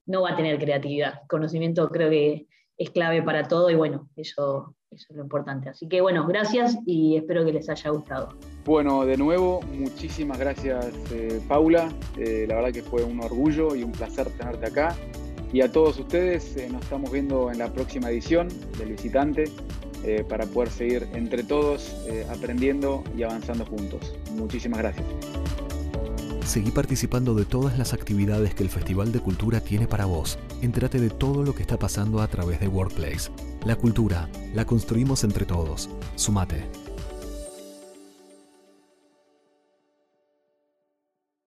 no 0.07 0.23
va 0.23 0.31
a 0.31 0.37
tener 0.37 0.59
creatividad. 0.59 1.21
Conocimiento 1.29 1.89
creo 1.89 2.11
que 2.11 2.49
es 2.83 2.91
clave 2.91 3.23
para 3.23 3.45
todo 3.45 3.71
y 3.71 3.75
bueno, 3.75 4.09
eso, 4.17 4.75
es 4.91 5.07
lo 5.11 5.23
importante. 5.23 5.69
Así 5.69 5.89
que 5.89 6.01
bueno, 6.01 6.27
gracias 6.27 6.77
y 6.85 7.17
espero 7.17 7.45
que 7.45 7.53
les 7.53 7.69
haya 7.69 7.91
gustado. 7.91 8.31
Bueno, 8.65 9.05
de 9.05 9.17
nuevo, 9.17 9.61
muchísimas 9.73 10.39
gracias 10.39 10.87
eh, 11.13 11.41
Paula. 11.49 11.89
Eh, 12.17 12.47
la 12.49 12.57
verdad 12.57 12.73
que 12.73 12.83
fue 12.83 13.05
un 13.05 13.23
orgullo 13.23 13.75
y 13.75 13.85
un 13.85 13.93
placer 13.93 14.29
tenerte 14.37 14.67
acá. 14.67 14.97
Y 15.53 15.61
a 15.61 15.71
todos 15.71 15.99
ustedes 15.99 16.57
eh, 16.57 16.69
nos 16.71 16.83
estamos 16.83 17.13
viendo 17.13 17.51
en 17.51 17.59
la 17.59 17.73
próxima 17.73 18.11
edición 18.11 18.49
del 18.79 18.91
visitante 18.91 19.45
para 20.29 20.47
poder 20.47 20.69
seguir 20.69 21.09
entre 21.15 21.45
todos 21.45 21.95
aprendiendo 22.29 23.05
y 23.17 23.23
avanzando 23.23 23.65
juntos. 23.65 24.17
Muchísimas 24.33 24.81
gracias. 24.81 25.07
Seguí 26.45 26.71
participando 26.71 27.35
de 27.35 27.45
todas 27.45 27.79
las 27.79 27.95
actividades 27.95 28.55
que 28.55 28.63
el 28.63 28.69
Festival 28.69 29.13
de 29.13 29.21
Cultura 29.21 29.61
tiene 29.61 29.87
para 29.87 30.07
vos. 30.07 30.39
Entrate 30.61 31.01
de 31.01 31.11
todo 31.11 31.45
lo 31.45 31.55
que 31.55 31.63
está 31.63 31.79
pasando 31.79 32.21
a 32.21 32.29
través 32.29 32.61
de 32.61 32.69
Workplace. 32.69 33.31
La 33.65 33.77
cultura 33.77 34.29
la 34.55 34.65
construimos 34.65 35.25
entre 35.25 35.47
todos. 35.47 35.89
Sumate. 36.17 36.82